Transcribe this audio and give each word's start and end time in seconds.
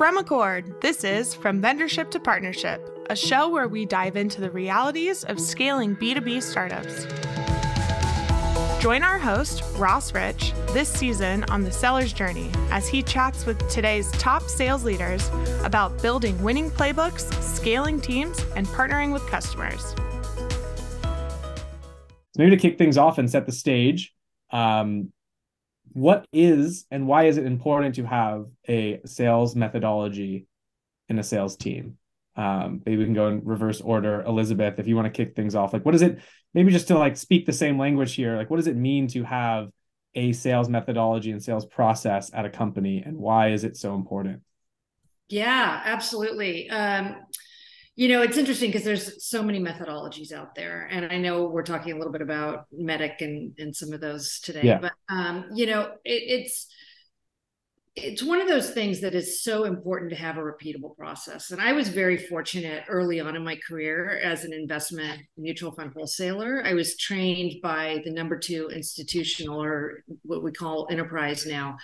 From 0.00 0.16
Accord, 0.16 0.80
this 0.80 1.04
is 1.04 1.34
From 1.34 1.60
Vendorship 1.60 2.10
to 2.12 2.20
Partnership, 2.20 3.06
a 3.10 3.14
show 3.14 3.50
where 3.50 3.68
we 3.68 3.84
dive 3.84 4.16
into 4.16 4.40
the 4.40 4.50
realities 4.50 5.24
of 5.24 5.38
scaling 5.38 5.94
B2B 5.94 6.42
startups. 6.42 7.04
Join 8.82 9.02
our 9.02 9.18
host, 9.18 9.62
Ross 9.76 10.14
Rich, 10.14 10.54
this 10.72 10.88
season 10.90 11.44
on 11.50 11.64
the 11.64 11.70
seller's 11.70 12.14
journey 12.14 12.50
as 12.70 12.88
he 12.88 13.02
chats 13.02 13.44
with 13.44 13.68
today's 13.68 14.10
top 14.12 14.44
sales 14.44 14.84
leaders 14.84 15.28
about 15.64 16.00
building 16.00 16.42
winning 16.42 16.70
playbooks, 16.70 17.30
scaling 17.42 18.00
teams, 18.00 18.42
and 18.56 18.66
partnering 18.68 19.12
with 19.12 19.26
customers. 19.26 19.94
Maybe 22.38 22.52
to 22.52 22.56
kick 22.56 22.78
things 22.78 22.96
off 22.96 23.18
and 23.18 23.30
set 23.30 23.44
the 23.44 23.52
stage, 23.52 24.14
um, 24.50 25.12
what 25.92 26.26
is 26.32 26.86
and 26.90 27.06
why 27.06 27.24
is 27.24 27.36
it 27.36 27.46
important 27.46 27.96
to 27.96 28.04
have 28.04 28.46
a 28.68 29.00
sales 29.04 29.56
methodology 29.56 30.46
in 31.08 31.18
a 31.18 31.22
sales 31.22 31.56
team? 31.56 31.96
Um, 32.36 32.82
maybe 32.86 32.98
we 32.98 33.04
can 33.04 33.14
go 33.14 33.28
in 33.28 33.44
reverse 33.44 33.80
order. 33.80 34.22
Elizabeth, 34.22 34.78
if 34.78 34.86
you 34.86 34.96
want 34.96 35.06
to 35.06 35.24
kick 35.24 35.34
things 35.34 35.54
off, 35.54 35.72
like 35.72 35.84
what 35.84 35.94
is 35.94 36.02
it? 36.02 36.20
Maybe 36.54 36.72
just 36.72 36.88
to 36.88 36.98
like 36.98 37.16
speak 37.16 37.46
the 37.46 37.52
same 37.52 37.78
language 37.78 38.14
here. 38.14 38.36
Like, 38.36 38.50
what 38.50 38.56
does 38.56 38.66
it 38.66 38.76
mean 38.76 39.08
to 39.08 39.24
have 39.24 39.70
a 40.14 40.32
sales 40.32 40.68
methodology 40.68 41.30
and 41.30 41.42
sales 41.42 41.64
process 41.64 42.30
at 42.34 42.44
a 42.44 42.50
company, 42.50 43.02
and 43.04 43.16
why 43.16 43.50
is 43.50 43.64
it 43.64 43.76
so 43.76 43.94
important? 43.94 44.42
Yeah, 45.28 45.80
absolutely. 45.84 46.68
Um, 46.70 47.16
you 47.96 48.08
know, 48.08 48.22
it's 48.22 48.38
interesting 48.38 48.70
because 48.70 48.84
there's 48.84 49.24
so 49.24 49.42
many 49.42 49.60
methodologies 49.60 50.32
out 50.32 50.54
there, 50.54 50.88
and 50.90 51.12
I 51.12 51.18
know 51.18 51.46
we're 51.46 51.62
talking 51.62 51.92
a 51.92 51.96
little 51.96 52.12
bit 52.12 52.22
about 52.22 52.66
MEDDIC 52.72 53.20
and 53.20 53.52
and 53.58 53.76
some 53.76 53.92
of 53.92 54.00
those 54.00 54.40
today. 54.40 54.62
Yeah. 54.62 54.78
But 54.78 54.92
um, 55.08 55.46
you 55.54 55.66
know, 55.66 55.92
it, 56.04 56.22
it's 56.42 56.66
it's 57.96 58.22
one 58.22 58.40
of 58.40 58.46
those 58.46 58.70
things 58.70 59.00
that 59.00 59.14
is 59.14 59.42
so 59.42 59.64
important 59.64 60.10
to 60.10 60.16
have 60.16 60.36
a 60.36 60.40
repeatable 60.40 60.96
process. 60.96 61.50
And 61.50 61.60
I 61.60 61.72
was 61.72 61.88
very 61.88 62.16
fortunate 62.16 62.84
early 62.88 63.18
on 63.18 63.34
in 63.34 63.44
my 63.44 63.58
career 63.68 64.20
as 64.22 64.44
an 64.44 64.52
investment 64.52 65.22
mutual 65.36 65.72
fund 65.72 65.92
wholesaler. 65.94 66.62
I 66.64 66.74
was 66.74 66.96
trained 66.96 67.60
by 67.62 68.00
the 68.04 68.12
number 68.12 68.38
two 68.38 68.70
institutional 68.72 69.60
or 69.62 70.04
what 70.22 70.44
we 70.44 70.52
call 70.52 70.86
enterprise 70.90 71.46
now 71.46 71.78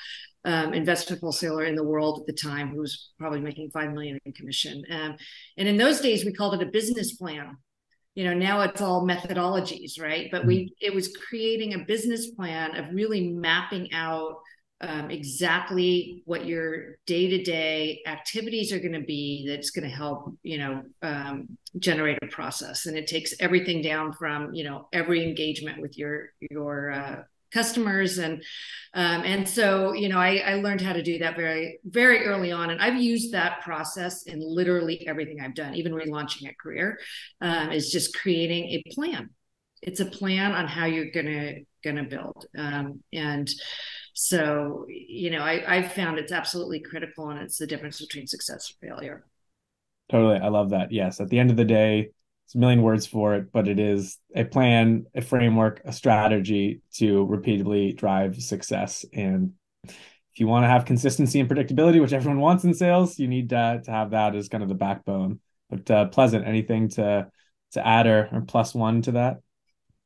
um, 0.47 0.75
investment 0.75 1.21
wholesaler 1.21 1.65
in 1.65 1.75
the 1.75 1.83
world 1.83 2.21
at 2.21 2.27
the 2.27 2.33
time 2.33 2.69
who 2.69 2.81
was 2.81 3.11
probably 3.19 3.41
making 3.41 3.71
five 3.71 3.93
million 3.93 4.19
in 4.25 4.33
commission. 4.33 4.85
Um, 4.91 5.17
and 5.59 5.67
in 5.67 5.77
those 5.77 6.01
days, 6.01 6.25
we 6.25 6.33
called 6.33 6.55
it 6.55 6.67
a 6.67 6.71
business 6.71 7.17
plan. 7.17 7.57
You 8.15 8.25
know, 8.25 8.35
now 8.35 8.61
it's 8.63 8.81
all 8.81 9.07
methodologies, 9.07 10.01
right? 10.01 10.29
But 10.31 10.47
we 10.47 10.73
it 10.81 10.95
was 10.95 11.15
creating 11.17 11.75
a 11.75 11.85
business 11.85 12.31
plan 12.31 12.77
of 12.77 12.95
really 12.95 13.33
mapping 13.33 13.93
out 13.93 14.37
um, 14.81 15.11
exactly 15.11 16.23
what 16.27 16.45
your 16.45 16.99
day-to-day 17.07 18.03
activities 18.07 18.73
are 18.73 18.79
going 18.79 18.93
to 18.93 19.01
be 19.01 19.47
that's 19.49 19.71
going 19.71 19.89
to 19.89 19.95
help 19.95 20.35
you 20.43 20.59
know 20.59 20.83
um, 21.03 21.57
generate 21.79 22.19
a 22.23 22.27
process. 22.27 22.87
And 22.87 22.97
it 22.97 23.07
takes 23.07 23.35
everything 23.41 23.83
down 23.83 24.13
from 24.13 24.53
you 24.55 24.65
know 24.65 24.89
every 24.93 25.27
engagement 25.27 25.81
with 25.81 25.97
your 25.97 26.33
your 26.51 26.91
uh, 26.93 27.23
customers. 27.53 28.19
And 28.19 28.43
um, 28.93 29.23
and 29.25 29.49
so 29.49 29.95
you 29.95 30.11
know 30.11 30.19
I, 30.19 30.37
I, 30.39 30.55
learned 30.57 30.83
how 30.83 30.93
to 30.93 31.03
do 31.03 31.19
that 31.19 31.37
very 31.37 31.79
very 31.85 32.27
early 32.27 32.53
on. 32.53 32.71
And 32.71 32.81
i've 32.81 33.01
used 33.01 33.33
that 33.33 33.63
process 33.63 34.25
in 34.25 34.41
literally 34.41 35.07
everything 35.09 35.41
i've 35.41 35.55
done 35.55 35.75
even 35.75 35.93
relaunching 35.93 36.51
a 36.51 36.55
career 36.55 36.99
um, 37.41 37.73
is 37.73 37.91
just 37.91 38.15
creating 38.15 38.65
a 38.71 38.83
plan. 38.93 39.31
It's 39.83 40.01
a 40.01 40.07
plan 40.07 40.53
on 40.53 40.67
how 40.67 40.85
you're 40.87 41.11
gonna 41.11 41.55
gonna 41.83 42.05
build. 42.05 42.47
Um, 42.59 43.03
and 43.13 43.49
so 44.19 44.87
you 44.89 45.31
know 45.31 45.41
I, 45.41 45.63
i've 45.77 45.93
found 45.93 46.19
it's 46.19 46.33
absolutely 46.33 46.81
critical 46.81 47.29
and 47.29 47.39
it's 47.41 47.59
the 47.59 47.67
difference 47.67 48.01
between 48.01 48.27
success 48.27 48.73
and 48.81 48.91
failure 48.91 49.25
totally 50.11 50.39
i 50.39 50.49
love 50.49 50.71
that 50.71 50.91
yes 50.91 51.21
at 51.21 51.29
the 51.29 51.39
end 51.39 51.51
of 51.51 51.57
the 51.57 51.65
day 51.65 52.11
it's 52.47 52.55
a 52.55 52.59
million 52.59 52.83
words 52.83 53.07
for 53.07 53.35
it, 53.35 53.51
but 53.51 53.67
it 53.67 53.81
is 53.81 54.19
a 54.33 54.45
plan, 54.45 55.07
a 55.17 55.21
framework, 55.21 55.83
a 55.85 55.93
strategy 55.93 56.81
to 56.95 57.25
repeatedly 57.25 57.93
drive 57.93 58.41
success. 58.41 59.05
And 59.13 59.55
if 59.83 60.39
you 60.39 60.47
want 60.47 60.63
to 60.63 60.69
have 60.69 60.85
consistency 60.85 61.41
and 61.41 61.51
predictability, 61.51 62.01
which 62.01 62.13
everyone 62.13 62.39
wants 62.39 62.63
in 62.63 62.73
sales, 62.73 63.19
you 63.19 63.27
need 63.27 63.51
to, 63.51 63.81
to 63.85 63.91
have 63.91 64.11
that 64.11 64.37
as 64.37 64.49
kind 64.49 64.63
of 64.63 64.69
the 64.69 64.77
backbone. 64.77 65.41
But 65.69 65.91
uh, 65.91 66.05
Pleasant, 66.07 66.47
anything 66.47 66.89
to 66.91 67.27
to 67.73 67.85
add 67.85 68.07
or, 68.07 68.29
or 68.33 68.43
plus 68.43 68.77
one 68.77 69.03
to 69.03 69.13
that? 69.13 69.39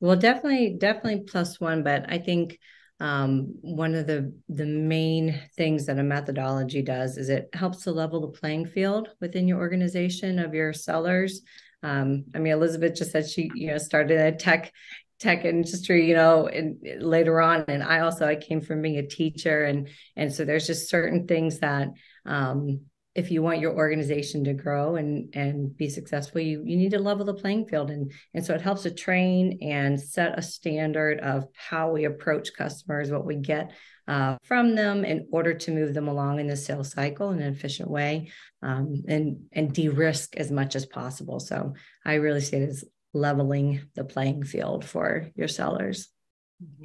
Well, 0.01 0.17
definitely, 0.17 0.77
definitely 0.79 1.25
plus 1.29 1.61
one. 1.61 1.83
But 1.83 2.11
I 2.11 2.17
think 2.19 2.59
um, 3.01 3.55
one 3.63 3.95
of 3.95 4.07
the 4.07 4.33
the 4.49 4.67
main 4.67 5.41
things 5.57 5.87
that 5.87 5.99
a 5.99 6.03
methodology 6.03 6.83
does 6.83 7.17
is 7.17 7.29
it 7.29 7.49
helps 7.55 7.85
to 7.85 7.93
level 7.93 8.21
the 8.21 8.39
playing 8.39 8.67
field 8.67 9.09
within 9.21 9.49
your 9.49 9.59
organization 9.59 10.39
of 10.39 10.55
your 10.55 10.73
sellers 10.73 11.43
um, 11.83 12.25
I 12.35 12.39
mean, 12.39 12.53
Elizabeth 12.53 12.95
just 12.95 13.13
said 13.13 13.29
she, 13.29 13.51
you 13.55 13.69
know, 13.69 13.79
started 13.79 14.21
a 14.21 14.33
tech 14.37 14.73
tech 15.19 15.45
industry, 15.45 16.09
you 16.09 16.15
know, 16.15 16.47
and 16.47 16.79
later 17.03 17.41
on. 17.41 17.65
And 17.69 17.83
I 17.83 18.01
also 18.01 18.27
I 18.27 18.37
came 18.37 18.61
from 18.61 18.83
being 18.83 18.99
a 18.99 19.07
teacher, 19.07 19.65
and 19.65 19.89
and 20.17 20.33
so 20.33 20.45
there's 20.45 20.67
just 20.67 20.91
certain 20.91 21.27
things 21.27 21.61
that 21.61 21.89
um, 22.27 22.81
if 23.15 23.31
you 23.31 23.43
want 23.43 23.61
your 23.61 23.75
organization 23.75 24.45
to 24.45 24.55
grow 24.55 24.97
and 24.97 25.35
and 25.35 25.77
be 25.77 25.89
successful 25.89 26.41
you 26.41 26.63
you 26.65 26.77
need 26.77 26.93
to 26.93 26.99
level 26.99 27.25
the 27.25 27.35
playing 27.35 27.67
field 27.67 27.91
and 27.91 28.13
and 28.35 28.45
so 28.45 28.55
it 28.55 28.61
helps 28.61 28.83
to 28.83 28.91
train 28.91 29.59
and 29.63 30.01
set 30.01 30.39
a 30.39 30.43
standard 30.43 31.19
of 31.21 31.47
how 31.55 31.91
we 31.91 32.05
approach 32.05 32.51
customers 32.57 33.11
what 33.11 33.27
we 33.27 33.37
get 33.37 33.73
uh, 34.11 34.37
from 34.43 34.75
them 34.75 35.05
in 35.05 35.29
order 35.31 35.55
to 35.55 35.71
move 35.71 35.95
them 35.95 36.09
along 36.09 36.41
in 36.41 36.49
the 36.49 36.57
sales 36.57 36.91
cycle 36.91 37.31
in 37.31 37.41
an 37.41 37.53
efficient 37.53 37.89
way 37.89 38.29
um, 38.61 39.05
and 39.07 39.45
and 39.53 39.73
de-risk 39.73 40.37
as 40.37 40.51
much 40.51 40.75
as 40.75 40.85
possible. 40.85 41.39
So 41.39 41.75
I 42.05 42.15
really 42.15 42.41
see 42.41 42.57
it 42.57 42.69
as 42.69 42.85
leveling 43.15 43.83
the 43.95 44.03
playing 44.03 44.43
field 44.43 44.85
for 44.85 45.29
your 45.37 45.47
sellers. 45.47 46.09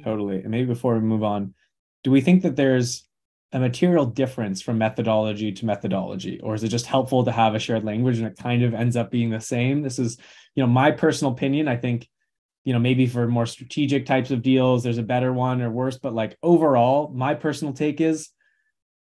Totally. 0.04 0.36
And 0.36 0.50
maybe 0.50 0.66
before 0.66 0.94
we 0.94 1.00
move 1.00 1.24
on, 1.24 1.54
do 2.04 2.12
we 2.12 2.20
think 2.20 2.44
that 2.44 2.54
there's 2.54 3.05
a 3.52 3.58
material 3.58 4.06
difference 4.06 4.60
from 4.60 4.78
methodology 4.78 5.52
to 5.52 5.66
methodology? 5.66 6.40
Or 6.40 6.54
is 6.54 6.64
it 6.64 6.68
just 6.68 6.86
helpful 6.86 7.24
to 7.24 7.32
have 7.32 7.54
a 7.54 7.58
shared 7.58 7.84
language 7.84 8.18
and 8.18 8.26
it 8.26 8.36
kind 8.36 8.62
of 8.62 8.74
ends 8.74 8.96
up 8.96 9.10
being 9.10 9.30
the 9.30 9.40
same? 9.40 9.82
This 9.82 9.98
is 9.98 10.18
you 10.54 10.62
know 10.62 10.68
my 10.68 10.90
personal 10.90 11.32
opinion. 11.32 11.68
I 11.68 11.76
think 11.76 12.08
you 12.66 12.72
know 12.72 12.78
maybe 12.78 13.06
for 13.06 13.26
more 13.26 13.46
strategic 13.46 14.04
types 14.04 14.30
of 14.30 14.42
deals 14.42 14.82
there's 14.82 14.98
a 14.98 15.02
better 15.02 15.32
one 15.32 15.62
or 15.62 15.70
worse 15.70 15.98
but 15.98 16.12
like 16.12 16.36
overall 16.42 17.10
my 17.14 17.32
personal 17.32 17.72
take 17.72 18.00
is 18.00 18.30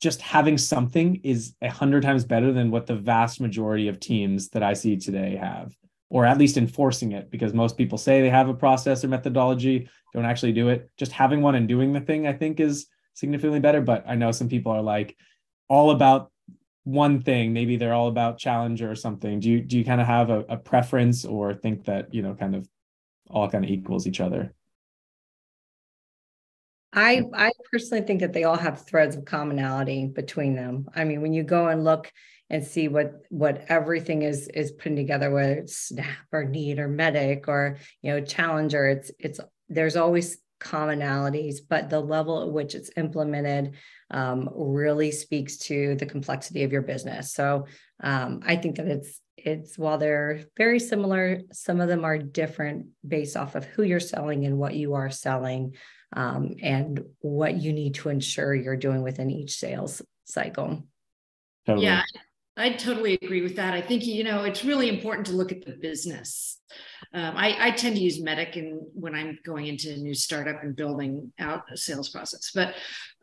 just 0.02 0.22
having 0.22 0.58
something 0.58 1.20
is 1.24 1.54
a 1.62 1.70
hundred 1.70 2.02
times 2.02 2.24
better 2.24 2.54
than 2.54 2.72
what 2.72 2.88
the 2.88 2.96
vast 2.96 3.42
majority 3.42 3.90
of 3.90 4.00
teams 4.00 4.50
that 4.50 4.64
i 4.64 4.74
see 4.74 4.96
today 4.96 5.36
have 5.36 5.76
or 6.10 6.26
at 6.26 6.40
least 6.40 6.58
enforcing 6.58 7.12
it 7.12 7.30
because 7.30 7.54
most 7.54 7.78
people 7.78 7.98
say 7.98 8.22
they 8.22 8.30
have 8.30 8.50
a 8.50 8.54
process 8.54 9.04
or 9.04 9.10
methodology 9.10 9.88
don't 10.12 10.26
actually 10.26 10.54
do 10.54 10.70
it. 10.70 10.90
Just 10.98 11.12
having 11.12 11.44
one 11.44 11.54
and 11.54 11.68
doing 11.68 11.94
the 11.94 12.02
thing 12.02 12.26
i 12.26 12.34
think 12.34 12.60
is 12.60 12.88
significantly 13.20 13.60
better 13.60 13.82
but 13.82 14.04
i 14.08 14.16
know 14.16 14.32
some 14.32 14.50
people 14.50 14.72
are 14.72 14.82
like 14.82 15.16
all 15.70 15.92
about 15.92 16.32
one 16.84 17.22
thing. 17.22 17.54
Maybe 17.54 17.78
they're 17.78 17.94
all 17.94 18.08
about 18.08 18.40
challenger 18.40 18.90
or 18.90 18.96
something. 18.96 19.40
Do 19.40 19.50
you 19.50 19.62
do 19.62 19.78
you 19.78 19.86
kind 19.86 20.02
of 20.02 20.08
have 20.08 20.30
a, 20.30 20.40
a 20.50 20.58
preference 20.58 21.26
or 21.26 21.54
think 21.54 21.86
that 21.86 22.14
you 22.14 22.22
know 22.22 22.36
kind 22.36 22.56
of 22.56 22.68
all 23.30 23.50
kind 23.50 23.64
of 23.64 23.70
equals 23.70 24.08
each 24.08 24.20
other? 24.20 24.54
I 26.92 27.24
I 27.34 27.52
personally 27.72 28.06
think 28.06 28.22
that 28.22 28.34
they 28.34 28.44
all 28.44 28.58
have 28.58 28.86
threads 28.86 29.16
of 29.16 29.26
commonality 29.26 30.08
between 30.08 30.56
them. 30.56 30.90
I 30.96 31.04
mean, 31.04 31.22
when 31.22 31.34
you 31.34 31.44
go 31.44 31.68
and 31.68 31.84
look 31.84 32.12
and 32.50 32.66
see 32.66 32.88
what 32.88 33.22
what 33.30 33.66
everything 33.70 34.24
is 34.24 34.48
is 34.48 34.72
putting 34.72 34.96
together, 34.96 35.30
whether 35.30 35.54
it's 35.54 35.78
Snap 35.78 36.26
or 36.32 36.46
NEAT 36.46 36.80
or 36.80 36.90
MEDDIC 36.90 37.48
or 37.48 37.78
you 38.02 38.12
know 38.12 38.22
Challenger, 38.22 38.88
it's 38.88 39.12
it's 39.20 39.40
there's 39.68 39.96
always 39.96 40.40
commonalities, 40.60 41.58
but 41.68 41.90
the 41.90 42.00
level 42.00 42.44
at 42.44 42.52
which 42.52 42.76
it's 42.76 42.92
implemented 42.98 43.76
um, 44.12 44.50
really 44.54 45.12
speaks 45.12 45.58
to 45.58 45.96
the 45.96 46.06
complexity 46.06 46.64
of 46.64 46.72
your 46.72 46.82
business. 46.82 47.34
So 47.34 47.66
um, 48.04 48.42
I 48.46 48.56
think 48.56 48.78
that 48.78 48.88
it's 48.88 49.20
it's 49.38 49.78
while 49.78 49.98
they're 49.98 50.42
very 50.58 50.80
similar, 50.80 51.42
some 51.54 51.80
of 51.80 51.88
them 51.88 52.04
are 52.04 52.18
different 52.18 52.88
based 53.08 53.38
off 53.38 53.56
of 53.56 53.64
who 53.64 53.84
you're 53.84 54.02
selling 54.02 54.46
and 54.46 54.58
what 54.58 54.76
you 54.76 54.96
are 54.96 55.10
selling, 55.10 55.76
um, 56.14 56.56
and 56.62 57.02
what 57.20 57.56
you 57.56 57.72
need 57.72 57.96
to 57.96 58.10
ensure 58.10 58.54
you're 58.54 58.76
doing 58.76 59.02
within 59.02 59.30
each 59.30 59.56
sales 59.56 60.02
cycle. 60.26 60.84
Totally. 61.66 61.86
Yeah, 61.86 62.04
I 62.58 62.72
totally 62.72 63.18
agree 63.22 63.42
with 63.42 63.56
that. 63.56 63.74
I 63.74 63.82
think 63.82 64.06
you 64.06 64.24
know 64.24 64.44
it's 64.44 64.66
really 64.66 64.90
important 64.90 65.28
to 65.28 65.34
look 65.34 65.52
at 65.52 65.66
the 65.66 65.72
business 65.72 66.60
um, 67.12 67.36
I, 67.36 67.56
I, 67.60 67.72
tend 67.72 67.96
to 67.96 68.02
use 68.02 68.22
MEDDIC 68.22 68.56
in, 68.56 68.88
when 68.94 69.16
I'm 69.16 69.40
going 69.44 69.66
into 69.66 69.92
a 69.92 69.98
new 69.98 70.14
startup 70.14 70.62
and 70.62 70.76
building 70.76 71.34
out 71.40 71.64
a 71.72 71.76
sales 71.76 72.10
process. 72.10 72.52
But 72.54 72.76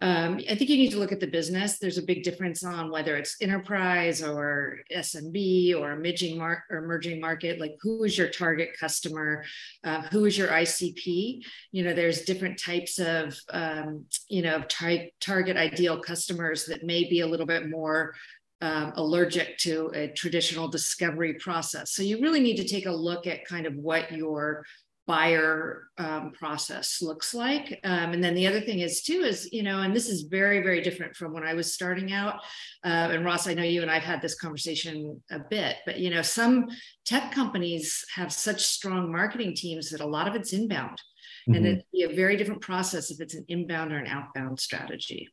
um, 0.03 0.41
I 0.51 0.57
think 0.57 0.69
you 0.71 0.77
need 0.77 0.91
to 0.91 0.99
look 0.99 1.13
at 1.13 1.21
the 1.21 1.27
business. 1.29 1.79
There's 1.79 1.97
a 1.97 2.03
big 2.03 2.25
difference 2.25 2.65
on 2.65 2.91
whether 2.91 3.17
it's 3.17 3.37
enterprise 3.41 4.25
or 4.25 4.81
SMB 4.93 5.79
or 5.79 5.93
emerging, 5.93 6.37
mar- 6.37 6.65
or 6.69 6.79
emerging 6.79 7.21
market. 7.21 7.61
Like 7.61 7.77
who 7.81 8.03
is 8.03 8.19
your 8.19 8.29
target 8.29 8.71
customer? 8.79 9.45
Uh, 9.85 10.03
who 10.11 10.25
is 10.25 10.37
your 10.37 10.49
ICP? 10.49 11.45
You 11.71 11.85
know, 11.85 11.95
there's 11.95 12.23
different 12.23 12.61
types 12.61 12.99
of 12.99 13.39
um, 13.53 14.05
you 14.29 14.43
know 14.43 14.63
tar- 14.69 15.11
target 15.21 15.57
ideal 15.57 16.01
customers 16.01 16.67
that 16.67 16.83
may 16.83 17.09
be 17.09 17.21
a 17.21 17.27
little 17.27 17.47
bit 17.47 17.71
more 17.71 18.15
um, 18.61 18.93
allergic 18.97 19.59
to 19.59 19.91
a 19.95 20.09
traditional 20.09 20.69
discovery 20.69 21.35
process. 21.35 21.93
So 21.93 22.03
you 22.03 22.21
really 22.21 22.41
need 22.41 22.57
to 22.57 22.69
take 22.69 22.87
a 22.87 22.93
look 22.93 23.27
at 23.27 23.45
kind 23.45 23.67
of 23.67 23.75
what 23.75 24.13
your 24.13 24.65
buyer 25.07 25.85
um, 25.99 26.33
process 26.33 27.01
looks 27.01 27.33
like. 27.33 27.79
Um, 27.85 28.13
and 28.13 28.23
then 28.23 28.35
the 28.35 28.47
other 28.47 28.61
thing 28.61 28.81
is 28.81 29.03
too 29.03 29.21
is 29.21 29.49
you 29.53 29.63
know, 29.63 29.81
and 29.81 29.95
this 29.95 30.09
is 30.09 30.23
very 30.23 30.63
very 30.63 30.83
different 30.83 31.15
from 31.15 31.33
when 31.33 31.45
I 31.45 31.55
was 31.55 31.73
starting 31.73 32.13
out. 32.13 32.41
Uh, 32.85 33.11
and 33.13 33.25
Ross, 33.25 33.47
I 33.47 33.55
know 33.55 33.63
you 33.63 33.83
and 33.83 33.91
I've 33.91 34.03
had 34.03 34.21
this 34.21 34.35
conversation 34.35 35.21
a 35.31 35.39
bit, 35.39 35.77
but 35.87 35.99
you 35.99 36.11
know, 36.11 36.23
some 36.23 36.67
tech 37.05 37.33
companies 37.33 38.05
have 38.15 38.33
such 38.33 38.63
strong 38.63 39.13
marketing 39.13 39.55
teams 39.55 39.91
that 39.91 40.01
a 40.01 40.07
lot 40.07 40.27
of 40.27 40.35
it's 40.35 40.53
inbound, 40.53 41.01
mm-hmm. 41.49 41.55
and 41.55 41.67
it'd 41.67 41.85
be 41.93 42.03
a 42.03 42.15
very 42.15 42.37
different 42.37 42.63
process 42.63 43.11
if 43.11 43.21
it's 43.21 43.35
an 43.35 43.45
inbound 43.49 43.93
or 43.93 43.99
an 43.99 44.09
outbound 44.09 44.59
strategy. 44.59 45.29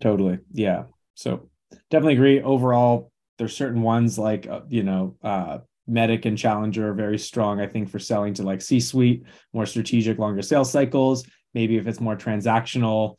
Totally, 0.00 0.38
yeah. 0.52 0.84
So 1.14 1.50
definitely 1.90 2.14
agree. 2.14 2.42
Overall, 2.42 3.10
there's 3.38 3.56
certain 3.56 3.82
ones 3.82 4.18
like 4.18 4.46
uh, 4.46 4.60
you 4.68 4.82
know. 4.82 5.16
Uh, 5.22 5.58
MEDDIC 5.90 6.26
and 6.26 6.38
Challenger 6.38 6.90
are 6.90 6.94
very 6.94 7.18
strong, 7.18 7.60
I 7.60 7.66
think, 7.66 7.88
for 7.88 7.98
selling 7.98 8.34
to 8.34 8.44
like 8.44 8.62
C 8.62 8.78
suite, 8.78 9.24
more 9.52 9.66
strategic, 9.66 10.18
longer 10.18 10.42
sales 10.42 10.70
cycles. 10.70 11.26
Maybe 11.54 11.76
if 11.76 11.86
it's 11.86 12.00
more 12.00 12.16
transactional, 12.16 13.16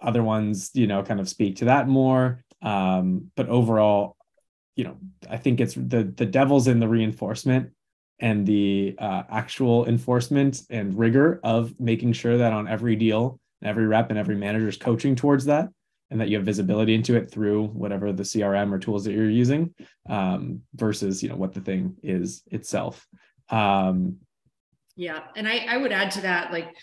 other 0.00 0.22
ones, 0.22 0.70
you 0.74 0.86
know, 0.86 1.02
kind 1.02 1.18
of 1.18 1.28
speak 1.28 1.56
to 1.56 1.66
that 1.66 1.88
more. 1.88 2.44
Um, 2.62 3.30
but 3.36 3.48
overall, 3.48 4.16
you 4.76 4.84
know, 4.84 4.96
I 5.28 5.38
think 5.38 5.60
it's 5.60 5.74
the 5.74 6.12
the 6.14 6.26
devil's 6.26 6.68
in 6.68 6.78
the 6.78 6.88
reinforcement 6.88 7.70
and 8.20 8.46
the 8.46 8.96
uh, 8.98 9.22
actual 9.30 9.86
enforcement 9.86 10.60
and 10.70 10.98
rigor 10.98 11.40
of 11.42 11.78
making 11.80 12.12
sure 12.12 12.38
that 12.38 12.52
on 12.52 12.68
every 12.68 12.96
deal, 12.96 13.40
every 13.62 13.86
rep 13.86 14.10
and 14.10 14.18
every 14.18 14.36
manager 14.36 14.68
is 14.68 14.76
coaching 14.76 15.16
towards 15.16 15.46
that 15.46 15.68
and 16.10 16.20
that 16.20 16.28
you 16.28 16.36
have 16.36 16.46
visibility 16.46 16.94
into 16.94 17.16
it 17.16 17.30
through 17.30 17.66
whatever 17.66 18.12
the 18.12 18.22
crm 18.22 18.72
or 18.72 18.78
tools 18.78 19.04
that 19.04 19.12
you're 19.12 19.28
using 19.28 19.74
um, 20.08 20.62
versus 20.74 21.22
you 21.22 21.28
know 21.28 21.36
what 21.36 21.52
the 21.52 21.60
thing 21.60 21.94
is 22.02 22.42
itself. 22.50 23.06
Um, 23.50 24.18
yeah 24.96 25.20
and 25.36 25.48
I, 25.48 25.66
I 25.68 25.76
would 25.76 25.92
add 25.92 26.10
to 26.12 26.22
that 26.22 26.52
like 26.52 26.74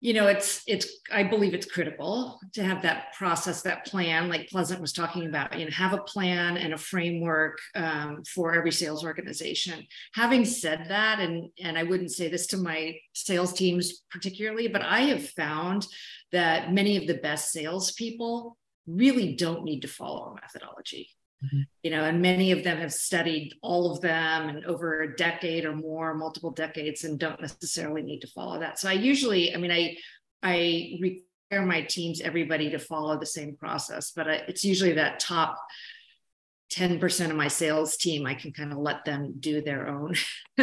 you 0.00 0.14
know 0.14 0.26
it's 0.26 0.62
it's 0.66 1.00
i 1.12 1.22
believe 1.22 1.52
it's 1.52 1.66
critical 1.66 2.40
to 2.52 2.64
have 2.64 2.82
that 2.82 3.12
process 3.12 3.62
that 3.62 3.84
plan 3.86 4.28
like 4.28 4.48
pleasant 4.48 4.80
was 4.80 4.92
talking 4.92 5.26
about 5.26 5.58
you 5.58 5.64
know 5.64 5.70
have 5.70 5.92
a 5.92 6.02
plan 6.02 6.56
and 6.56 6.72
a 6.72 6.78
framework 6.78 7.58
um, 7.74 8.22
for 8.24 8.54
every 8.54 8.72
sales 8.72 9.04
organization 9.04 9.84
having 10.14 10.44
said 10.44 10.86
that 10.88 11.20
and 11.20 11.50
and 11.62 11.76
i 11.76 11.82
wouldn't 11.82 12.10
say 12.10 12.28
this 12.28 12.46
to 12.46 12.56
my 12.56 12.94
sales 13.12 13.52
teams 13.52 14.02
particularly 14.10 14.68
but 14.68 14.82
i 14.82 15.00
have 15.00 15.28
found 15.30 15.86
that 16.32 16.72
many 16.72 16.96
of 16.96 17.06
the 17.06 17.14
best 17.14 17.52
salespeople 17.52 18.56
really 18.86 19.34
don't 19.34 19.64
need 19.64 19.80
to 19.80 19.88
follow 19.88 20.26
a 20.26 20.34
methodology. 20.34 21.08
Mm-hmm. 21.44 21.60
You 21.82 21.90
know, 21.90 22.04
and 22.04 22.20
many 22.20 22.52
of 22.52 22.64
them 22.64 22.78
have 22.78 22.92
studied 22.92 23.54
all 23.62 23.92
of 23.92 24.00
them 24.00 24.48
and 24.48 24.64
over 24.66 25.02
a 25.02 25.16
decade 25.16 25.64
or 25.64 25.74
more, 25.74 26.14
multiple 26.14 26.50
decades, 26.50 27.04
and 27.04 27.18
don't 27.18 27.40
necessarily 27.40 28.02
need 28.02 28.20
to 28.20 28.28
follow 28.28 28.60
that. 28.60 28.78
So 28.78 28.88
I 28.88 28.92
usually, 28.92 29.54
I 29.54 29.58
mean, 29.58 29.70
I 29.70 29.96
I 30.42 30.98
require 31.00 31.66
my 31.66 31.82
teams, 31.82 32.20
everybody 32.20 32.70
to 32.70 32.78
follow 32.78 33.18
the 33.18 33.26
same 33.26 33.56
process, 33.56 34.12
but 34.14 34.28
I, 34.28 34.34
it's 34.48 34.64
usually 34.64 34.92
that 34.92 35.20
top 35.20 35.58
10% 36.72 37.30
of 37.30 37.36
my 37.36 37.48
sales 37.48 37.96
team, 37.96 38.26
I 38.26 38.34
can 38.34 38.52
kind 38.52 38.72
of 38.72 38.78
let 38.78 39.04
them 39.04 39.34
do 39.40 39.60
their 39.60 39.88
own. 39.88 40.14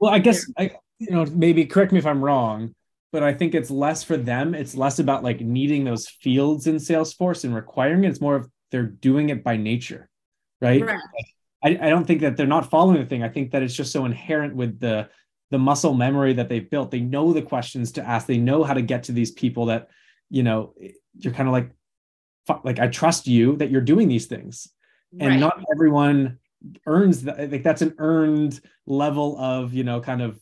well, 0.00 0.12
I 0.12 0.18
guess 0.18 0.50
I, 0.58 0.70
you 0.98 1.10
know, 1.10 1.26
maybe 1.26 1.66
correct 1.66 1.92
me 1.92 1.98
if 1.98 2.06
I'm 2.06 2.24
wrong, 2.24 2.74
but 3.12 3.22
I 3.22 3.34
think 3.34 3.54
it's 3.54 3.70
less 3.70 4.02
for 4.02 4.16
them. 4.16 4.54
It's 4.54 4.74
less 4.74 4.98
about 4.98 5.22
like 5.22 5.40
needing 5.40 5.84
those 5.84 6.08
fields 6.08 6.66
in 6.66 6.76
Salesforce 6.76 7.44
and 7.44 7.54
requiring 7.54 8.04
it. 8.04 8.08
It's 8.08 8.20
more 8.20 8.36
of 8.36 8.48
they're 8.70 8.86
doing 8.86 9.28
it 9.28 9.44
by 9.44 9.58
nature, 9.58 10.08
right? 10.62 10.84
right. 10.84 11.00
I, 11.64 11.86
I 11.86 11.90
don't 11.90 12.04
think 12.04 12.20
that 12.22 12.36
they're 12.36 12.46
not 12.46 12.70
following 12.70 13.00
the 13.00 13.06
thing. 13.06 13.22
I 13.22 13.28
think 13.28 13.52
that 13.52 13.62
it's 13.62 13.74
just 13.74 13.92
so 13.92 14.04
inherent 14.04 14.54
with 14.54 14.80
the 14.80 15.08
the 15.50 15.58
muscle 15.58 15.92
memory 15.92 16.32
that 16.32 16.48
they've 16.48 16.68
built. 16.68 16.90
They 16.90 17.00
know 17.00 17.32
the 17.32 17.42
questions 17.42 17.92
to 17.92 18.02
ask. 18.02 18.26
They 18.26 18.38
know 18.38 18.64
how 18.64 18.72
to 18.72 18.80
get 18.80 19.04
to 19.04 19.12
these 19.12 19.30
people 19.30 19.66
that, 19.66 19.90
you 20.30 20.42
know, 20.42 20.74
you're 21.18 21.34
kind 21.34 21.46
of 21.46 21.52
like, 21.52 21.70
like 22.64 22.78
I 22.78 22.88
trust 22.88 23.26
you 23.26 23.56
that 23.56 23.70
you're 23.70 23.82
doing 23.82 24.08
these 24.08 24.26
things, 24.26 24.68
and 25.20 25.28
right. 25.28 25.38
not 25.38 25.62
everyone 25.72 26.38
earns 26.86 27.22
that. 27.24 27.52
Like 27.52 27.62
that's 27.62 27.82
an 27.82 27.94
earned 27.98 28.60
level 28.86 29.38
of 29.38 29.74
you 29.74 29.84
know 29.84 30.00
kind 30.00 30.22
of, 30.22 30.40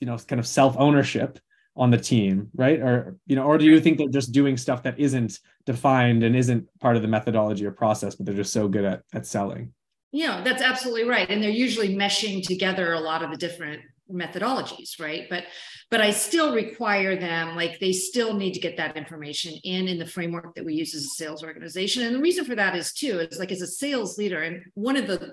you 0.00 0.06
know, 0.06 0.18
kind 0.18 0.38
of 0.38 0.46
self 0.46 0.76
ownership 0.78 1.40
on 1.76 1.90
the 1.90 1.98
team, 1.98 2.50
right? 2.54 2.80
Or 2.80 3.16
you 3.26 3.36
know, 3.36 3.44
or 3.44 3.58
do 3.58 3.64
you 3.64 3.74
mm-hmm. 3.76 3.84
think 3.84 3.98
they're 3.98 4.08
just 4.08 4.32
doing 4.32 4.56
stuff 4.56 4.82
that 4.84 4.98
isn't 4.98 5.40
defined 5.66 6.22
and 6.22 6.36
isn't 6.36 6.68
part 6.80 6.96
of 6.96 7.02
the 7.02 7.08
methodology 7.08 7.66
or 7.66 7.72
process, 7.72 8.14
but 8.14 8.26
they're 8.26 8.34
just 8.34 8.52
so 8.52 8.68
good 8.68 8.84
at 8.84 9.02
at 9.12 9.26
selling? 9.26 9.72
Yeah, 10.12 10.42
that's 10.44 10.62
absolutely 10.62 11.04
right. 11.04 11.28
And 11.28 11.42
they're 11.42 11.50
usually 11.50 11.96
meshing 11.96 12.46
together 12.46 12.92
a 12.92 13.00
lot 13.00 13.22
of 13.24 13.30
the 13.30 13.36
different 13.36 13.82
methodologies 14.12 15.00
right 15.00 15.26
but 15.30 15.44
but 15.90 16.00
i 16.00 16.10
still 16.10 16.54
require 16.54 17.16
them 17.16 17.56
like 17.56 17.80
they 17.80 17.92
still 17.92 18.34
need 18.34 18.52
to 18.52 18.60
get 18.60 18.76
that 18.76 18.98
information 18.98 19.54
in 19.64 19.88
in 19.88 19.98
the 19.98 20.04
framework 20.04 20.54
that 20.54 20.64
we 20.64 20.74
use 20.74 20.94
as 20.94 21.04
a 21.04 21.08
sales 21.16 21.42
organization 21.42 22.02
and 22.02 22.14
the 22.14 22.20
reason 22.20 22.44
for 22.44 22.54
that 22.54 22.76
is 22.76 22.92
too 22.92 23.18
is 23.18 23.38
like 23.38 23.50
as 23.50 23.62
a 23.62 23.66
sales 23.66 24.18
leader 24.18 24.42
and 24.42 24.62
one 24.74 24.96
of 24.96 25.06
the 25.06 25.32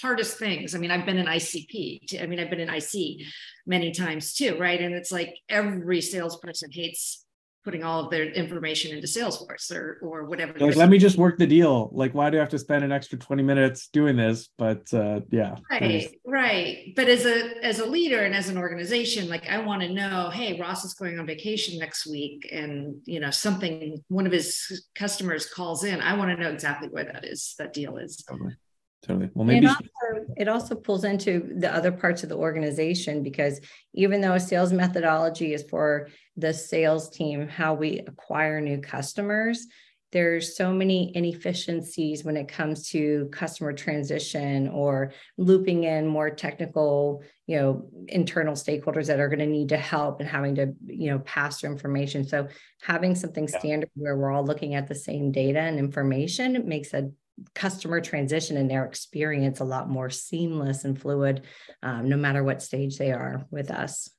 hardest 0.00 0.38
things. 0.38 0.74
I 0.74 0.78
mean, 0.78 0.90
I've 0.90 1.06
been 1.06 1.18
an 1.18 1.26
ICP. 1.26 2.22
I 2.22 2.26
mean, 2.26 2.40
I've 2.40 2.50
been 2.50 2.60
an 2.60 2.74
IC 2.74 3.26
many 3.66 3.92
times 3.92 4.34
too, 4.34 4.56
right? 4.58 4.80
And 4.80 4.94
it's 4.94 5.12
like 5.12 5.34
every 5.48 6.00
salesperson 6.00 6.70
hates 6.72 7.26
putting 7.66 7.82
all 7.82 8.04
of 8.04 8.10
their 8.12 8.26
information 8.26 8.94
into 8.94 9.08
Salesforce 9.08 9.74
or 9.74 9.98
or 10.00 10.24
whatever. 10.24 10.56
Like, 10.56 10.76
let 10.76 10.88
me 10.88 10.98
just 10.98 11.18
work 11.18 11.36
the 11.36 11.48
deal. 11.48 11.90
Like, 11.92 12.14
why 12.14 12.30
do 12.30 12.36
I 12.36 12.40
have 12.40 12.48
to 12.50 12.60
spend 12.60 12.84
an 12.84 12.92
extra 12.92 13.18
20 13.18 13.42
minutes 13.42 13.88
doing 13.88 14.16
this? 14.16 14.48
But 14.56 14.86
uh, 14.94 15.20
yeah. 15.30 15.56
Right, 15.68 16.16
right. 16.24 16.92
But 16.94 17.08
as 17.08 17.26
a 17.26 17.64
as 17.64 17.80
a 17.80 17.84
leader 17.84 18.20
and 18.20 18.36
as 18.36 18.48
an 18.48 18.56
organization, 18.56 19.28
like 19.28 19.48
I 19.48 19.58
want 19.58 19.82
to 19.82 19.92
know, 19.92 20.30
hey, 20.30 20.58
Ross 20.60 20.84
is 20.84 20.94
going 20.94 21.18
on 21.18 21.26
vacation 21.26 21.76
next 21.80 22.06
week, 22.06 22.48
and 22.52 23.00
you 23.04 23.18
know, 23.18 23.30
something 23.30 24.02
one 24.06 24.26
of 24.26 24.32
his 24.32 24.86
customers 24.94 25.46
calls 25.46 25.82
in. 25.82 26.00
I 26.00 26.16
want 26.16 26.30
to 26.30 26.40
know 26.40 26.50
exactly 26.50 26.88
where 26.88 27.04
that 27.04 27.24
is, 27.24 27.56
that 27.58 27.72
deal 27.72 27.96
is. 27.96 28.24
Totally 28.28 28.54
totally. 29.02 29.30
Well 29.34 29.44
maybe 29.44 29.66
it 29.66 29.68
also, 29.68 30.26
it 30.36 30.48
also, 30.48 30.74
pulls 30.74 31.04
into 31.04 31.52
the 31.56 31.72
other 31.72 31.92
parts 31.92 32.22
of 32.22 32.28
the 32.28 32.36
organization 32.36 33.22
because 33.22 33.60
even 33.94 34.20
though 34.20 34.34
a 34.34 34.40
sales 34.40 34.72
methodology 34.72 35.54
is 35.54 35.64
for 35.68 36.08
the 36.36 36.52
sales 36.52 37.10
team 37.10 37.48
how 37.48 37.74
we 37.74 38.00
acquire 38.00 38.60
new 38.60 38.80
customers 38.80 39.66
there's 40.12 40.56
so 40.56 40.72
many 40.72 41.14
inefficiencies 41.14 42.24
when 42.24 42.36
it 42.36 42.48
comes 42.48 42.88
to 42.88 43.28
customer 43.32 43.72
transition 43.72 44.68
or 44.68 45.12
looping 45.36 45.84
in 45.84 46.06
more 46.06 46.30
technical 46.30 47.22
you 47.46 47.56
know 47.56 47.88
internal 48.08 48.54
stakeholders 48.54 49.06
that 49.06 49.20
are 49.20 49.28
going 49.28 49.40
to 49.40 49.46
need 49.46 49.68
to 49.68 49.76
help 49.76 50.20
and 50.20 50.28
having 50.28 50.54
to 50.54 50.72
you 50.86 51.10
know 51.10 51.18
pass 51.20 51.60
through 51.60 51.70
information. 51.70 52.26
So 52.26 52.48
having 52.80 53.14
something 53.14 53.48
standard 53.48 53.90
where 53.94 54.16
we're 54.16 54.32
all 54.32 54.44
looking 54.44 54.74
at 54.74 54.86
the 54.86 54.94
same 54.94 55.32
data 55.32 55.60
and 55.60 55.78
information 55.78 56.66
makes 56.66 56.94
a 56.94 57.10
customer 57.54 58.00
transition 58.00 58.56
and 58.56 58.70
their 58.70 58.84
experience 58.84 59.60
a 59.60 59.64
lot 59.64 59.88
more 59.88 60.10
seamless 60.10 60.84
and 60.84 61.00
fluid, 61.00 61.42
um, 61.82 62.08
no 62.08 62.16
matter 62.16 62.42
what 62.42 62.62
stage 62.62 62.98
they 62.98 63.12
are 63.12 63.46
with 63.50 63.70
us. 63.70 64.10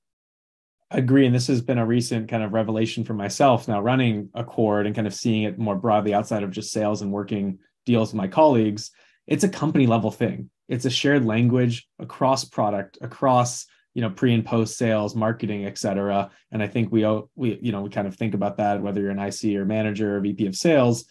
I 0.89 0.99
agree. 0.99 1.25
And 1.25 1.35
this 1.35 1.47
has 1.47 1.61
been 1.61 1.79
a 1.79 1.85
recent 1.85 2.29
kind 2.29 2.43
of 2.43 2.53
revelation 2.53 3.03
for 3.03 3.13
myself 3.13 3.67
now 3.67 3.81
running 3.81 4.29
Accord 4.33 4.85
and 4.85 4.95
kind 4.95 5.07
of 5.07 5.13
seeing 5.13 5.43
it 5.43 5.59
more 5.59 5.75
broadly 5.75 6.13
outside 6.13 6.43
of 6.43 6.51
just 6.51 6.71
sales 6.71 7.01
and 7.01 7.11
working 7.11 7.59
deals 7.85 8.13
with 8.13 8.17
my 8.17 8.27
colleagues. 8.27 8.91
It's 9.25 9.43
a 9.43 9.49
company 9.49 9.87
level 9.87 10.11
thing. 10.11 10.49
It's 10.69 10.85
a 10.85 10.89
shared 10.89 11.25
language 11.25 11.87
across 11.99 12.45
product, 12.45 12.97
across 13.01 13.65
you 13.93 14.01
know 14.01 14.11
pre 14.11 14.33
and 14.33 14.45
post 14.45 14.77
sales 14.77 15.15
marketing 15.15 15.65
et 15.65 15.75
cetera 15.75 16.29
and 16.51 16.61
i 16.61 16.67
think 16.67 16.91
we 16.91 17.03
we 17.35 17.57
you 17.63 17.71
know 17.71 17.81
we 17.81 17.89
kind 17.89 18.07
of 18.07 18.15
think 18.15 18.35
about 18.35 18.57
that 18.57 18.79
whether 18.79 19.01
you're 19.01 19.09
an 19.09 19.17
ic 19.17 19.43
or 19.55 19.65
manager 19.65 20.15
or 20.15 20.19
vp 20.19 20.45
of 20.45 20.55
sales 20.55 21.05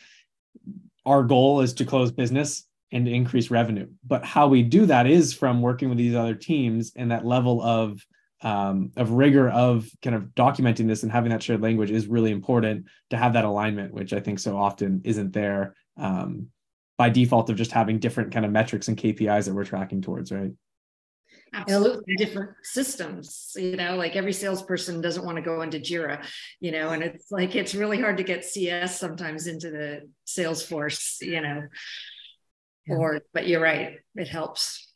our 1.07 1.23
goal 1.23 1.61
is 1.61 1.73
to 1.75 1.85
close 1.85 2.13
business 2.13 2.65
and 2.93 3.09
increase 3.09 3.51
revenue. 3.51 3.89
But 4.07 4.25
how 4.25 4.49
we 4.49 4.63
do 4.63 4.87
that 4.87 5.07
is 5.07 5.33
from 5.33 5.63
working 5.63 5.89
with 5.89 5.99
these 5.99 6.15
other 6.15 6.35
teams 6.35 6.93
and 6.97 7.11
that 7.11 7.25
level 7.25 7.63
of 7.63 8.05
um, 8.43 8.93
of 8.97 9.13
rigor 9.13 9.49
of 9.49 9.89
kind 10.03 10.15
of 10.15 10.25
documenting 10.35 10.87
this 10.87 11.03
and 11.03 11.11
having 11.11 11.31
that 11.31 11.43
shared 11.43 11.63
language 11.63 11.91
is 11.91 12.07
really 12.07 12.31
important 12.31 12.85
to 13.11 13.17
have 13.17 13.33
that 13.33 13.47
alignment, 13.47 13.95
which 13.95 14.13
I 14.13 14.21
think 14.21 14.39
so 14.39 14.59
often 14.59 15.01
isn't 15.05 15.33
there 15.33 15.75
um, 15.97 16.49
by 16.99 17.09
default 17.09 17.49
of 17.49 17.57
just 17.57 17.73
having 17.73 17.99
different 17.99 18.33
kind 18.33 18.45
of 18.45 18.53
metrics 18.53 18.89
and 18.89 18.97
KPIs 18.97 19.47
that 19.47 19.55
we're 19.55 19.65
tracking 19.65 20.03
towards, 20.03 20.31
right? 20.33 20.53
Absolutely. 21.55 22.17
Different 22.17 22.51
systems 22.63 23.53
you 23.57 23.77
know 23.77 23.97
like 23.97 24.17
every 24.17 24.33
salesperson 24.33 25.01
doesn't 25.01 25.25
want 25.25 25.37
to 25.37 25.43
go 25.43 25.63
into 25.63 25.79
jira 25.79 26.25
you 26.61 26.73
know 26.73 26.91
and 26.91 27.03
it's 27.03 27.31
like 27.31 27.55
it's 27.55 27.75
really 27.75 28.01
hard 28.01 28.17
to 28.17 28.23
get 28.23 28.45
cs 28.45 28.99
sometimes 28.99 29.47
into 29.47 29.71
the 29.71 30.09
salesforce 30.27 31.21
you 31.21 31.41
know. 31.41 31.63
Yeah. 32.87 32.97
or 32.97 33.23
but 33.35 33.49
you're 33.49 33.61
right 33.61 33.99
it 34.15 34.29
helps. 34.29 34.93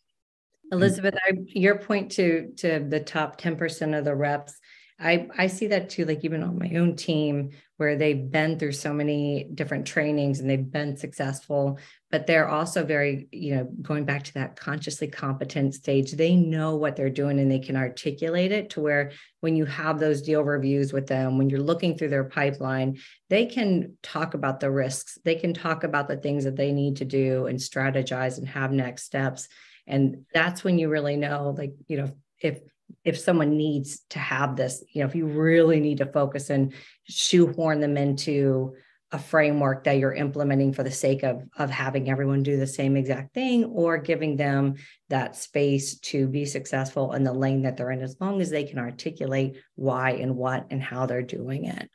Mm-hmm. 0.66 0.78
Elizabeth 0.78 1.14
I, 1.26 1.32
your 1.46 1.78
point 1.78 2.12
to 2.12 2.52
to 2.58 2.86
the 2.88 3.00
top 3.00 3.40
10% 3.40 3.98
of 3.98 4.04
the 4.04 4.14
reps 4.14 4.58
I, 5.00 5.28
I 5.36 5.46
see 5.46 5.68
that 5.68 5.88
too, 5.88 6.04
like 6.04 6.24
even 6.24 6.42
on 6.42 6.58
my 6.58 6.70
own 6.76 6.94
team, 6.94 7.50
where 7.78 7.96
they've 7.96 8.30
been 8.30 8.58
through 8.58 8.72
so 8.72 8.92
many 8.92 9.48
different 9.54 9.86
trainings 9.86 10.40
and 10.40 10.50
they've 10.50 10.70
been 10.70 10.96
successful, 10.98 11.78
but 12.10 12.26
they're 12.26 12.48
also 12.48 12.84
very, 12.84 13.28
you 13.30 13.54
know, 13.54 13.64
going 13.82 14.04
back 14.04 14.24
to 14.24 14.34
that 14.34 14.56
consciously 14.56 15.06
competent 15.06 15.74
stage. 15.74 16.12
They 16.12 16.34
know 16.34 16.74
what 16.74 16.96
they're 16.96 17.08
doing 17.08 17.38
and 17.38 17.50
they 17.50 17.60
can 17.60 17.76
articulate 17.76 18.50
it 18.50 18.70
to 18.70 18.80
where 18.80 19.12
when 19.40 19.54
you 19.54 19.64
have 19.66 20.00
those 20.00 20.20
deal 20.20 20.42
reviews 20.42 20.92
with 20.92 21.06
them, 21.06 21.38
when 21.38 21.48
you're 21.48 21.60
looking 21.60 21.96
through 21.96 22.08
their 22.08 22.24
pipeline, 22.24 22.98
they 23.28 23.46
can 23.46 23.96
talk 24.02 24.34
about 24.34 24.58
the 24.58 24.70
risks. 24.70 25.18
They 25.24 25.36
can 25.36 25.54
talk 25.54 25.84
about 25.84 26.08
the 26.08 26.16
things 26.16 26.44
that 26.44 26.56
they 26.56 26.72
need 26.72 26.96
to 26.96 27.04
do 27.04 27.46
and 27.46 27.58
strategize 27.58 28.38
and 28.38 28.48
have 28.48 28.72
next 28.72 29.04
steps. 29.04 29.48
And 29.86 30.24
that's 30.34 30.64
when 30.64 30.78
you 30.78 30.88
really 30.88 31.16
know, 31.16 31.54
like, 31.56 31.74
you 31.86 31.96
know, 31.96 32.10
if 32.40 32.60
if 33.04 33.16
someone 33.16 33.56
needs 33.56 34.00
to 34.10 34.18
have 34.18 34.56
this, 34.56 34.82
you 34.92 35.00
know, 35.00 35.08
if 35.08 35.14
you 35.14 35.26
really 35.26 35.78
need 35.78 35.98
to 35.98 36.06
focus 36.06 36.50
and 36.50 36.72
shoehorn 37.04 37.78
them 37.78 37.96
into 37.96 38.74
a 39.12 39.18
framework 39.18 39.84
that 39.84 39.98
you're 39.98 40.14
implementing 40.14 40.72
for 40.72 40.82
the 40.82 40.90
sake 40.90 41.22
of 41.22 41.42
of 41.56 41.70
having 41.70 42.10
everyone 42.10 42.42
do 42.42 42.56
the 42.56 42.66
same 42.66 42.96
exact 42.96 43.34
thing 43.34 43.64
or 43.64 43.98
giving 43.98 44.36
them 44.36 44.74
that 45.08 45.34
space 45.34 45.98
to 45.98 46.28
be 46.28 46.44
successful 46.44 47.12
in 47.14 47.24
the 47.24 47.32
lane 47.32 47.62
that 47.62 47.76
they're 47.76 47.90
in 47.90 48.02
as 48.02 48.16
long 48.20 48.40
as 48.40 48.50
they 48.50 48.64
can 48.64 48.78
articulate 48.78 49.56
why 49.74 50.12
and 50.12 50.36
what 50.36 50.66
and 50.70 50.82
how 50.82 51.06
they're 51.06 51.22
doing 51.22 51.64
it. 51.64 51.90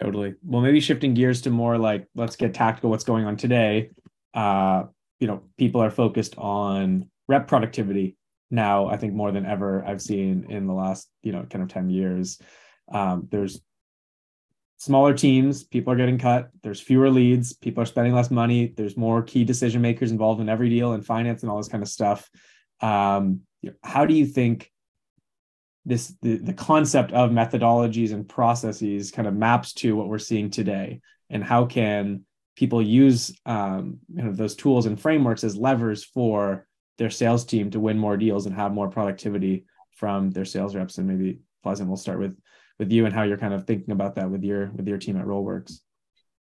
Totally. 0.00 0.34
Well 0.42 0.62
maybe 0.62 0.80
shifting 0.80 1.14
gears 1.14 1.42
to 1.42 1.50
more 1.50 1.76
like 1.78 2.06
let's 2.14 2.36
get 2.36 2.54
tactical 2.54 2.90
what's 2.90 3.04
going 3.04 3.24
on 3.24 3.36
today. 3.36 3.90
Uh 4.34 4.84
you 5.18 5.26
know 5.26 5.42
people 5.58 5.82
are 5.82 5.90
focused 5.90 6.36
on 6.38 7.10
rep 7.28 7.46
productivity 7.46 8.16
now 8.50 8.86
i 8.88 8.96
think 8.96 9.12
more 9.12 9.30
than 9.30 9.46
ever 9.46 9.84
i've 9.86 10.00
seen 10.00 10.46
in 10.48 10.66
the 10.66 10.72
last 10.72 11.08
you 11.22 11.30
know 11.30 11.44
kind 11.50 11.62
of 11.62 11.68
10 11.68 11.90
years. 11.90 12.40
Um, 12.92 13.28
there's 13.30 13.60
smaller 14.80 15.12
teams 15.12 15.62
people 15.62 15.92
are 15.92 15.96
getting 15.96 16.18
cut 16.18 16.48
there's 16.62 16.80
fewer 16.80 17.10
leads 17.10 17.52
people 17.52 17.82
are 17.82 17.86
spending 17.86 18.14
less 18.14 18.30
money 18.30 18.72
there's 18.76 18.96
more 18.96 19.22
key 19.22 19.44
decision 19.44 19.82
makers 19.82 20.10
involved 20.10 20.40
in 20.40 20.48
every 20.48 20.70
deal 20.70 20.94
and 20.94 21.04
finance 21.04 21.42
and 21.42 21.50
all 21.50 21.58
this 21.58 21.68
kind 21.68 21.82
of 21.82 21.88
stuff 21.88 22.30
um, 22.80 23.40
how 23.82 24.06
do 24.06 24.14
you 24.14 24.24
think 24.24 24.72
this 25.84 26.14
the, 26.22 26.38
the 26.38 26.54
concept 26.54 27.12
of 27.12 27.30
methodologies 27.30 28.12
and 28.12 28.26
processes 28.26 29.10
kind 29.10 29.28
of 29.28 29.34
maps 29.34 29.74
to 29.74 29.94
what 29.94 30.08
we're 30.08 30.18
seeing 30.18 30.50
today 30.50 31.00
and 31.28 31.44
how 31.44 31.66
can 31.66 32.24
people 32.56 32.80
use 32.80 33.38
um, 33.44 33.98
kind 34.16 34.28
of 34.28 34.36
those 34.38 34.54
tools 34.54 34.86
and 34.86 34.98
frameworks 34.98 35.44
as 35.44 35.56
levers 35.56 36.04
for 36.04 36.66
their 36.96 37.10
sales 37.10 37.44
team 37.44 37.70
to 37.70 37.80
win 37.80 37.98
more 37.98 38.16
deals 38.16 38.46
and 38.46 38.54
have 38.54 38.72
more 38.72 38.88
productivity 38.88 39.64
from 39.92 40.30
their 40.30 40.44
sales 40.44 40.74
reps. 40.74 40.98
And 40.98 41.06
maybe 41.06 41.40
Pleasant, 41.62 41.88
we'll 41.88 41.96
start 41.98 42.18
with 42.18 42.38
with 42.80 42.90
you 42.90 43.04
and 43.04 43.14
how 43.14 43.22
you're 43.22 43.38
kind 43.38 43.54
of 43.54 43.66
thinking 43.66 43.92
about 43.92 44.16
that 44.16 44.28
with 44.28 44.42
your 44.42 44.70
with 44.74 44.88
your 44.88 44.98
team 44.98 45.16
at 45.16 45.26
Rollworks. 45.26 45.80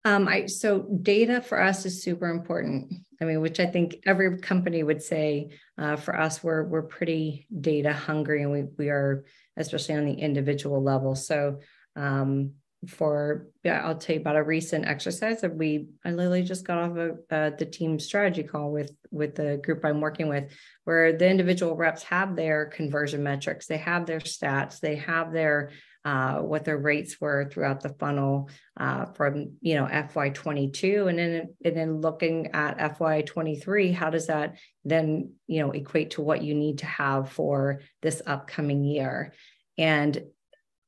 Um, 0.05 0.29
I 0.29 0.47
so 0.47 0.87
data 1.03 1.43
for 1.43 1.61
us 1.61 1.85
is 1.85 2.05
super 2.05 2.29
important. 2.29 2.93
I 3.21 3.25
mean, 3.25 3.41
which 3.41 3.59
I 3.59 3.67
think 3.67 3.97
every 4.07 4.39
company 4.39 4.83
would 4.83 5.03
say. 5.03 5.59
Uh, 5.77 5.97
for 5.97 6.15
us, 6.17 6.45
we're 6.45 6.63
we're 6.65 6.83
pretty 6.83 7.47
data 7.59 7.93
hungry, 7.93 8.43
and 8.43 8.53
we 8.53 8.65
we 8.79 8.91
are 8.91 9.25
especially 9.57 9.97
on 9.97 10.05
the 10.05 10.13
individual 10.13 10.83
level. 10.83 11.15
So 11.15 11.61
um, 11.97 12.53
for 12.87 13.49
yeah, 13.65 13.83
I'll 13.85 13.97
tell 13.97 14.15
you 14.15 14.21
about 14.21 14.37
a 14.37 14.43
recent 14.43 14.87
exercise 14.87 15.41
that 15.41 15.55
we 15.55 15.89
I 16.05 16.11
literally 16.13 16.43
just 16.43 16.67
got 16.67 16.79
off 16.79 16.97
of 16.97 17.19
uh, 17.31 17.51
the 17.59 17.67
team 17.67 17.99
strategy 17.99 18.43
call 18.43 18.73
with 18.73 18.93
with 19.11 19.35
the 19.35 19.61
group 19.63 19.85
I'm 19.85 20.01
working 20.01 20.29
with, 20.29 20.53
where 20.85 21.13
the 21.17 21.29
individual 21.29 21.77
reps 21.77 22.03
have 22.05 22.37
their 22.37 22.67
conversion 22.67 23.23
metrics, 23.23 23.67
they 23.67 23.79
have 23.79 24.05
their 24.05 24.21
stats, 24.21 24.81
they 24.81 24.97
have 24.97 25.33
their 25.33 25.71
uh, 26.05 26.39
what 26.39 26.65
their 26.65 26.79
rates 26.79 27.21
were 27.21 27.49
throughout 27.51 27.81
the 27.81 27.95
funnel 27.99 28.49
uh, 28.79 29.07
from 29.07 29.53
you 29.61 29.75
know 29.75 29.87
FY22, 29.87 31.09
and 31.09 31.19
then 31.19 31.55
and 31.65 31.77
then 31.77 32.01
looking 32.01 32.49
at 32.49 32.97
FY23, 32.97 33.93
how 33.95 34.11
does 34.11 34.29
that 34.29 34.57
then 34.85 35.33
you 35.47 35.61
know 35.61 35.73
equate 35.73 36.13
to 36.13 36.23
what 36.23 36.43
you 36.43 36.55
need 36.55 36.79
to 36.79 36.87
have 36.87 37.31
for 37.31 37.81
this 38.03 38.23
upcoming 38.27 38.85
year? 38.85 39.35
And 39.77 40.23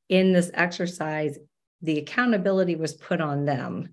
in 0.09 0.33
this 0.33 0.51
exercise, 0.53 1.37
the 1.81 1.99
accountability 1.99 2.75
was 2.75 2.93
put 2.93 3.21
on 3.21 3.45
them 3.45 3.89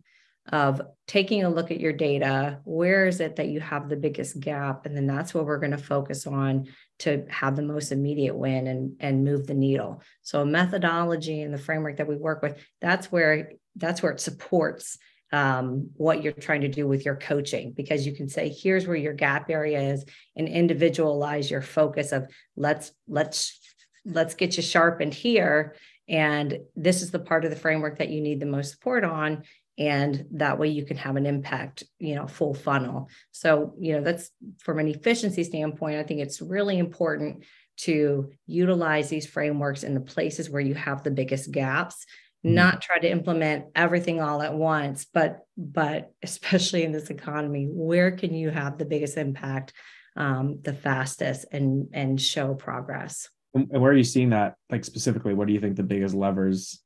of 0.50 0.80
taking 1.06 1.44
a 1.44 1.50
look 1.50 1.70
at 1.70 1.80
your 1.80 1.92
data 1.92 2.60
where 2.64 3.06
is 3.06 3.20
it 3.20 3.36
that 3.36 3.48
you 3.48 3.60
have 3.60 3.88
the 3.88 3.96
biggest 3.96 4.40
gap 4.40 4.86
and 4.86 4.96
then 4.96 5.06
that's 5.06 5.34
what 5.34 5.44
we're 5.44 5.58
going 5.58 5.70
to 5.70 5.78
focus 5.78 6.26
on 6.26 6.66
to 7.00 7.25
have 7.28 7.57
the 7.57 7.62
most 7.62 7.92
immediate 7.92 8.37
win 8.37 8.66
and 8.66 8.97
and 9.00 9.25
move 9.25 9.47
the 9.47 9.54
needle 9.54 10.02
so 10.23 10.40
a 10.40 10.47
methodology 10.47 11.42
and 11.42 11.52
the 11.52 11.59
framework 11.59 11.97
that 11.97 12.09
we 12.09 12.16
work 12.16 12.42
with 12.42 12.59
that's 12.80 13.11
where 13.11 13.52
that's 13.76 14.02
where 14.02 14.12
it 14.12 14.21
supports 14.21 14.99
um, 15.33 15.90
what 15.95 16.25
you're 16.25 16.33
trying 16.33 16.62
to 16.62 16.69
do 16.69 16.88
with 16.88 17.04
your 17.04 17.14
coaching 17.14 17.73
because 17.73 18.04
you 18.04 18.14
can 18.14 18.28
say 18.28 18.49
here's 18.49 18.87
where 18.87 18.97
your 18.97 19.12
gap 19.12 19.49
area 19.49 19.80
is 19.80 20.04
and 20.35 20.49
individualize 20.49 21.50
your 21.50 21.62
focus 21.62 22.11
of 22.11 22.26
let's 22.57 22.90
let's 23.07 23.61
let's 24.04 24.35
get 24.35 24.57
you 24.57 24.62
sharpened 24.62 25.14
here 25.14 25.76
and 26.11 26.59
this 26.75 27.02
is 27.02 27.12
the 27.12 27.21
part 27.21 27.45
of 27.45 27.50
the 27.50 27.57
framework 27.57 27.99
that 27.99 28.09
you 28.09 28.21
need 28.21 28.40
the 28.40 28.47
most 28.47 28.73
support 28.73 29.04
on. 29.04 29.45
And 29.80 30.26
that 30.32 30.58
way 30.58 30.68
you 30.68 30.84
can 30.84 30.96
have 30.99 31.16
an 31.16 31.26
impact, 31.26 31.82
you 31.99 32.14
know, 32.14 32.26
full 32.26 32.54
funnel. 32.54 33.08
So, 33.32 33.75
you 33.80 33.94
know, 33.94 34.02
that's 34.02 34.30
from 34.58 34.78
an 34.78 34.87
efficiency 34.87 35.42
standpoint, 35.42 35.99
I 35.99 36.02
think 36.04 36.20
it's 36.20 36.40
really 36.40 36.78
important 36.78 37.44
to 37.78 38.30
utilize 38.46 39.08
these 39.08 39.26
frameworks 39.26 39.82
in 39.82 39.94
the 39.94 40.00
places 40.00 40.50
where 40.50 40.60
you 40.60 40.75
have 40.75 41.02
the 41.02 41.10
biggest 41.10 41.50
gaps 41.50 42.04
mm-hmm. 42.44 42.54
not 42.54 42.82
try 42.82 42.99
to 42.99 43.10
implement 43.10 43.66
everything 43.75 44.20
all 44.20 44.42
at 44.42 44.52
once 44.52 45.06
but 45.14 45.46
but 45.56 46.12
especially 46.22 46.82
in 46.82 46.92
this 46.92 47.08
economy 47.08 47.66
where 47.70 48.10
can 48.10 48.34
you 48.34 48.50
have 48.50 48.76
the 48.76 48.84
biggest 48.84 49.16
impact 49.16 49.72
um, 50.16 50.58
the 50.60 50.75
fastest 50.75 51.46
and 51.52 51.88
and 51.94 52.20
show 52.20 52.52
progress 52.52 53.30
and 53.54 53.68
where 53.70 53.90
are 53.90 53.96
you 53.96 54.04
seeing 54.04 54.30
that? 54.30 54.54
Like 54.70 54.84
specifically, 54.84 55.34
what 55.34 55.46
do 55.46 55.52
you 55.52 55.60
think 55.60 55.76
the 55.76 55.82
biggest 55.82 56.14
levers 56.14 56.80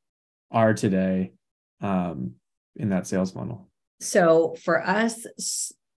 are 0.50 0.74
today 0.74 1.32
um, 1.80 2.32
in 2.76 2.88
that 2.90 3.06
sales 3.06 3.32
funnel? 3.32 3.68
So 4.00 4.56
for 4.62 4.84
us, 4.86 5.26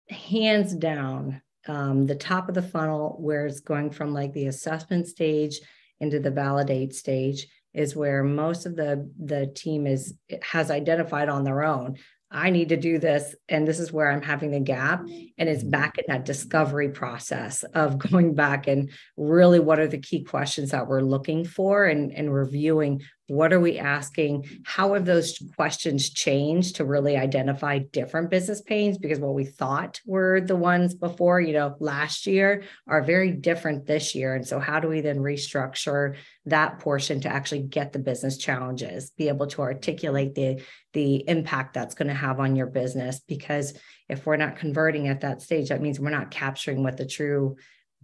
hands 0.09 0.75
down, 0.75 1.41
um, 1.67 2.05
the 2.05 2.15
top 2.15 2.49
of 2.49 2.55
the 2.55 2.61
funnel, 2.61 3.17
where 3.19 3.45
it's 3.45 3.59
going 3.59 3.91
from 3.91 4.13
like 4.13 4.33
the 4.33 4.47
assessment 4.47 5.07
stage 5.07 5.59
into 5.99 6.19
the 6.19 6.31
validate 6.31 6.93
stage, 6.93 7.47
is 7.73 7.95
where 7.95 8.23
most 8.23 8.65
of 8.65 8.75
the 8.75 9.09
the 9.17 9.47
team 9.47 9.87
is 9.87 10.13
has 10.41 10.71
identified 10.71 11.29
on 11.29 11.43
their 11.43 11.63
own 11.63 11.97
I 12.35 12.49
need 12.49 12.69
to 12.69 12.77
do 12.77 12.99
this. 12.99 13.33
And 13.47 13.67
this 13.67 13.79
is 13.79 13.93
where 13.93 14.11
I'm 14.11 14.21
having 14.21 14.51
the 14.51 14.59
gap. 14.59 15.07
And 15.37 15.47
it's 15.49 15.63
back 15.63 15.97
in 15.97 16.05
that 16.07 16.25
discovery 16.25 16.89
process 16.89 17.63
of 17.63 17.97
going 17.97 18.35
back 18.35 18.67
and 18.67 18.89
really 19.15 19.59
what 19.59 19.79
are 19.79 19.87
the 19.87 19.99
key 19.99 20.23
questions 20.23 20.71
that 20.71 20.87
we're 20.87 21.01
looking 21.01 21.45
for 21.45 21.85
and, 21.85 22.11
and 22.11 22.33
reviewing 22.33 23.01
what 23.27 23.51
are 23.53 23.59
we 23.59 23.79
asking? 23.79 24.45
How 24.65 24.93
have 24.93 25.05
those 25.05 25.39
questions 25.55 26.11
changed 26.11 26.75
to 26.75 26.85
really 26.85 27.17
identify 27.17 27.79
different 27.79 28.29
business 28.29 28.61
pains? 28.61 28.97
Because 28.97 29.19
what 29.19 29.33
we 29.33 29.45
thought 29.45 29.99
were 30.05 30.41
the 30.41 30.55
ones 30.55 30.93
before, 30.93 31.41
you 31.41 31.53
know, 31.53 31.75
last 31.79 32.27
year 32.27 32.63
are 32.87 33.01
very 33.01 33.31
different 33.31 33.87
this 33.87 34.13
year. 34.13 34.35
And 34.35 34.47
so, 34.47 34.59
how 34.59 34.79
do 34.79 34.87
we 34.87 35.01
then 35.01 35.17
restructure 35.17 36.17
that 36.45 36.79
portion 36.79 37.21
to 37.21 37.29
actually 37.29 37.63
get 37.63 37.93
the 37.93 37.99
business 37.99 38.37
challenges, 38.37 39.09
be 39.11 39.27
able 39.27 39.47
to 39.47 39.61
articulate 39.61 40.35
the, 40.35 40.61
the 40.93 41.27
impact 41.27 41.73
that's 41.73 41.95
going 41.95 42.09
to 42.09 42.13
have 42.13 42.39
on 42.39 42.55
your 42.55 42.67
business? 42.67 43.21
Because 43.27 43.73
if 44.07 44.25
we're 44.25 44.37
not 44.37 44.57
converting 44.57 45.07
at 45.07 45.21
that 45.21 45.41
stage, 45.41 45.69
that 45.69 45.81
means 45.81 45.99
we're 45.99 46.09
not 46.11 46.29
capturing 46.29 46.83
what 46.83 46.97
the 46.97 47.07
true 47.07 47.55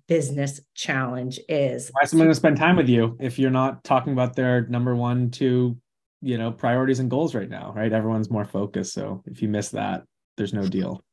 business 0.08 0.60
challenge 0.76 1.40
is. 1.48 1.90
Why 1.94 2.04
is 2.04 2.12
someone 2.12 2.28
going 2.28 2.32
to 2.32 2.40
spend 2.40 2.58
time 2.58 2.76
with 2.76 2.90
you 2.90 3.18
if 3.20 3.40
you're 3.40 3.52
not 3.52 3.84
talking 3.84 4.14
about 4.14 4.36
their 4.36 4.68
number 4.68 4.96
one, 4.96 5.32
two, 5.32 5.78
you 6.22 6.38
know, 6.38 6.52
priorities 6.52 7.00
and 7.00 7.10
goals 7.10 7.34
right 7.34 7.50
now, 7.50 7.74
right? 7.76 7.92
Everyone's 7.92 8.30
more 8.30 8.46
focused. 8.46 8.94
So 8.94 9.24
if 9.26 9.42
you 9.42 9.48
miss 9.48 9.70
that, 9.70 10.04
there's 10.38 10.54
no 10.54 10.68
deal. 10.68 11.04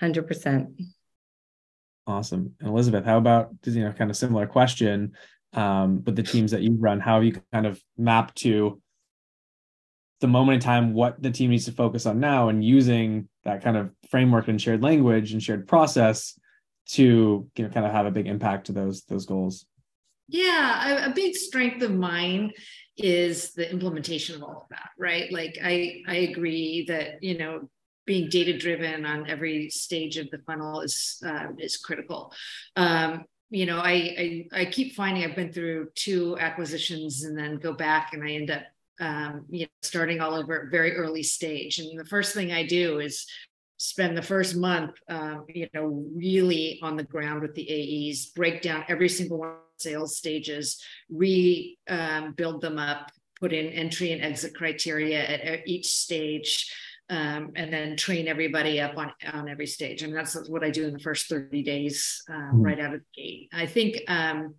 100%. 0.00 0.82
Awesome. 2.06 2.54
And 2.60 2.68
Elizabeth, 2.68 3.04
how 3.04 3.18
about, 3.18 3.50
you 3.64 3.84
know, 3.84 3.92
kind 3.92 4.10
of 4.10 4.16
similar 4.16 4.46
question, 4.46 5.12
um, 5.52 6.02
with 6.04 6.16
the 6.16 6.22
teams 6.22 6.50
that 6.52 6.62
you 6.62 6.76
run, 6.78 7.00
how 7.00 7.14
have 7.14 7.24
you 7.24 7.40
kind 7.52 7.66
of 7.66 7.80
mapped 7.96 8.36
to 8.38 8.80
the 10.20 10.28
moment 10.28 10.56
in 10.56 10.60
time 10.60 10.92
what 10.92 11.20
the 11.22 11.30
team 11.30 11.50
needs 11.50 11.64
to 11.64 11.72
focus 11.72 12.06
on 12.06 12.20
now 12.20 12.48
and 12.48 12.64
using 12.64 13.28
that 13.44 13.62
kind 13.62 13.76
of 13.76 13.90
framework 14.10 14.48
and 14.48 14.60
shared 14.60 14.82
language 14.82 15.32
and 15.32 15.42
shared 15.42 15.66
process 15.66 16.38
to 16.92 17.48
you 17.56 17.64
know 17.64 17.70
kind 17.70 17.86
of 17.86 17.92
have 17.92 18.06
a 18.06 18.10
big 18.10 18.26
impact 18.26 18.66
to 18.66 18.72
those 18.72 19.02
those 19.04 19.26
goals? 19.26 19.66
Yeah 20.28 21.06
a, 21.06 21.10
a 21.10 21.14
big 21.14 21.34
strength 21.34 21.82
of 21.82 21.92
mine 21.92 22.52
is 22.96 23.52
the 23.52 23.70
implementation 23.70 24.36
of 24.36 24.42
all 24.42 24.62
of 24.62 24.68
that 24.70 24.90
right? 24.98 25.32
Like 25.32 25.58
i 25.62 26.02
i 26.06 26.16
agree 26.16 26.84
that 26.88 27.22
you 27.22 27.38
know 27.38 27.68
being 28.10 28.28
data 28.28 28.56
driven 28.58 29.06
on 29.06 29.30
every 29.30 29.70
stage 29.70 30.16
of 30.16 30.28
the 30.30 30.38
funnel 30.38 30.80
is 30.80 31.22
uh, 31.24 31.46
is 31.58 31.76
critical. 31.76 32.32
Um, 32.74 33.24
you 33.50 33.66
know, 33.66 33.78
I, 33.78 33.92
I, 33.92 34.46
I 34.52 34.64
keep 34.64 34.94
finding 34.94 35.22
I've 35.22 35.36
been 35.36 35.52
through 35.52 35.90
two 35.94 36.36
acquisitions 36.40 37.22
and 37.22 37.38
then 37.38 37.58
go 37.58 37.72
back 37.72 38.12
and 38.12 38.24
I 38.24 38.32
end 38.32 38.50
up 38.50 38.62
um, 39.00 39.46
you 39.48 39.62
know 39.62 39.70
starting 39.82 40.20
all 40.20 40.34
over 40.34 40.64
at 40.64 40.70
very 40.72 40.96
early 40.96 41.22
stage. 41.22 41.78
And 41.78 41.98
the 41.98 42.04
first 42.04 42.34
thing 42.34 42.50
I 42.50 42.66
do 42.66 42.98
is 42.98 43.26
spend 43.80 44.14
the 44.14 44.22
first 44.22 44.56
month, 44.56 44.90
um, 45.08 45.46
you 45.48 45.66
know, 45.72 46.04
really 46.14 46.78
on 46.82 46.98
the 46.98 47.02
ground 47.02 47.40
with 47.40 47.54
the 47.54 47.66
AEs, 48.10 48.26
break 48.26 48.60
down 48.60 48.84
every 48.88 49.08
single 49.08 49.38
one 49.38 49.48
of 49.48 49.54
the 49.78 49.82
sales 49.82 50.18
stages, 50.18 50.84
rebuild 51.08 51.78
um, 51.88 52.60
them 52.60 52.78
up, 52.78 53.10
put 53.40 53.54
in 53.54 53.68
entry 53.68 54.12
and 54.12 54.22
exit 54.22 54.54
criteria 54.54 55.26
at, 55.26 55.40
at 55.40 55.66
each 55.66 55.86
stage. 55.86 56.70
Um, 57.08 57.52
and 57.56 57.72
then 57.72 57.96
train 57.96 58.28
everybody 58.28 58.80
up 58.80 58.96
on 58.96 59.12
on 59.32 59.48
every 59.48 59.66
stage. 59.66 60.04
I 60.04 60.06
mean, 60.06 60.14
that's 60.14 60.48
what 60.48 60.62
I 60.62 60.70
do 60.70 60.86
in 60.86 60.92
the 60.92 61.00
first 61.00 61.28
30 61.28 61.60
days, 61.64 62.22
uh, 62.28 62.34
mm-hmm. 62.34 62.62
right 62.62 62.78
out 62.78 62.94
of 62.94 63.00
the 63.00 63.20
gate. 63.20 63.48
I 63.52 63.66
think, 63.66 63.98
um, 64.06 64.54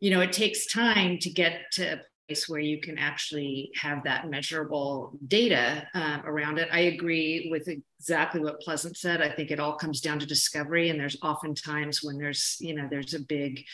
you 0.00 0.10
know, 0.10 0.22
it 0.22 0.32
takes 0.32 0.72
time 0.72 1.18
to 1.18 1.28
get 1.28 1.72
to 1.72 1.84
place 1.86 2.00
where 2.48 2.60
you 2.60 2.80
can 2.80 2.98
actually 2.98 3.70
have 3.80 4.02
that 4.04 4.28
measurable 4.28 5.16
data 5.28 5.86
um, 5.94 6.22
around 6.24 6.58
it. 6.58 6.68
I 6.72 6.80
agree 6.80 7.48
with 7.50 7.68
exactly 7.68 8.40
what 8.40 8.60
Pleasant 8.60 8.96
said. 8.96 9.22
I 9.22 9.30
think 9.30 9.50
it 9.50 9.60
all 9.60 9.76
comes 9.76 10.00
down 10.00 10.18
to 10.18 10.26
discovery, 10.26 10.90
and 10.90 10.98
there's 10.98 11.16
often 11.22 11.54
times 11.54 12.00
when 12.02 12.18
there's 12.18 12.56
you 12.60 12.74
know 12.74 12.88
there's 12.90 13.14
a 13.14 13.20
big 13.20 13.64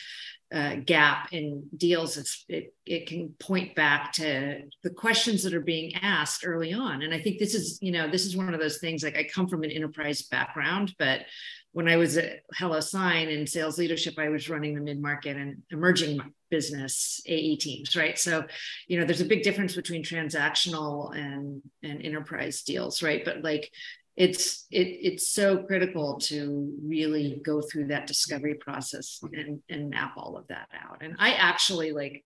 uh, 0.53 0.75
gap 0.85 1.29
in 1.31 1.63
deals. 1.75 2.45
It 2.47 2.73
it 2.85 3.07
can 3.07 3.29
point 3.39 3.75
back 3.75 4.13
to 4.13 4.61
the 4.83 4.89
questions 4.89 5.43
that 5.43 5.53
are 5.53 5.61
being 5.61 5.95
asked 5.95 6.45
early 6.45 6.73
on, 6.73 7.01
and 7.01 7.13
I 7.13 7.19
think 7.19 7.39
this 7.39 7.55
is 7.55 7.79
you 7.81 7.91
know 7.91 8.09
this 8.09 8.25
is 8.25 8.37
one 8.37 8.53
of 8.53 8.59
those 8.59 8.77
things. 8.77 9.03
Like 9.03 9.17
I 9.17 9.23
come 9.23 9.47
from 9.47 9.63
an 9.63 9.71
enterprise 9.71 10.23
background, 10.23 10.93
but 10.99 11.21
when 11.73 11.89
I 11.89 11.97
was 11.97 12.17
at 12.17 12.41
HelloSign 12.55 13.31
in 13.31 13.47
sales 13.47 13.79
leadership, 13.79 14.19
I 14.19 14.29
was 14.29 14.47
running 14.47 14.75
the 14.75 14.81
mid 14.81 15.01
market 15.01 15.37
and 15.37 15.63
emerging 15.71 16.21
business 16.51 17.19
AE 17.25 17.55
teams, 17.55 17.95
right? 17.95 18.17
So, 18.17 18.45
you 18.87 18.99
know, 18.99 19.05
there's 19.05 19.21
a 19.21 19.25
big 19.25 19.41
difference 19.41 19.75
between 19.75 20.03
transactional 20.03 21.15
and 21.17 21.63
and 21.81 22.01
enterprise 22.03 22.61
deals, 22.61 23.01
right? 23.01 23.25
But 23.25 23.41
like, 23.43 23.71
it's 24.15 24.67
it 24.69 24.87
it's 24.87 25.31
so 25.31 25.63
critical 25.63 26.19
to 26.19 26.71
really 26.83 27.41
go 27.43 27.61
through 27.61 27.87
that 27.87 28.07
discovery 28.07 28.55
process 28.55 29.19
and 29.33 29.61
and 29.69 29.89
map 29.89 30.13
all 30.17 30.37
of 30.37 30.47
that 30.47 30.67
out. 30.73 31.01
And 31.01 31.15
I 31.19 31.33
actually 31.33 31.91
like. 31.91 32.23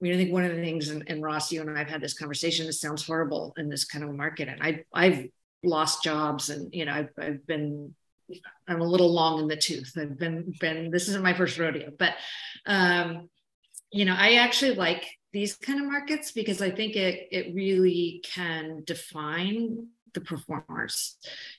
I 0.00 0.04
mean, 0.04 0.14
I 0.14 0.16
think 0.16 0.32
one 0.32 0.44
of 0.44 0.54
the 0.54 0.62
things, 0.62 0.90
and, 0.90 1.02
and 1.08 1.24
Ross, 1.24 1.50
you 1.50 1.60
and 1.60 1.68
I 1.68 1.78
have 1.78 1.88
had 1.88 2.00
this 2.00 2.16
conversation. 2.16 2.66
This 2.66 2.80
sounds 2.80 3.04
horrible 3.04 3.52
in 3.56 3.68
this 3.68 3.84
kind 3.84 4.04
of 4.04 4.14
market, 4.14 4.46
and 4.46 4.62
I 4.62 4.84
I've 4.94 5.26
lost 5.64 6.04
jobs, 6.04 6.50
and 6.50 6.72
you 6.72 6.84
know, 6.84 6.92
I've 6.92 7.10
I've 7.18 7.44
been 7.46 7.96
I'm 8.66 8.80
a 8.80 8.86
little 8.86 9.12
long 9.12 9.40
in 9.40 9.48
the 9.48 9.56
tooth. 9.56 9.92
I've 9.96 10.18
been 10.18 10.52
been 10.60 10.90
this 10.90 11.08
isn't 11.08 11.24
my 11.24 11.34
first 11.34 11.58
rodeo, 11.58 11.90
but 11.98 12.14
um, 12.66 13.28
you 13.90 14.04
know, 14.04 14.14
I 14.16 14.34
actually 14.34 14.74
like 14.74 15.04
these 15.32 15.56
kind 15.56 15.80
of 15.80 15.86
markets 15.86 16.32
because 16.32 16.62
I 16.62 16.70
think 16.70 16.96
it 16.96 17.28
it 17.30 17.54
really 17.54 18.22
can 18.24 18.82
define 18.84 19.88
the 20.14 20.20
performers 20.20 21.16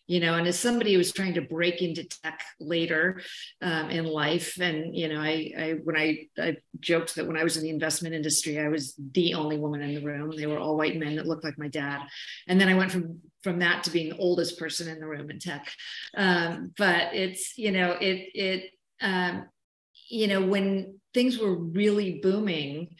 you 0.07 0.19
know 0.19 0.35
and 0.35 0.47
as 0.47 0.59
somebody 0.59 0.93
who 0.93 0.97
was 0.97 1.11
trying 1.11 1.33
to 1.33 1.41
break 1.41 1.81
into 1.81 2.03
tech 2.03 2.41
later 2.59 3.21
um, 3.61 3.89
in 3.89 4.05
life 4.05 4.59
and 4.59 4.95
you 4.95 5.07
know 5.07 5.19
I, 5.19 5.51
I 5.57 5.71
when 5.83 5.97
I, 5.97 6.27
I 6.37 6.57
joked 6.79 7.15
that 7.15 7.27
when 7.27 7.37
i 7.37 7.43
was 7.43 7.57
in 7.57 7.63
the 7.63 7.69
investment 7.69 8.15
industry 8.15 8.59
i 8.59 8.67
was 8.67 8.95
the 9.13 9.33
only 9.33 9.57
woman 9.57 9.81
in 9.81 9.95
the 9.95 10.01
room. 10.01 10.33
They 10.35 10.47
were 10.47 10.59
all 10.59 10.77
white 10.77 10.97
men 10.97 11.15
that 11.15 11.27
looked 11.27 11.43
like 11.43 11.57
my 11.57 11.67
dad. 11.67 12.01
And 12.47 12.59
then 12.59 12.69
i 12.69 12.75
went 12.75 12.91
from 12.91 13.19
from 13.41 13.59
that 13.59 13.83
to 13.83 13.91
being 13.91 14.09
the 14.09 14.17
oldest 14.17 14.59
person 14.59 14.89
in 14.89 14.99
the 14.99 15.07
room 15.07 15.29
in 15.29 15.39
tech. 15.39 15.71
Um, 16.15 16.73
but 16.77 17.13
it's 17.13 17.57
you 17.57 17.71
know 17.71 17.91
it 17.91 18.29
it 18.33 18.71
um, 19.01 19.45
you 20.09 20.27
know 20.27 20.41
when 20.41 20.99
things 21.13 21.37
were 21.37 21.55
really 21.55 22.19
booming 22.21 22.95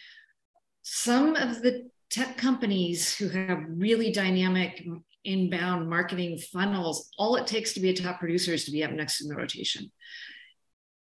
some 0.82 1.36
of 1.36 1.62
the 1.62 1.90
tech 2.10 2.38
companies 2.38 3.16
who 3.16 3.30
have 3.30 3.64
really 3.68 4.12
dynamic 4.12 4.84
inbound 5.24 5.90
marketing 5.90 6.38
funnels, 6.38 7.10
all 7.18 7.36
it 7.36 7.48
takes 7.48 7.74
to 7.74 7.80
be 7.80 7.90
a 7.90 7.96
top 7.96 8.20
producer 8.20 8.54
is 8.54 8.66
to 8.66 8.72
be 8.72 8.84
up 8.84 8.92
next 8.92 9.22
in 9.22 9.28
the 9.28 9.36
rotation. 9.36 9.92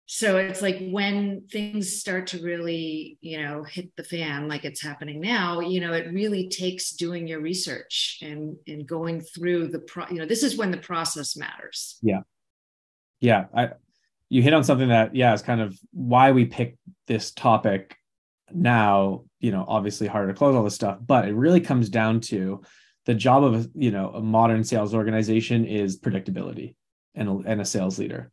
So 0.07 0.37
it's 0.37 0.61
like 0.61 0.91
when 0.91 1.47
things 1.51 1.99
start 1.99 2.27
to 2.29 2.43
really, 2.43 3.17
you 3.23 3.41
know, 3.41 3.63
hit 3.63 3.97
the 3.97 4.05
fan 4.05 4.47
like 4.47 4.65
it's 4.67 4.83
happening 4.83 5.21
now, 5.21 5.61
you 5.61 5.81
know, 5.81 5.95
it 5.95 6.13
really 6.13 6.51
takes 6.51 6.91
doing 6.91 7.27
your 7.27 7.41
research 7.41 8.19
and 8.21 8.57
and 8.67 8.87
going 8.87 9.23
through 9.23 9.69
the 9.69 9.79
pro, 9.79 10.07
you 10.09 10.19
know, 10.19 10.27
this 10.27 10.43
is 10.43 10.59
when 10.59 10.71
the 10.71 10.77
process 10.77 11.35
matters. 11.35 11.99
Yeah. 12.03 12.21
Yeah, 13.21 13.47
I 13.55 13.71
you 14.29 14.43
hit 14.43 14.53
on 14.53 14.65
something 14.65 14.89
that 14.89 15.15
yeah, 15.15 15.33
is 15.33 15.41
kind 15.41 15.61
of 15.61 15.79
why 15.93 16.33
we 16.33 16.45
picked 16.45 16.79
this 17.07 17.31
topic 17.31 17.97
now, 18.53 19.25
you 19.41 19.51
know, 19.51 19.65
obviously 19.67 20.09
harder 20.09 20.33
to 20.33 20.39
close 20.39 20.55
all 20.55 20.65
this 20.65 20.75
stuff, 20.75 20.99
but 21.01 21.27
it 21.27 21.35
really 21.35 21.61
comes 21.61 21.89
down 21.89 22.21
to 22.21 22.63
the 23.07 23.15
job 23.15 23.45
of 23.45 23.69
you 23.75 23.91
know 23.91 24.11
a 24.11 24.21
modern 24.21 24.65
sales 24.65 24.95
organization 24.95 25.65
is 25.65 25.99
predictability 25.99 26.75
and 27.15 27.29
a, 27.29 27.33
and 27.47 27.61
a 27.61 27.65
sales 27.65 27.99
leader. 27.99 28.31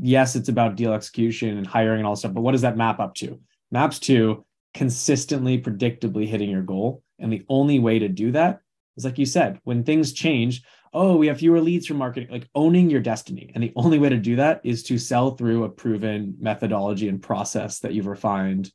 Yes 0.00 0.36
it's 0.36 0.48
about 0.48 0.76
deal 0.76 0.92
execution 0.92 1.58
and 1.58 1.66
hiring 1.66 2.00
and 2.00 2.06
all 2.06 2.16
stuff 2.16 2.34
but 2.34 2.42
what 2.42 2.52
does 2.52 2.62
that 2.62 2.76
map 2.76 3.00
up 3.00 3.14
to? 3.16 3.40
Maps 3.70 3.98
to 4.00 4.44
consistently 4.74 5.60
predictably 5.60 6.26
hitting 6.26 6.50
your 6.50 6.62
goal. 6.62 7.02
And 7.18 7.32
the 7.32 7.44
only 7.48 7.78
way 7.78 7.98
to 7.98 8.08
do 8.08 8.32
that 8.32 8.60
is 8.96 9.04
like 9.04 9.18
you 9.18 9.26
said 9.26 9.60
when 9.64 9.84
things 9.84 10.12
change 10.12 10.62
oh 10.94 11.16
we 11.16 11.26
have 11.26 11.38
fewer 11.38 11.60
leads 11.60 11.86
from 11.86 11.98
marketing 11.98 12.30
like 12.30 12.48
owning 12.54 12.88
your 12.88 13.00
destiny. 13.00 13.50
And 13.54 13.62
the 13.62 13.72
only 13.76 13.98
way 13.98 14.08
to 14.08 14.16
do 14.16 14.36
that 14.36 14.60
is 14.64 14.82
to 14.84 14.98
sell 14.98 15.32
through 15.32 15.64
a 15.64 15.68
proven 15.68 16.36
methodology 16.40 17.08
and 17.08 17.20
process 17.20 17.80
that 17.80 17.92
you've 17.92 18.06
refined 18.06 18.72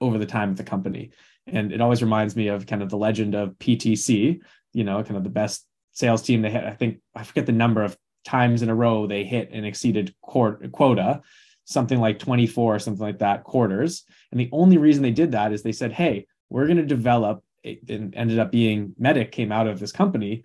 over 0.00 0.18
the 0.18 0.26
time 0.26 0.50
of 0.50 0.56
the 0.56 0.64
company 0.64 1.10
and 1.46 1.72
it 1.72 1.80
always 1.80 2.02
reminds 2.02 2.36
me 2.36 2.48
of 2.48 2.66
kind 2.66 2.82
of 2.82 2.90
the 2.90 2.96
legend 2.96 3.34
of 3.34 3.50
PTC, 3.58 4.40
you 4.72 4.84
know, 4.84 5.02
kind 5.02 5.16
of 5.16 5.24
the 5.24 5.30
best 5.30 5.66
sales 5.92 6.22
team 6.22 6.42
they 6.42 6.50
had. 6.50 6.64
I 6.64 6.74
think 6.74 7.00
I 7.14 7.22
forget 7.22 7.46
the 7.46 7.52
number 7.52 7.82
of 7.82 7.96
times 8.24 8.62
in 8.62 8.70
a 8.70 8.74
row 8.74 9.06
they 9.06 9.24
hit 9.24 9.50
and 9.52 9.66
exceeded 9.66 10.14
quota, 10.22 11.22
something 11.64 12.00
like 12.00 12.18
24 12.18 12.74
or 12.74 12.78
something 12.78 13.02
like 13.02 13.18
that 13.18 13.44
quarters. 13.44 14.04
And 14.30 14.40
the 14.40 14.48
only 14.52 14.78
reason 14.78 15.02
they 15.02 15.10
did 15.10 15.32
that 15.32 15.52
is 15.52 15.62
they 15.62 15.72
said, 15.72 15.92
hey, 15.92 16.26
we're 16.48 16.66
going 16.66 16.78
to 16.78 16.86
develop, 16.86 17.44
and 17.64 18.14
ended 18.14 18.38
up 18.38 18.50
being 18.50 18.94
MEDDIC 19.00 19.32
came 19.32 19.52
out 19.52 19.66
of 19.66 19.80
this 19.80 19.92
company. 19.92 20.44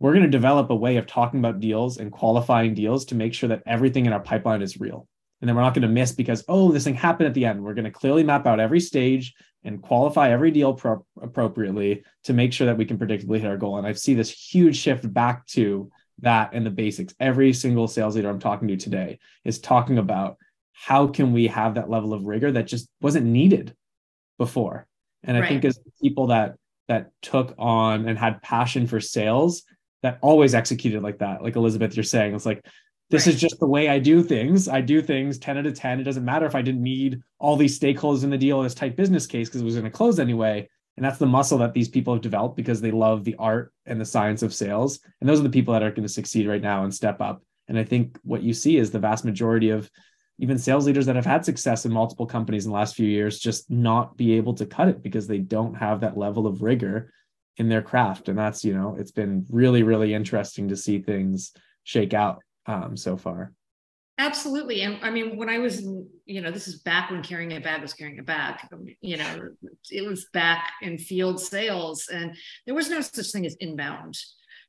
We're 0.00 0.12
going 0.12 0.24
to 0.24 0.30
develop 0.30 0.70
a 0.70 0.76
way 0.76 0.96
of 0.96 1.06
talking 1.06 1.40
about 1.40 1.60
deals 1.60 1.98
and 1.98 2.12
qualifying 2.12 2.74
deals 2.74 3.06
to 3.06 3.14
make 3.14 3.34
sure 3.34 3.48
that 3.48 3.62
everything 3.66 4.06
in 4.06 4.12
our 4.12 4.20
pipeline 4.20 4.62
is 4.62 4.78
real. 4.78 5.08
And 5.40 5.48
then 5.48 5.54
we're 5.54 5.62
not 5.62 5.74
going 5.74 5.82
to 5.82 5.88
miss 5.88 6.12
because, 6.12 6.44
oh, 6.48 6.72
this 6.72 6.84
thing 6.84 6.94
happened 6.94 7.28
at 7.28 7.34
the 7.34 7.44
end. 7.44 7.62
We're 7.62 7.74
going 7.74 7.84
to 7.84 7.90
clearly 7.90 8.24
map 8.24 8.46
out 8.46 8.60
every 8.60 8.80
stage 8.80 9.34
and 9.64 9.82
qualify 9.82 10.30
every 10.30 10.50
deal 10.50 10.74
pro- 10.74 11.04
appropriately 11.20 12.04
to 12.24 12.32
make 12.32 12.52
sure 12.52 12.66
that 12.66 12.76
we 12.76 12.84
can 12.84 12.98
predictably 12.98 13.40
hit 13.40 13.48
our 13.48 13.56
goal. 13.56 13.78
And 13.78 13.86
I 13.86 13.92
see 13.92 14.14
this 14.14 14.30
huge 14.30 14.76
shift 14.76 15.12
back 15.12 15.46
to 15.48 15.90
that 16.20 16.50
and 16.52 16.66
the 16.66 16.70
basics. 16.70 17.14
Every 17.20 17.52
single 17.52 17.86
sales 17.86 18.16
leader 18.16 18.28
I'm 18.28 18.40
talking 18.40 18.68
to 18.68 18.76
today 18.76 19.18
is 19.44 19.58
talking 19.58 19.98
about 19.98 20.36
how 20.72 21.08
can 21.08 21.32
we 21.32 21.48
have 21.48 21.74
that 21.74 21.90
level 21.90 22.12
of 22.12 22.24
rigor 22.24 22.52
that 22.52 22.66
just 22.66 22.88
wasn't 23.00 23.26
needed 23.26 23.74
before. 24.38 24.86
And 25.24 25.36
I 25.36 25.40
right. 25.40 25.48
think 25.48 25.64
as 25.64 25.78
people 26.00 26.28
that 26.28 26.56
that 26.86 27.10
took 27.20 27.54
on 27.58 28.08
and 28.08 28.18
had 28.18 28.40
passion 28.40 28.86
for 28.86 29.00
sales 29.00 29.62
that 30.02 30.18
always 30.22 30.54
executed 30.54 31.02
like 31.02 31.18
that, 31.18 31.42
like 31.42 31.56
Elizabeth, 31.56 31.96
you're 31.96 32.04
saying, 32.04 32.34
it's 32.34 32.46
like 32.46 32.64
this 33.10 33.26
right. 33.26 33.34
is 33.34 33.40
just 33.40 33.58
the 33.58 33.66
way 33.66 33.88
I 33.88 33.98
do 33.98 34.22
things. 34.22 34.68
I 34.68 34.80
do 34.80 35.00
things 35.00 35.38
10 35.38 35.58
out 35.58 35.66
of 35.66 35.74
10. 35.74 36.00
It 36.00 36.04
doesn't 36.04 36.24
matter 36.24 36.46
if 36.46 36.54
I 36.54 36.62
didn't 36.62 36.82
need 36.82 37.22
all 37.38 37.56
these 37.56 37.78
stakeholders 37.78 38.24
in 38.24 38.30
the 38.30 38.38
deal, 38.38 38.62
this 38.62 38.74
tight 38.74 38.96
business 38.96 39.26
case, 39.26 39.48
because 39.48 39.62
it 39.62 39.64
was 39.64 39.74
going 39.74 39.84
to 39.84 39.90
close 39.90 40.18
anyway. 40.18 40.68
And 40.96 41.04
that's 41.04 41.18
the 41.18 41.26
muscle 41.26 41.58
that 41.58 41.74
these 41.74 41.88
people 41.88 42.12
have 42.12 42.22
developed 42.22 42.56
because 42.56 42.80
they 42.80 42.90
love 42.90 43.24
the 43.24 43.36
art 43.38 43.72
and 43.86 44.00
the 44.00 44.04
science 44.04 44.42
of 44.42 44.52
sales. 44.52 45.00
And 45.20 45.28
those 45.28 45.40
are 45.40 45.44
the 45.44 45.50
people 45.50 45.72
that 45.72 45.82
are 45.82 45.90
going 45.90 46.02
to 46.02 46.08
succeed 46.08 46.46
right 46.46 46.60
now 46.60 46.84
and 46.84 46.92
step 46.92 47.20
up. 47.20 47.42
And 47.68 47.78
I 47.78 47.84
think 47.84 48.18
what 48.24 48.42
you 48.42 48.52
see 48.52 48.76
is 48.76 48.90
the 48.90 48.98
vast 48.98 49.24
majority 49.24 49.70
of 49.70 49.88
even 50.38 50.58
sales 50.58 50.86
leaders 50.86 51.06
that 51.06 51.16
have 51.16 51.26
had 51.26 51.44
success 51.44 51.84
in 51.84 51.92
multiple 51.92 52.26
companies 52.26 52.64
in 52.64 52.72
the 52.72 52.76
last 52.76 52.94
few 52.94 53.06
years 53.06 53.38
just 53.38 53.70
not 53.70 54.16
be 54.16 54.34
able 54.34 54.54
to 54.54 54.66
cut 54.66 54.88
it 54.88 55.02
because 55.02 55.26
they 55.26 55.38
don't 55.38 55.74
have 55.74 56.00
that 56.00 56.16
level 56.16 56.46
of 56.46 56.62
rigor 56.62 57.12
in 57.56 57.68
their 57.68 57.82
craft. 57.82 58.28
And 58.28 58.38
that's, 58.38 58.64
you 58.64 58.74
know, 58.74 58.96
it's 58.98 59.10
been 59.10 59.46
really, 59.50 59.82
really 59.82 60.14
interesting 60.14 60.68
to 60.68 60.76
see 60.76 61.00
things 61.00 61.52
shake 61.84 62.14
out 62.14 62.42
um, 62.68 62.96
so 62.96 63.16
far. 63.16 63.52
Absolutely. 64.20 64.82
And 64.82 64.98
I 65.02 65.10
mean, 65.10 65.36
when 65.36 65.48
I 65.48 65.58
was, 65.58 65.80
you 66.26 66.40
know, 66.40 66.50
this 66.50 66.66
is 66.66 66.80
back 66.82 67.10
when 67.10 67.22
carrying 67.22 67.52
a 67.52 67.60
bag 67.60 67.80
was 67.80 67.94
carrying 67.94 68.18
a 68.18 68.24
bag, 68.24 68.56
you 69.00 69.16
know, 69.16 69.50
it 69.90 70.06
was 70.08 70.26
back 70.32 70.72
in 70.82 70.98
field 70.98 71.40
sales 71.40 72.08
and 72.12 72.34
there 72.66 72.74
was 72.74 72.90
no 72.90 73.00
such 73.00 73.30
thing 73.30 73.46
as 73.46 73.54
inbound. 73.60 74.18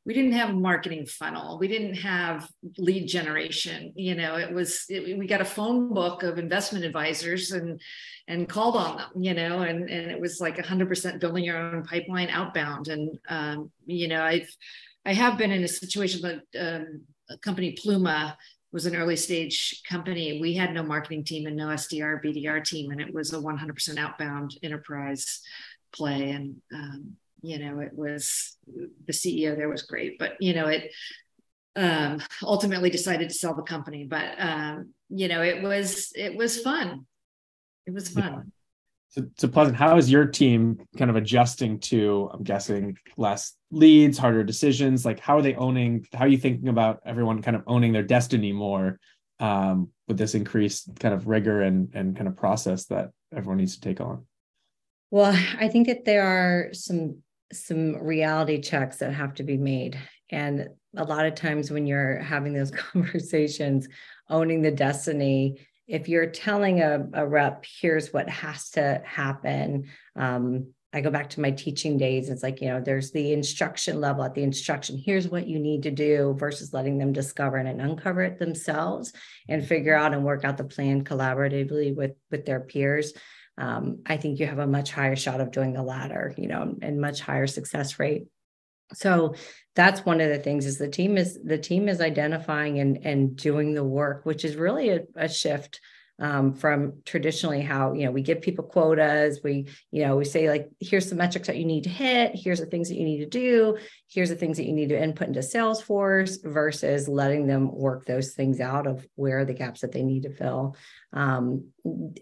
We 0.05 0.13
didn't 0.13 0.33
have 0.33 0.51
a 0.51 0.53
marketing 0.53 1.07
funnel. 1.07 1.57
We 1.57 1.67
didn't 1.67 1.95
have 1.95 2.47
lead 2.77 3.07
generation. 3.07 3.91
You 3.95 4.13
know, 4.13 4.35
it 4.35 4.53
was, 4.53 4.85
it, 4.88 5.17
we 5.17 5.25
got 5.25 5.41
a 5.41 5.45
phone 5.45 5.95
book 5.95 6.21
of 6.21 6.38
investment 6.38 6.85
advisors 6.85 7.51
and, 7.51 7.81
and 8.27 8.47
called 8.47 8.75
on 8.75 8.97
them, 8.97 9.09
you 9.19 9.33
know, 9.33 9.62
and, 9.62 9.89
and 9.89 10.12
it 10.12 10.21
was 10.21 10.39
like 10.39 10.59
a 10.59 10.65
hundred 10.65 10.89
percent 10.89 11.19
building 11.19 11.43
your 11.43 11.57
own 11.57 11.83
pipeline 11.83 12.29
outbound. 12.29 12.88
And, 12.88 13.17
um, 13.27 13.71
you 13.88 14.07
know, 14.07 14.23
I've, 14.23 14.49
I 15.05 15.13
have 15.13 15.39
been 15.39 15.51
in 15.51 15.63
a 15.63 15.67
situation 15.67 16.21
that, 16.21 16.75
um, 16.77 17.01
company 17.37 17.75
Pluma 17.75 18.35
was 18.71 18.85
an 18.85 18.95
early 18.95 19.15
stage 19.15 19.81
company. 19.87 20.39
We 20.39 20.53
had 20.53 20.73
no 20.73 20.83
marketing 20.83 21.23
team 21.23 21.47
and 21.47 21.55
no 21.55 21.67
SDR, 21.67 22.23
BDR 22.23 22.63
team, 22.63 22.91
and 22.91 23.01
it 23.01 23.13
was 23.13 23.33
a 23.33 23.37
100% 23.37 23.97
outbound 23.97 24.57
enterprise 24.61 25.41
play. 25.91 26.31
And, 26.31 26.57
um, 26.73 27.15
you 27.41 27.57
know, 27.57 27.79
it 27.79 27.93
was 27.93 28.57
the 28.67 29.13
CEO 29.13 29.55
there 29.55 29.69
was 29.69 29.83
great, 29.83 30.19
but, 30.19 30.33
you 30.39 30.53
know, 30.53 30.67
it 30.67 30.91
um, 31.75 32.21
ultimately 32.43 32.89
decided 32.89 33.29
to 33.29 33.35
sell 33.35 33.55
the 33.55 33.63
company. 33.63 34.05
But, 34.05 34.35
um, 34.37 34.93
you 35.09 35.27
know, 35.27 35.41
it 35.41 35.63
was, 35.63 36.11
it 36.15 36.35
was 36.35 36.59
fun. 36.59 37.07
It 37.87 37.93
was 37.93 38.09
fun. 38.09 38.51
So, 39.10 39.26
so 39.38 39.48
Pleasant, 39.48 39.76
how 39.76 39.98
is 39.98 40.12
your 40.12 40.26
team 40.26 40.80
kind 40.98 41.10
of 41.10 41.15
adjusting 41.15 41.80
to, 41.80 42.30
I'm 42.32 42.43
guessing, 42.43 42.95
less 43.17 43.54
leads, 43.72 44.19
harder 44.19 44.43
decisions? 44.43 45.04
Like, 45.04 45.19
how 45.19 45.38
are 45.38 45.41
they 45.41 45.56
owning? 45.56 46.06
How 46.13 46.26
are 46.26 46.28
you 46.28 46.38
thinking 46.38 46.69
about 46.69 47.02
everyone 47.06 47.41
kind 47.41 47.58
of 47.58 47.63
owning 47.65 47.91
their 47.91 48.04
destiny 48.04 48.52
more 48.54 49.00
um, 49.39 49.89
with 50.08 50.17
this 50.17 50.36
increased 50.36 51.00
kind 51.00 51.13
of 51.15 51.28
rigor 51.28 51.62
and 51.63 51.89
and 51.95 52.15
kind 52.15 52.28
of 52.28 52.38
process 52.38 52.86
that 52.86 53.10
everyone 53.36 53.58
needs 53.58 53.76
to 53.76 53.82
take 53.82 54.00
on? 54.00 54.26
Well, 55.10 55.36
I 55.60 55.69
think 55.69 55.88
that 55.88 56.06
there 56.06 56.24
are 56.24 56.74
some 56.74 57.24
some 57.52 57.95
reality 57.95 58.62
checks 58.62 58.98
that 58.98 59.13
have 59.13 59.34
to 59.36 59.43
be 59.43 59.58
made, 59.58 59.98
and 60.30 60.69
a 60.95 61.04
lot 61.04 61.26
of 61.26 61.34
times 61.34 61.72
when 61.72 61.88
you're 61.88 62.19
having 62.19 62.54
those 62.54 62.72
conversations, 62.93 63.88
owning 64.30 64.62
the 64.62 64.72
destiny 64.72 65.65
if 65.89 66.08
you're 66.08 66.28
telling 66.28 66.82
a, 66.82 67.08
a 67.13 67.28
rep, 67.28 67.65
here's 67.82 68.13
what 68.13 68.30
has 68.30 68.69
to 68.71 69.02
happen. 69.04 69.89
Um, 70.15 70.67
I 70.93 71.02
go 71.02 71.10
back 71.10 71.32
to 71.32 71.41
my 71.41 71.52
teaching 71.52 71.97
days. 71.97 72.30
It's 72.30 72.43
like, 72.43 72.62
you 72.62 72.67
know, 72.67 72.80
there's 72.80 73.12
the 73.12 73.34
instruction 73.34 73.99
level 73.99 74.23
at 74.23 74.36
the 74.36 74.43
instruction. 74.43 75.02
Here's 75.04 75.28
what 75.28 75.47
you 75.47 75.60
need 75.60 75.84
to 75.84 75.91
do 75.91 76.36
versus 76.38 76.73
letting 76.73 76.99
them 76.99 77.12
discover 77.12 77.58
and 77.58 77.82
uncover 77.82 78.21
it 78.21 78.39
themselves 78.39 79.13
and 79.47 79.65
figure 79.65 79.95
out 79.95 80.13
and 80.13 80.23
work 80.23 80.45
out 80.45 80.58
the 80.58 80.63
plan 80.63 81.04
collaboratively 81.04 81.95
with, 81.95 82.12
with 82.32 82.45
their 82.45 82.60
peers. 82.60 83.13
Um, 83.58 83.99
I 84.06 84.17
think 84.17 84.39
you 84.39 84.45
have 84.45 84.60
a 84.60 84.67
much 84.67 84.91
higher 84.91 85.15
shot 85.15 85.41
of 85.41 85.52
doing 85.52 85.73
the 85.73 85.84
latter, 85.84 86.34
you 86.38 86.47
know, 86.47 86.75
and 86.82 87.02
much 87.02 87.19
higher 87.19 87.47
success 87.47 87.99
rate 87.99 88.28
so 88.93 89.36
that's 89.75 90.06
one 90.06 90.19
of 90.21 90.30
the 90.30 90.39
things 90.39 90.65
is 90.65 90.78
the 90.78 90.89
team 90.89 91.17
is 91.17 91.39
the 91.43 91.58
team 91.58 91.88
is 91.88 92.02
identifying 92.02 92.80
and 92.80 93.06
and 93.06 93.36
doing 93.36 93.73
the 93.73 93.84
work 93.84 94.25
which 94.25 94.43
is 94.43 94.56
really 94.56 94.89
a, 94.89 95.02
a 95.15 95.30
shift 95.30 95.80
um, 96.19 96.54
from 96.54 97.02
traditionally 97.06 97.62
how 97.62 97.93
you 97.93 98.06
know 98.06 98.12
we 98.12 98.21
give 98.21 98.41
people 98.41 98.65
quotas. 98.65 99.41
We 99.43 99.67
you 99.91 100.06
know 100.06 100.17
we 100.17 100.25
say 100.25 100.49
like 100.49 100.69
here's 100.80 101.10
the 101.10 101.15
metrics 101.15 101.47
that 101.47 101.58
you 101.58 101.65
need 101.65 101.86
to 101.86 101.89
hit. 101.89 102.32
Here's 102.36 102.60
the 102.60 102.65
things 102.65 102.89
that 102.89 102.97
you 102.97 103.06
need 103.06 103.19
to 103.19 103.25
do. 103.25 103.78
Here's 104.08 104.30
the 104.30 104.36
things 104.36 104.58
that 104.58 104.65
you 104.65 104.73
need 104.73 104.89
to 104.89 105.02
input 105.02 105.28
into 105.28 105.39
salesforce 105.39 106.43
versus 106.43 107.08
letting 107.08 107.47
them 107.47 107.71
work 107.73 108.06
those 108.06 108.34
things 108.34 108.60
out 108.60 108.86
of 108.86 109.08
where 109.15 109.39
are 109.39 109.45
the 109.45 109.54
gaps 109.54 109.82
that 109.82 109.91
they 109.91 110.04
need 110.04 110.23
to 110.23 110.34
fill. 110.34 110.75
Um, 111.13 111.69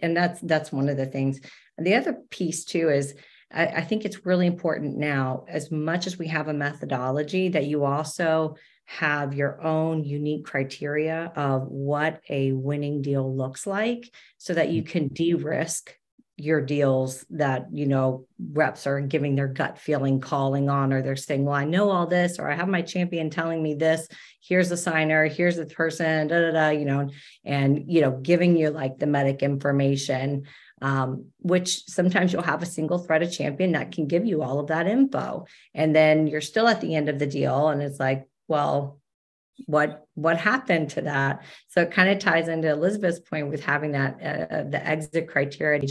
and 0.01 0.15
that's 0.15 0.39
that's 0.41 0.71
one 0.71 0.89
of 0.89 0.97
the 0.97 1.07
things. 1.07 1.39
And 1.77 1.85
the 1.85 1.95
other 1.95 2.13
piece 2.29 2.65
too 2.65 2.89
is 2.89 3.15
I, 3.51 3.67
I 3.67 3.81
think 3.81 4.05
it's 4.05 4.25
really 4.25 4.47
important 4.47 4.97
now, 4.97 5.45
as 5.47 5.71
much 5.71 6.07
as 6.07 6.17
we 6.17 6.27
have 6.27 6.47
a 6.47 6.53
methodology, 6.53 7.49
that 7.49 7.65
you 7.65 7.85
also 7.85 8.55
have 8.85 9.33
your 9.33 9.61
own 9.61 10.03
unique 10.03 10.45
criteria 10.45 11.31
of 11.35 11.67
what 11.67 12.21
a 12.29 12.53
winning 12.53 13.01
deal 13.01 13.35
looks 13.35 13.67
like 13.67 14.09
so 14.37 14.53
that 14.53 14.69
you 14.69 14.81
can 14.81 15.09
de-risk 15.09 15.93
your 16.37 16.61
deals 16.61 17.25
that 17.31 17.65
you 17.73 17.87
know 17.87 18.27
reps 18.51 18.85
are 18.85 19.01
giving 19.01 19.35
their 19.35 19.47
gut 19.47 19.79
feeling 19.79 20.21
calling 20.21 20.69
on 20.69 20.93
or 20.93 21.01
they're 21.01 21.15
saying 21.15 21.43
well 21.43 21.55
i 21.55 21.65
know 21.65 21.89
all 21.89 22.05
this 22.05 22.37
or 22.37 22.49
i 22.49 22.53
have 22.53 22.67
my 22.67 22.81
champion 22.81 23.29
telling 23.29 23.61
me 23.61 23.73
this. 23.73 24.07
Here's 24.39 24.69
the 24.69 24.77
signer. 24.77 25.25
Here's 25.25 25.57
the 25.57 25.65
person 25.65 26.27
da 26.27 26.39
da 26.39 26.51
da 26.51 26.69
you 26.69 26.85
know 26.85 27.09
and 27.43 27.91
you 27.91 28.01
know 28.01 28.11
giving 28.11 28.55
you 28.55 28.69
like 28.69 28.99
the 28.99 29.07
MEDDIC 29.07 29.41
information 29.41 30.43
um, 30.81 31.25
which 31.39 31.85
sometimes 31.85 32.31
you'll 32.31 32.41
have 32.41 32.61
a 32.61 32.67
single 32.67 32.99
threaded 32.99 33.31
champion 33.31 33.71
that 33.71 33.91
can 33.91 34.07
give 34.07 34.25
you 34.25 34.43
all 34.43 34.59
of 34.59 34.67
that 34.67 34.87
info. 34.87 35.45
And 35.73 35.95
then 35.95 36.27
you're 36.27 36.41
still 36.41 36.67
at 36.67 36.81
the 36.81 36.95
end 36.95 37.09
of 37.09 37.19
the 37.19 37.27
deal. 37.27 37.69
And 37.69 37.81
it's 37.81 37.99
like, 37.99 38.27
well, 38.47 38.99
what 39.65 40.05
what 40.13 40.37
happened 40.37 40.91
to 40.91 41.01
that 41.01 41.43
so 41.67 41.81
it 41.81 41.91
kind 41.91 42.09
of 42.09 42.19
ties 42.19 42.47
into 42.47 42.69
elizabeth's 42.69 43.19
point 43.19 43.49
with 43.49 43.63
having 43.63 43.93
that 43.93 44.13
uh, 44.21 44.63
the 44.69 44.85
exit 44.85 45.27
criteria 45.27 45.81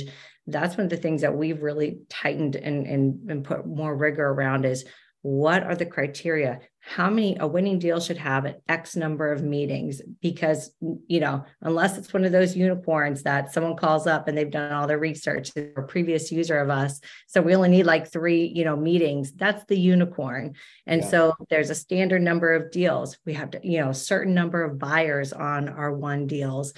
that's 0.46 0.76
one 0.76 0.84
of 0.84 0.90
the 0.90 0.96
things 0.96 1.22
that 1.22 1.36
we've 1.36 1.62
really 1.62 1.98
tightened 2.08 2.54
and, 2.54 2.86
and 2.86 3.28
and 3.28 3.44
put 3.44 3.66
more 3.66 3.96
rigor 3.96 4.24
around 4.24 4.64
is 4.64 4.84
what 5.26 5.64
are 5.64 5.74
the 5.74 5.84
criteria? 5.84 6.60
How 6.78 7.10
many 7.10 7.36
a 7.40 7.48
winning 7.48 7.80
deal 7.80 7.98
should 7.98 8.16
have 8.16 8.44
an 8.44 8.54
x 8.68 8.94
number 8.94 9.32
of 9.32 9.42
meetings? 9.42 10.00
Because 10.22 10.70
you 11.08 11.18
know 11.18 11.44
unless 11.60 11.98
it's 11.98 12.12
one 12.12 12.24
of 12.24 12.30
those 12.30 12.54
unicorns 12.54 13.24
that 13.24 13.52
someone 13.52 13.74
calls 13.74 14.06
up 14.06 14.28
and 14.28 14.38
they've 14.38 14.52
done 14.52 14.70
all 14.70 14.86
their 14.86 15.00
research 15.00 15.50
or 15.56 15.82
a 15.82 15.86
previous 15.88 16.30
user 16.30 16.60
of 16.60 16.70
us 16.70 17.00
so 17.26 17.42
we 17.42 17.56
only 17.56 17.70
need 17.70 17.86
like 17.86 18.06
three 18.06 18.52
you 18.54 18.64
know 18.64 18.76
meetings 18.76 19.32
that's 19.32 19.64
the 19.64 19.76
unicorn. 19.76 20.54
And 20.86 21.02
yeah. 21.02 21.08
so 21.08 21.34
there's 21.50 21.70
a 21.70 21.74
standard 21.74 22.22
number 22.22 22.54
of 22.54 22.70
deals. 22.70 23.18
We 23.26 23.34
have 23.34 23.50
to 23.50 23.60
you 23.64 23.80
know 23.80 23.90
certain 23.90 24.32
number 24.32 24.62
of 24.62 24.78
buyers 24.78 25.32
on 25.32 25.68
our 25.68 25.92
one 25.92 26.28
deals 26.28 26.72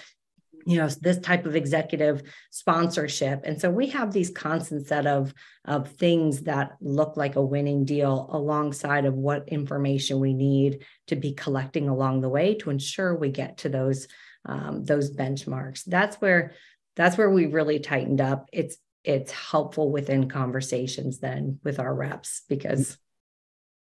you 0.66 0.76
know 0.76 0.88
this 0.88 1.18
type 1.18 1.46
of 1.46 1.56
executive 1.56 2.22
sponsorship. 2.50 3.42
And 3.44 3.60
so 3.60 3.70
we 3.70 3.88
have 3.88 4.12
these 4.12 4.30
constant 4.30 4.86
set 4.86 5.06
of 5.06 5.32
of 5.64 5.90
things 5.92 6.42
that 6.42 6.76
look 6.80 7.16
like 7.16 7.36
a 7.36 7.44
winning 7.44 7.84
deal 7.84 8.28
alongside 8.32 9.04
of 9.04 9.14
what 9.14 9.48
information 9.48 10.20
we 10.20 10.34
need 10.34 10.84
to 11.06 11.16
be 11.16 11.32
collecting 11.32 11.88
along 11.88 12.20
the 12.20 12.28
way 12.28 12.54
to 12.56 12.70
ensure 12.70 13.14
we 13.14 13.30
get 13.30 13.58
to 13.58 13.68
those 13.68 14.08
um, 14.44 14.84
those 14.84 15.14
benchmarks. 15.14 15.84
That's 15.84 16.16
where 16.16 16.54
that's 16.96 17.16
where 17.16 17.30
we 17.30 17.46
really 17.46 17.78
tightened 17.78 18.20
up. 18.20 18.48
It's 18.52 18.76
it's 19.04 19.32
helpful 19.32 19.90
within 19.90 20.28
conversations 20.28 21.18
then 21.18 21.60
with 21.64 21.78
our 21.78 21.94
reps 21.94 22.42
because 22.48 22.98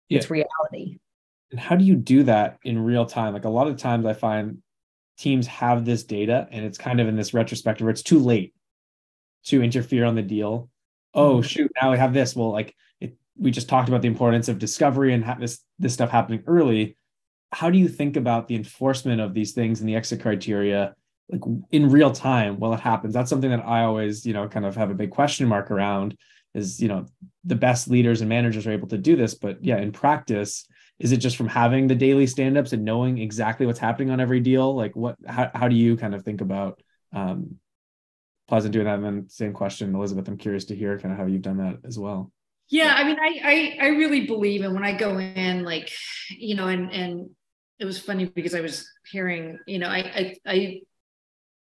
yeah. 0.09 0.19
it's 0.19 0.31
reality. 0.31 0.99
And 1.51 1.61
how 1.61 1.77
do 1.77 1.85
you 1.85 1.97
do 1.97 2.25
that 2.25 2.59
in 2.65 2.79
real 2.79 3.07
time? 3.07 3.33
Like 3.33 3.45
a 3.45 3.51
lot 3.51 3.69
of 3.69 3.77
times 3.77 4.05
i 4.07 4.13
find 4.13 4.59
teams 5.19 5.47
have 5.47 5.85
this 5.85 6.05
data 6.05 6.49
and 6.51 6.65
it's 6.65 6.79
kind 6.79 7.01
of 7.01 7.09
in 7.09 7.17
this 7.17 7.35
retrospective 7.35 7.85
where 7.85 7.91
it's 7.91 8.03
too 8.03 8.19
late 8.19 8.55
to 9.45 9.63
interfere 9.63 10.05
on 10.05 10.15
the 10.15 10.23
deal. 10.23 10.71
Oh 11.15 11.37
mm-hmm. 11.37 11.43
shoot, 11.43 11.73
now 11.81 11.93
we 11.93 11.99
have 11.99 12.13
this. 12.13 12.37
Well, 12.37 12.53
like 12.53 12.75
it, 13.01 13.17
we 13.37 13.51
just 13.51 13.69
talked 13.69 13.89
about 13.89 14.03
the 14.03 14.09
importance 14.09 14.49
of 14.49 14.59
discovery 14.59 15.15
and 15.15 15.25
have 15.25 15.41
this 15.41 15.61
this 15.79 15.95
stuff 15.95 16.11
happening 16.11 16.43
early. 16.47 16.97
How 17.53 17.71
do 17.71 17.79
you 17.79 17.89
think 17.89 18.17
about 18.17 18.49
the 18.49 18.57
enforcement 18.57 19.21
of 19.21 19.33
these 19.33 19.53
things 19.53 19.81
and 19.81 19.89
the 19.89 19.97
exit 19.97 20.21
criteria 20.21 20.95
like 21.29 21.43
in 21.71 21.91
real 21.91 22.13
time 22.13 22.59
while 22.59 22.75
it 22.75 22.81
happens? 22.81 23.15
That's 23.15 23.31
something 23.31 23.51
that 23.51 23.65
I 23.65 23.85
always, 23.85 24.27
you 24.27 24.35
know, 24.35 24.49
kind 24.49 24.67
of 24.67 24.77
have 24.77 24.91
a 24.91 24.95
big 24.95 25.11
question 25.11 25.49
mark 25.49 25.71
around 25.71 26.17
is, 26.55 26.81
you 26.81 26.89
know, 26.89 27.07
the 27.45 27.55
best 27.55 27.89
leaders 27.89 28.21
and 28.21 28.29
managers 28.29 28.67
are 28.67 28.73
able 28.73 28.89
to 28.89 28.99
do 28.99 29.15
this, 29.15 29.35
but 29.35 29.63
yeah, 29.63 29.77
in 29.77 29.93
practice, 29.93 30.67
is 30.99 31.13
it 31.13 31.19
just 31.19 31.37
from 31.37 31.49
having 31.49 31.87
the 31.87 31.95
daily 31.95 32.27
stand-ups 32.27 32.73
and 32.73 32.85
knowing 32.85 33.19
exactly 33.19 33.67
what's 33.67 33.79
happening 33.79 34.11
on 34.11 34.21
every 34.21 34.41
deal? 34.41 34.75
Like 34.75 34.97
what 34.97 35.17
how, 35.27 35.51
how 35.55 35.69
do 35.69 35.77
you 35.77 35.97
kind 35.97 36.15
of 36.15 36.25
think 36.25 36.41
about 36.41 36.81
um 37.13 37.57
pleasant 38.49 38.73
doing 38.73 38.87
that? 38.87 38.95
And 38.95 39.05
then 39.05 39.29
same 39.29 39.53
question 39.53 39.95
elizabeth 39.95 40.29
i'm 40.29 40.37
curious 40.37 40.67
to 40.67 40.77
hear 40.77 40.99
kind 40.99 41.13
of 41.13 41.19
how 41.19 41.27
you've 41.27 41.43
done 41.43 41.59
that 41.59 41.79
as 41.85 41.99
well. 41.99 42.33
Yeah 42.69 42.95
i 42.97 43.05
mean 43.05 43.17
i 43.21 43.77
i, 43.81 43.87
I 43.87 43.89
really 43.89 44.27
believe 44.27 44.63
and 44.63 44.75
when 44.75 44.85
i 44.85 44.97
go 44.97 45.19
in 45.19 45.65
like 45.65 45.93
you 46.31 46.57
know 46.57 46.69
and 46.69 46.91
and 46.93 47.31
it 47.79 47.85
was 47.85 47.99
funny 47.99 48.25
because 48.25 48.55
i 48.55 48.61
was 48.61 48.91
hearing 49.11 49.59
you 49.67 49.79
know 49.79 49.89
i 49.89 49.99
i, 49.99 50.37
I 50.47 50.81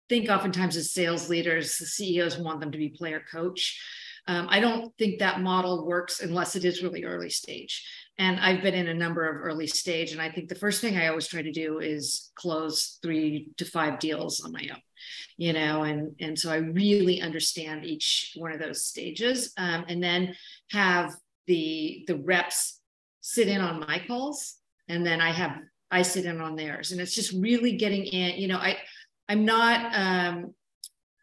think 0.09 0.31
oftentimes 0.31 0.77
as 0.77 0.93
sales 0.93 1.29
leaders 1.29 1.79
the 1.79 1.87
ceos 1.87 2.39
want 2.39 2.61
them 2.61 2.73
to 2.73 2.79
be 2.79 2.89
player 2.89 3.23
coach. 3.31 3.81
Um, 4.29 4.49
I 4.51 4.59
don't 4.59 4.97
think 4.99 5.21
that 5.21 5.41
model 5.41 5.87
works 5.87 6.21
unless 6.21 6.57
it 6.57 6.65
is 6.65 6.83
really 6.83 7.05
early 7.05 7.31
stage. 7.31 7.87
And 8.19 8.41
I've 8.41 8.63
been 8.63 8.75
in 8.75 8.89
a 8.89 8.95
number 8.95 9.29
of 9.29 9.45
early 9.45 9.67
stage. 9.67 10.13
And 10.13 10.23
I 10.23 10.31
think 10.31 10.49
the 10.49 10.55
first 10.55 10.81
thing 10.81 10.97
I 10.97 11.09
always 11.09 11.29
try 11.29 11.43
to 11.43 11.53
do 11.53 11.81
is 11.81 12.31
close 12.35 12.99
three 13.03 13.51
to 13.59 13.65
five 13.65 13.99
deals 13.99 14.41
on 14.41 14.53
my 14.53 14.67
own, 14.73 14.81
you 15.37 15.53
know, 15.53 15.83
and, 15.83 16.15
and 16.21 16.39
so 16.39 16.51
I 16.51 16.57
really 16.57 17.21
understand 17.21 17.85
each 17.85 18.33
one 18.37 18.53
of 18.53 18.59
those 18.59 18.85
stages. 18.85 19.53
Um, 19.59 19.85
and 19.89 20.03
then 20.03 20.35
have 20.73 21.15
the 21.47 22.05
the 22.09 22.17
reps 22.17 22.81
sit 23.21 23.49
in 23.49 23.61
on 23.61 23.81
my 23.81 24.03
calls 24.07 24.57
and 24.89 25.07
then 25.07 25.21
I 25.21 25.31
have 25.31 25.59
I 25.91 26.03
sit 26.03 26.25
in 26.25 26.41
on 26.41 26.57
theirs. 26.57 26.93
And 26.93 27.01
it's 27.01 27.15
just 27.15 27.33
really 27.33 27.77
getting 27.77 28.05
in, 28.05 28.41
you 28.41 28.49
know, 28.49 28.59
I 28.59 28.79
I'm 29.29 29.45
not 29.45 29.95
um 29.95 30.55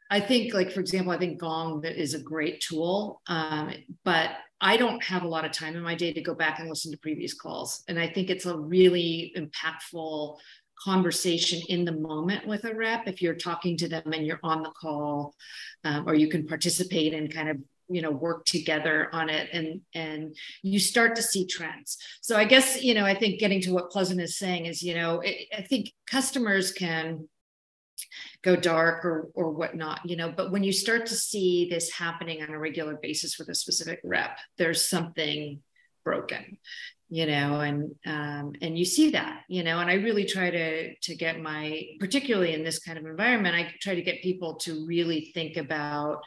I 0.10 0.20
think, 0.20 0.54
like 0.54 0.72
for 0.72 0.80
example, 0.80 1.12
I 1.12 1.18
think 1.18 1.40
Gong 1.40 1.84
is 1.84 2.14
a 2.14 2.20
great 2.20 2.62
tool, 2.62 3.24
um, 3.26 3.74
but 4.04 4.30
I 4.64 4.78
don't 4.78 5.04
have 5.04 5.24
a 5.24 5.28
lot 5.28 5.44
of 5.44 5.52
time 5.52 5.76
in 5.76 5.84
my 5.84 5.94
day 5.94 6.14
to 6.14 6.22
go 6.22 6.34
back 6.34 6.60
and 6.60 6.70
listen 6.70 6.92
to 6.94 6.98
previous 6.98 7.34
calls, 7.34 7.84
and 7.90 8.00
I 8.00 8.08
think 8.08 8.30
it's 8.30 8.46
a 8.46 8.58
really 8.58 9.34
impactful 9.36 10.38
conversation 10.80 11.62
in 11.68 11.84
the 11.84 11.92
moment 11.92 12.48
with 12.48 12.64
a 12.64 12.74
rep. 12.74 13.08
If 13.08 13.22
you're 13.22 13.36
talking 13.36 13.76
to 13.78 13.90
them 13.90 14.14
and 14.14 14.26
you're 14.26 14.40
on 14.42 14.64
the 14.64 14.72
call 14.72 15.36
um, 15.84 16.08
or 16.08 16.16
you 16.16 16.30
can 16.30 16.48
participate 16.48 17.14
and 17.14 17.32
kind 17.32 17.50
of 17.50 17.58
you 17.90 18.02
know 18.02 18.12
work 18.12 18.46
together 18.46 19.10
on 19.12 19.30
it 19.30 19.50
and 19.52 19.82
and 19.94 20.36
you 20.62 20.80
start 20.80 21.18
to 21.18 21.22
see 21.22 21.46
trends. 21.46 21.98
So 22.22 22.38
i 22.38 22.46
guess 22.46 22.82
you 22.82 22.94
know 22.94 23.06
i 23.06 23.14
think 23.14 23.40
getting 23.40 23.62
to 23.62 23.74
what 23.74 23.92
pleasant 23.92 24.22
is 24.22 24.38
saying 24.38 24.66
is 24.66 24.82
you 24.82 24.96
know 24.96 25.20
it, 25.20 25.48
i 25.58 25.62
think 25.62 25.92
customers 26.08 26.72
can 26.72 27.28
go 28.42 28.56
dark 28.56 29.06
or 29.06 29.30
or 29.34 29.52
whatnot 29.52 30.00
you 30.06 30.16
know 30.16 30.32
but 30.32 30.52
when 30.52 30.64
you 30.64 30.74
start 30.74 31.06
to 31.06 31.16
see 31.16 31.68
this 31.70 31.92
happening 31.92 32.42
on 32.42 32.50
a 32.50 32.60
regular 32.60 32.96
basis 33.02 33.38
with 33.38 33.50
a 33.50 33.56
specific 33.56 34.00
rep 34.04 34.38
there's 34.58 34.88
something 34.88 35.60
broken 36.04 36.58
you 37.10 37.28
know 37.28 37.60
and 37.60 37.94
um, 38.06 38.54
and 38.62 38.78
you 38.78 38.86
see 38.86 39.12
that 39.12 39.42
you 39.48 39.64
know 39.64 39.80
and 39.80 39.90
i 39.90 39.94
really 39.94 40.26
try 40.26 40.50
to 40.50 40.96
to 40.96 41.16
get 41.16 41.40
my 41.40 41.84
particularly 42.00 42.54
in 42.54 42.64
this 42.64 42.80
kind 42.80 42.98
of 42.98 43.06
environment 43.06 43.56
i 43.56 43.72
try 43.82 43.94
to 43.94 44.02
get 44.02 44.24
people 44.24 44.56
to 44.56 44.86
really 44.88 45.32
think 45.34 45.58
about 45.58 46.22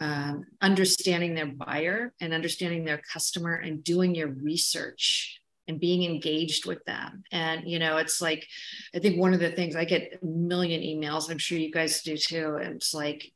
um, 0.00 0.44
understanding 0.60 1.34
their 1.34 1.46
buyer 1.46 2.12
and 2.20 2.32
understanding 2.32 2.84
their 2.84 3.00
customer 3.12 3.54
and 3.54 3.84
doing 3.84 4.14
your 4.14 4.28
research 4.28 5.41
and 5.68 5.78
being 5.80 6.02
engaged 6.02 6.66
with 6.66 6.84
them 6.84 7.22
and 7.30 7.68
you 7.68 7.78
know 7.78 7.96
it's 7.96 8.20
like 8.20 8.46
i 8.94 8.98
think 8.98 9.18
one 9.18 9.32
of 9.32 9.40
the 9.40 9.50
things 9.52 9.76
i 9.76 9.84
get 9.84 10.18
a 10.20 10.26
million 10.26 10.80
emails 10.80 11.30
i'm 11.30 11.38
sure 11.38 11.56
you 11.56 11.70
guys 11.70 12.02
do 12.02 12.16
too 12.16 12.58
and 12.60 12.76
it's 12.76 12.92
like 12.92 13.30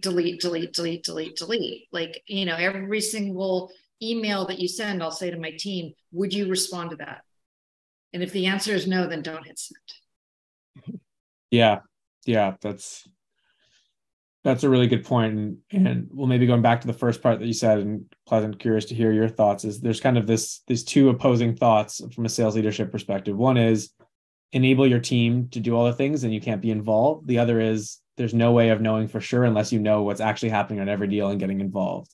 delete 0.00 0.40
delete 0.40 0.72
delete 0.72 1.04
delete 1.04 1.36
delete 1.36 1.88
like 1.92 2.22
you 2.26 2.44
know 2.44 2.56
every 2.56 3.00
single 3.00 3.70
email 4.02 4.46
that 4.46 4.58
you 4.58 4.68
send, 4.68 5.02
I'll 5.02 5.10
say 5.10 5.30
to 5.30 5.38
my 5.38 5.52
team, 5.52 5.94
would 6.12 6.32
you 6.32 6.48
respond 6.48 6.90
to 6.90 6.96
that? 6.96 7.22
And 8.12 8.22
if 8.22 8.32
the 8.32 8.46
answer 8.46 8.72
is 8.72 8.86
no, 8.86 9.06
then 9.06 9.22
don't 9.22 9.46
hit 9.46 9.58
send. 9.58 11.00
Yeah. 11.52 11.80
Yeah. 12.26 12.54
That's 12.60 13.08
that's 14.42 14.64
a 14.64 14.70
really 14.70 14.86
good 14.86 15.04
point. 15.04 15.34
And 15.34 15.58
and 15.86 16.08
well, 16.12 16.26
maybe 16.26 16.46
going 16.46 16.62
back 16.62 16.80
to 16.80 16.86
the 16.86 16.92
first 16.92 17.22
part 17.22 17.38
that 17.38 17.46
you 17.46 17.52
said, 17.52 17.78
and 17.78 18.04
pleasant, 18.26 18.58
curious 18.58 18.86
to 18.86 18.94
hear 18.94 19.12
your 19.12 19.28
thoughts, 19.28 19.64
is 19.64 19.80
there's 19.80 20.00
kind 20.00 20.18
of 20.18 20.26
this 20.26 20.62
these 20.66 20.84
two 20.84 21.08
opposing 21.10 21.56
thoughts 21.56 22.00
from 22.14 22.24
a 22.24 22.28
sales 22.28 22.56
leadership 22.56 22.90
perspective. 22.90 23.36
One 23.36 23.56
is 23.56 23.90
enable 24.52 24.86
your 24.86 24.98
team 24.98 25.48
to 25.50 25.60
do 25.60 25.76
all 25.76 25.84
the 25.84 25.92
things 25.92 26.24
and 26.24 26.34
you 26.34 26.40
can't 26.40 26.62
be 26.62 26.70
involved. 26.70 27.28
The 27.28 27.38
other 27.38 27.60
is 27.60 27.98
there's 28.16 28.34
no 28.34 28.52
way 28.52 28.70
of 28.70 28.80
knowing 28.80 29.06
for 29.06 29.20
sure 29.20 29.44
unless 29.44 29.72
you 29.72 29.78
know 29.78 30.02
what's 30.02 30.20
actually 30.20 30.48
happening 30.48 30.80
on 30.80 30.88
every 30.88 31.06
deal 31.06 31.28
and 31.28 31.38
getting 31.38 31.60
involved. 31.60 32.12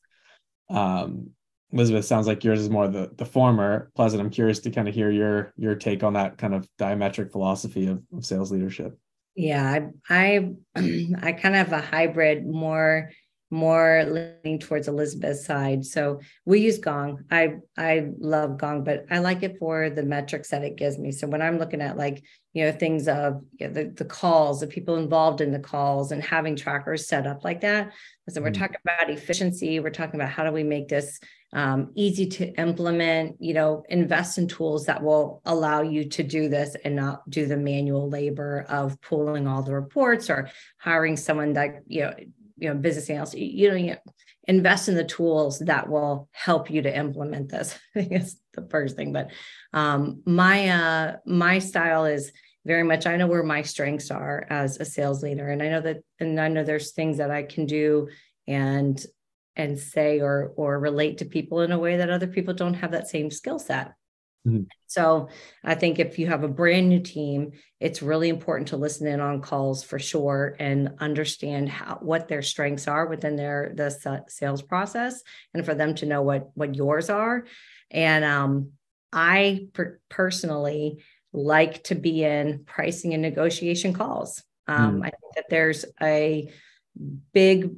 Um, 0.69 1.31
Elizabeth, 1.73 2.05
sounds 2.05 2.27
like 2.27 2.45
yours 2.45 2.61
is 2.61 2.71
more 2.71 2.89
the 2.89 3.11
the 3.17 3.25
former. 3.25 3.91
Pleasant, 3.95 4.21
I'm 4.23 4.31
curious 4.31 4.61
to 4.61 4.71
kind 4.71 4.89
of 4.89 4.95
hear 4.95 5.11
your 5.11 5.53
your 5.57 5.75
take 5.75 6.03
on 6.03 6.15
that 6.15 6.39
kind 6.39 6.55
of 6.55 6.69
diametric 6.79 7.33
philosophy 7.33 7.87
of, 7.87 8.03
of 8.13 8.25
sales 8.25 8.53
leadership. 8.53 8.99
Yeah, 9.37 9.89
I 10.09 10.35
I, 10.35 10.51
I 11.23 11.33
kind 11.33 11.55
of 11.57 11.69
have 11.69 11.73
a 11.73 11.81
hybrid, 11.81 12.47
more 12.47 13.11
more 13.51 14.05
leaning 14.45 14.59
towards 14.59 14.89
Elizabeth's 14.89 15.45
side. 15.45 15.85
So 15.85 16.21
we 16.45 16.61
use 16.61 16.79
Gong. 16.79 17.25
I 17.31 17.57
I 17.77 18.09
love 18.19 18.59
Gong, 18.59 18.85
but 18.85 19.07
I 19.11 19.19
like 19.21 19.43
it 19.43 19.59
for 19.59 19.89
the 19.89 20.03
metrics 20.03 20.51
that 20.51 20.65
it 20.65 20.77
gives 20.77 20.99
me. 20.99 21.13
So 21.13 21.27
when 21.27 21.43
I'm 21.43 21.59
looking 21.59 21.81
at 21.81 21.97
like 21.97 22.25
you 22.53 22.65
know 22.65 22.73
things 22.73 23.07
of 23.07 23.43
you 23.61 23.69
know, 23.69 23.73
the 23.73 23.85
the 23.85 24.05
calls, 24.05 24.61
the 24.61 24.67
people 24.67 24.97
involved 24.97 25.41
in 25.41 25.53
the 25.53 25.59
calls, 25.59 26.11
and 26.11 26.23
having 26.23 26.57
trackers 26.57 27.07
set 27.07 27.27
up 27.27 27.45
like 27.45 27.61
that. 27.61 27.93
So 28.29 28.41
we're 28.41 28.51
mm-hmm. 28.51 28.63
talking 28.63 28.81
about 28.85 29.11
efficiency. 29.11 29.79
We're 29.79 29.91
talking 29.91 30.21
about 30.21 30.31
how 30.31 30.45
do 30.45 30.51
we 30.51 30.65
make 30.65 30.89
this 30.89 31.21
um, 31.53 31.93
easy 31.95 32.27
to 32.27 32.53
implement, 32.59 33.37
you 33.41 33.55
know, 33.55 33.85
invest 33.89 34.39
in 34.39 34.49
tools 34.49 34.87
that 34.87 35.03
will 35.03 35.41
allow 35.45 35.83
you 35.83 36.09
to 36.09 36.23
do 36.23 36.49
this 36.49 36.77
and 36.85 36.97
not 36.97 37.29
do 37.31 37.47
the 37.47 37.57
manual 37.57 38.09
labor 38.11 38.67
of 38.69 39.01
pulling 39.01 39.47
all 39.47 39.63
the 39.63 39.73
reports 39.73 40.29
or 40.29 40.51
hiring 40.79 41.17
someone 41.17 41.53
that, 41.55 41.83
you 41.87 42.03
know, 42.03 42.13
you 42.57 42.69
know, 42.69 42.75
business 42.75 43.11
analyst, 43.11 43.37
you 43.37 43.69
know, 43.69 43.77
you 43.77 43.97
invest 44.49 44.89
in 44.89 44.95
the 44.95 45.05
tools 45.05 45.59
that 45.61 45.89
will 45.89 46.29
help 46.33 46.71
you 46.71 46.83
to 46.83 46.97
implement 46.97 47.49
this. 47.49 47.79
I 47.97 48.01
think 48.01 48.13
it's 48.13 48.37
the 48.55 48.67
first 48.71 48.97
thing. 48.97 49.13
But 49.13 49.31
um, 49.73 50.23
my 50.25 50.69
uh, 50.69 51.17
my 51.27 51.59
style 51.59 52.05
is 52.05 52.33
very 52.65 52.83
much 52.83 53.07
I 53.07 53.17
know 53.17 53.27
where 53.27 53.43
my 53.43 53.63
strengths 53.63 54.11
are 54.11 54.47
as 54.49 54.79
a 54.79 54.85
sales 54.85 55.23
leader, 55.23 55.49
and 55.49 55.63
I 55.63 55.69
know 55.69 55.81
that, 55.81 55.99
and 56.21 56.41
I 56.41 56.49
know 56.49 56.65
there's 56.65 56.93
things 56.93 57.19
that 57.19 57.31
I 57.31 57.43
can 57.43 57.67
do 57.67 58.09
and 58.47 59.05
and 59.57 59.79
say 59.79 60.21
or 60.21 60.53
or 60.57 60.79
relate 60.79 61.19
to 61.19 61.25
people 61.25 61.61
in 61.63 61.73
a 61.73 61.79
way 61.79 61.97
that 61.97 62.11
other 62.11 62.27
people 62.27 62.55
don't 62.55 62.75
have 62.75 62.93
that 62.93 63.09
same 63.09 63.31
skill 63.31 63.59
set 63.59 63.93
mm-hmm. 64.47 64.63
so 64.87 65.29
i 65.65 65.75
think 65.75 65.99
if 65.99 66.19
you 66.19 66.27
have 66.27 66.45
a 66.45 66.49
brand 66.49 66.89
new 66.89 67.01
team 67.01 67.53
it's 67.81 68.03
really 68.03 68.29
important 68.29 68.69
to 68.69 68.77
listen 68.77 69.07
in 69.07 69.21
on 69.21 69.43
calls 69.43 69.83
for 69.83 69.99
sure 69.99 70.57
and 70.59 70.95
understand 70.99 71.69
how 71.69 71.99
what 72.01 72.29
their 72.29 72.43
strengths 72.43 72.89
are 72.89 73.07
within 73.07 73.37
their 73.37 73.73
the 73.75 74.25
sales 74.29 74.63
process 74.63 75.23
and 75.55 75.65
for 75.65 75.75
them 75.75 75.95
to 75.95 76.07
know 76.07 76.23
what 76.23 76.51
what 76.55 76.75
yours 76.75 77.11
are 77.11 77.45
and 77.91 78.25
um, 78.25 78.71
i 79.13 79.67
per- 79.73 80.01
personally 80.09 81.03
like 81.33 81.85
to 81.85 81.95
be 81.95 82.25
in 82.25 82.63
pricing 82.65 83.13
and 83.13 83.23
negotiation 83.23 83.93
calls 83.93 84.43
um, 84.69 85.01
mm. 85.01 85.07
i 85.07 85.11
think 85.11 85.35
that 85.35 85.47
there's 85.51 85.85
a 86.03 86.51
big 87.33 87.71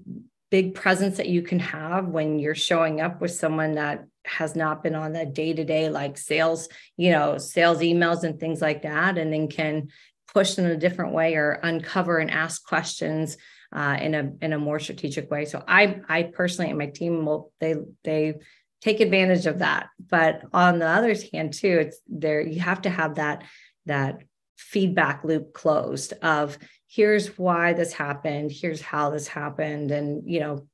big 0.51 0.75
presence 0.75 1.19
that 1.19 1.29
you 1.29 1.43
can 1.43 1.59
have 1.59 2.09
when 2.09 2.39
you're 2.39 2.55
showing 2.55 3.01
up 3.01 3.21
with 3.21 3.33
someone 3.33 3.75
that 3.75 4.07
has 4.29 4.55
not 4.55 4.83
been 4.83 4.95
on 4.95 5.13
the 5.13 5.27
day 5.27 5.53
to 5.53 5.65
day 5.65 5.89
like 5.89 6.19
sales, 6.19 6.69
you 6.97 7.11
know, 7.11 7.39
sales 7.39 7.79
emails 7.79 8.25
and 8.25 8.39
things 8.39 8.61
like 8.61 8.83
that, 8.83 9.19
and 9.19 9.33
then 9.33 9.49
can 9.49 9.89
push 10.33 10.59
in 10.59 10.67
a 10.67 10.77
different 10.77 11.15
way 11.15 11.35
or 11.35 11.53
uncover 11.63 12.19
and 12.19 12.31
ask 12.31 12.65
questions 12.65 13.37
uh, 13.73 13.97
in 14.01 14.15
a 14.15 14.33
in 14.41 14.53
a 14.53 14.59
more 14.59 14.79
strategic 14.79 15.31
way. 15.31 15.45
So 15.45 15.63
I 15.67 16.01
I 16.09 16.23
personally 16.25 16.71
and 16.71 16.79
my 16.79 16.87
team 16.87 17.25
will 17.25 17.53
they 17.61 17.77
they 18.05 18.35
take 18.81 19.01
advantage 19.01 19.47
of 19.47 19.59
that. 19.59 19.89
But 19.99 20.43
on 20.53 20.79
the 20.79 20.87
other 20.87 21.15
hand 21.33 21.55
too, 21.55 21.79
it's 21.81 22.01
there 22.07 22.41
you 22.41 22.61
have 22.61 22.83
to 22.83 22.91
have 22.91 23.17
that 23.17 23.45
that 23.87 24.19
feedback 24.57 25.25
loop 25.25 25.55
closed 25.55 26.15
of 26.23 26.59
here's 26.89 27.39
why 27.39 27.73
this 27.75 27.93
happened 27.93 28.51
here's 28.51 28.81
how 28.81 29.09
this 29.09 29.29
happened 29.29 29.93
and 29.93 30.29
you 30.29 30.41
know 30.41 30.67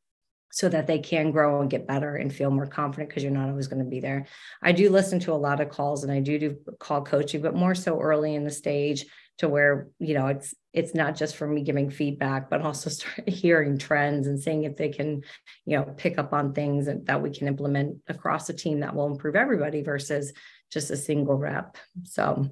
so 0.55 0.69
that 0.69 0.87
they 0.87 1.01
can 1.01 1.33
grow 1.33 1.61
and 1.61 1.69
get 1.69 1.85
better 1.85 2.15
and 2.15 2.33
feel 2.33 2.49
more 2.49 2.65
confident 2.65 3.09
because 3.09 3.25
you're 3.25 3.33
not 3.33 3.49
always 3.49 3.67
going 3.67 3.83
to 3.83 3.91
be 3.91 3.99
there. 3.99 4.25
I 4.63 4.71
do 4.71 4.89
listen 4.89 5.19
to 5.21 5.33
a 5.33 5.35
lot 5.35 5.61
of 5.61 5.69
calls 5.69 6.05
and 6.05 6.13
i 6.13 6.21
do 6.21 6.39
do 6.39 6.57
call 6.79 7.03
coaching 7.03 7.43
but 7.43 7.57
more 7.57 7.75
so 7.75 8.01
early 8.01 8.37
in 8.37 8.45
the 8.45 8.51
stage 8.53 9.05
to 9.39 9.49
where 9.49 9.89
you 9.99 10.15
know 10.15 10.29
it's 10.29 10.55
it's 10.73 10.95
not 10.95 11.17
just 11.17 11.35
for 11.35 11.49
me 11.49 11.63
giving 11.63 11.91
feedback 11.91 12.49
but 12.49 12.63
also 12.63 12.89
start 12.99 13.29
hearing 13.29 13.79
trends 13.79 14.29
and 14.29 14.41
seeing 14.41 14.63
if 14.63 14.77
they 14.77 14.91
can 14.91 15.23
you 15.67 15.77
know 15.77 15.83
pick 15.97 16.19
up 16.19 16.33
on 16.33 16.53
things 16.53 16.87
that, 16.87 17.05
that 17.07 17.21
we 17.21 17.31
can 17.31 17.49
implement 17.49 17.99
across 18.07 18.47
the 18.47 18.53
team 18.53 18.79
that 18.79 18.95
will 18.95 19.07
improve 19.07 19.35
everybody 19.35 19.83
versus 19.83 20.33
just 20.71 20.91
a 20.91 20.97
single 20.97 21.37
rep. 21.37 21.77
So 22.05 22.49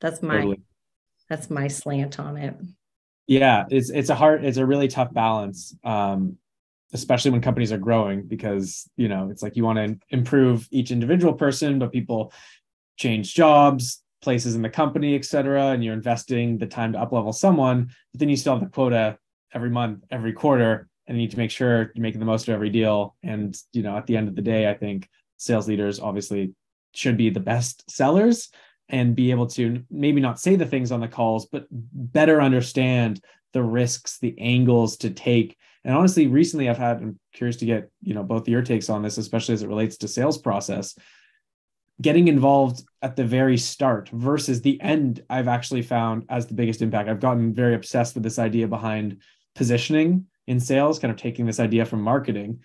that's 0.00 0.22
my 0.22 0.38
totally. 0.38 0.60
that's 1.28 1.50
my 1.50 1.68
slant 1.68 2.18
on 2.18 2.36
it. 2.36 2.56
Yeah 3.28 3.66
it's 3.70 3.90
it's 3.90 4.10
a 4.10 4.16
hard 4.16 4.44
it's 4.44 4.58
a 4.58 4.66
really 4.66 4.88
tough 4.88 5.14
balance. 5.14 5.72
Um 5.84 6.36
especially 6.94 7.30
when 7.30 7.40
companies 7.40 7.72
are 7.72 7.78
growing 7.78 8.22
because 8.22 8.88
you 8.96 9.08
know 9.08 9.28
it's 9.30 9.42
like 9.42 9.56
you 9.56 9.64
want 9.64 9.78
to 9.78 9.98
improve 10.10 10.66
each 10.70 10.90
individual 10.90 11.34
person 11.34 11.78
but 11.78 11.92
people 11.92 12.32
change 12.96 13.34
jobs 13.34 14.02
places 14.22 14.54
in 14.54 14.62
the 14.62 14.70
company 14.70 15.14
et 15.14 15.24
cetera 15.24 15.66
and 15.68 15.84
you're 15.84 15.94
investing 15.94 16.56
the 16.56 16.66
time 16.66 16.92
to 16.92 16.98
uplevel 16.98 17.34
someone 17.34 17.90
but 18.12 18.20
then 18.20 18.28
you 18.28 18.36
still 18.36 18.54
have 18.54 18.62
the 18.62 18.70
quota 18.70 19.18
every 19.52 19.70
month 19.70 20.02
every 20.10 20.32
quarter 20.32 20.88
and 21.06 21.18
you 21.18 21.24
need 21.24 21.30
to 21.30 21.38
make 21.38 21.50
sure 21.50 21.92
you're 21.94 22.02
making 22.02 22.20
the 22.20 22.26
most 22.26 22.48
of 22.48 22.54
every 22.54 22.70
deal 22.70 23.14
and 23.22 23.56
you 23.72 23.82
know 23.82 23.96
at 23.96 24.06
the 24.06 24.16
end 24.16 24.28
of 24.28 24.34
the 24.34 24.42
day 24.42 24.70
i 24.70 24.74
think 24.74 25.08
sales 25.36 25.68
leaders 25.68 26.00
obviously 26.00 26.54
should 26.94 27.16
be 27.16 27.28
the 27.28 27.40
best 27.40 27.88
sellers 27.90 28.50
and 28.88 29.16
be 29.16 29.30
able 29.30 29.46
to 29.46 29.82
maybe 29.90 30.20
not 30.20 30.38
say 30.38 30.56
the 30.56 30.66
things 30.66 30.92
on 30.92 31.00
the 31.00 31.08
calls, 31.08 31.46
but 31.46 31.66
better 31.70 32.40
understand 32.40 33.20
the 33.52 33.62
risks, 33.62 34.18
the 34.18 34.38
angles 34.38 34.96
to 34.98 35.10
take. 35.10 35.56
And 35.84 35.94
honestly, 35.94 36.26
recently 36.26 36.68
I've 36.68 36.78
had, 36.78 36.98
I'm 36.98 37.18
curious 37.32 37.56
to 37.56 37.66
get, 37.66 37.90
you 38.02 38.14
know, 38.14 38.22
both 38.22 38.48
your 38.48 38.62
takes 38.62 38.88
on 38.88 39.02
this, 39.02 39.18
especially 39.18 39.54
as 39.54 39.62
it 39.62 39.68
relates 39.68 39.98
to 39.98 40.08
sales 40.08 40.38
process. 40.38 40.96
Getting 42.00 42.28
involved 42.28 42.82
at 43.02 43.16
the 43.16 43.24
very 43.24 43.56
start 43.56 44.08
versus 44.08 44.62
the 44.62 44.80
end, 44.80 45.22
I've 45.28 45.48
actually 45.48 45.82
found 45.82 46.24
as 46.28 46.46
the 46.46 46.54
biggest 46.54 46.82
impact. 46.82 47.08
I've 47.08 47.20
gotten 47.20 47.54
very 47.54 47.74
obsessed 47.74 48.14
with 48.14 48.24
this 48.24 48.38
idea 48.38 48.66
behind 48.66 49.18
positioning 49.54 50.26
in 50.46 50.58
sales, 50.58 50.98
kind 50.98 51.12
of 51.12 51.18
taking 51.18 51.46
this 51.46 51.60
idea 51.60 51.84
from 51.84 52.02
marketing. 52.02 52.60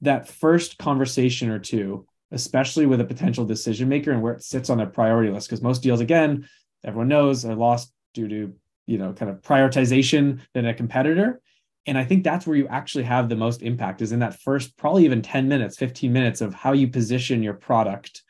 That 0.00 0.28
first 0.28 0.78
conversation 0.78 1.50
or 1.50 1.58
two 1.58 2.06
especially 2.30 2.86
with 2.86 3.00
a 3.00 3.04
potential 3.04 3.44
decision 3.44 3.88
maker 3.88 4.12
and 4.12 4.22
where 4.22 4.34
it 4.34 4.42
sits 4.42 4.70
on 4.70 4.78
their 4.78 4.86
priority 4.86 5.30
list. 5.30 5.48
Because 5.48 5.62
most 5.62 5.82
deals, 5.82 6.00
again, 6.00 6.48
everyone 6.84 7.08
knows 7.08 7.44
are 7.44 7.54
lost 7.54 7.92
due 8.14 8.28
to 8.28 8.54
you 8.86 8.98
know 8.98 9.12
kind 9.12 9.30
of 9.30 9.40
prioritization 9.42 10.40
than 10.54 10.66
a 10.66 10.74
competitor. 10.74 11.40
And 11.88 11.96
I 11.96 12.04
think 12.04 12.22
that's 12.22 12.46
where 12.46 12.56
you 12.56 12.68
actually 12.68 13.04
have 13.04 13.30
the 13.30 13.36
most 13.36 13.62
impact 13.62 14.02
is 14.02 14.12
in 14.12 14.18
that 14.18 14.38
first, 14.42 14.76
probably 14.76 15.06
even 15.06 15.22
10 15.22 15.48
minutes, 15.48 15.78
15 15.78 16.12
minutes 16.12 16.42
of 16.42 16.52
how 16.52 16.72
you 16.72 16.86
position 16.88 17.42
your 17.42 17.54
product 17.54 18.22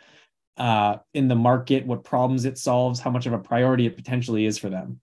uh, 0.56 0.98
in 1.12 1.26
the 1.26 1.34
market, 1.34 1.84
what 1.84 2.04
problems 2.04 2.44
it 2.44 2.56
solves, 2.56 3.00
how 3.00 3.10
much 3.10 3.26
of 3.26 3.32
a 3.32 3.38
priority 3.38 3.86
it 3.86 3.96
potentially 3.96 4.46
is 4.46 4.58
for 4.58 4.70
them. 4.70 5.00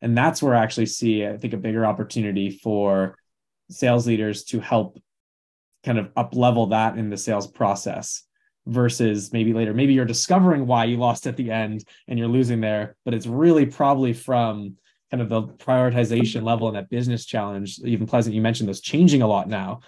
And 0.00 0.16
that's 0.16 0.42
where 0.42 0.54
I 0.54 0.62
actually 0.62 0.86
see, 0.86 1.26
I 1.26 1.36
think, 1.36 1.52
a 1.52 1.58
bigger 1.58 1.84
opportunity 1.84 2.50
for 2.50 3.14
sales 3.68 4.06
leaders 4.06 4.44
to 4.44 4.60
help 4.60 4.98
kind 5.84 5.98
of 5.98 6.10
up 6.16 6.34
level 6.34 6.68
that 6.68 6.96
in 6.96 7.10
the 7.10 7.16
sales 7.18 7.46
process 7.46 8.22
versus 8.66 9.32
maybe 9.32 9.54
later 9.54 9.72
maybe 9.72 9.94
you're 9.94 10.04
discovering 10.04 10.66
why 10.66 10.84
you 10.84 10.98
lost 10.98 11.26
at 11.26 11.36
the 11.36 11.50
end 11.50 11.84
and 12.06 12.18
you're 12.18 12.28
losing 12.28 12.60
there 12.60 12.96
but 13.04 13.14
it's 13.14 13.26
really 13.26 13.64
probably 13.64 14.12
from 14.12 14.76
kind 15.10 15.22
of 15.22 15.28
the 15.28 15.42
prioritization 15.42 16.42
level 16.42 16.68
and 16.68 16.76
that 16.76 16.90
business 16.90 17.24
challenge 17.24 17.78
even 17.84 18.06
pleasant 18.06 18.34
you 18.34 18.42
mentioned 18.42 18.68
those 18.68 18.80
changing 18.80 19.22
a 19.22 19.26
lot 19.26 19.48
now 19.48 19.80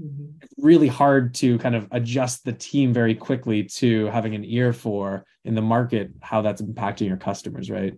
mm-hmm. 0.00 0.26
really 0.58 0.88
hard 0.88 1.34
to 1.34 1.58
kind 1.58 1.74
of 1.74 1.88
adjust 1.90 2.44
the 2.44 2.52
team 2.52 2.92
very 2.92 3.14
quickly 3.14 3.64
to 3.64 4.06
having 4.06 4.34
an 4.34 4.44
ear 4.44 4.72
for 4.72 5.24
in 5.44 5.54
the 5.54 5.62
market 5.62 6.10
how 6.20 6.42
that's 6.42 6.62
impacting 6.62 7.08
your 7.08 7.16
customers 7.16 7.70
right 7.70 7.94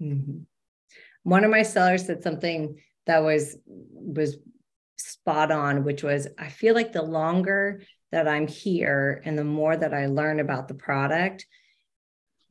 mm-hmm. 0.00 0.38
one 1.24 1.44
of 1.44 1.50
my 1.50 1.62
sellers 1.62 2.06
said 2.06 2.22
something 2.22 2.80
that 3.06 3.22
was 3.22 3.56
was 3.66 4.36
spot 4.96 5.50
on 5.50 5.82
which 5.82 6.02
was 6.02 6.28
i 6.38 6.48
feel 6.48 6.74
like 6.74 6.92
the 6.92 7.02
longer 7.02 7.80
that 8.12 8.28
i'm 8.28 8.46
here 8.46 9.22
and 9.24 9.38
the 9.38 9.44
more 9.44 9.76
that 9.76 9.94
i 9.94 10.06
learn 10.06 10.40
about 10.40 10.68
the 10.68 10.74
product 10.74 11.46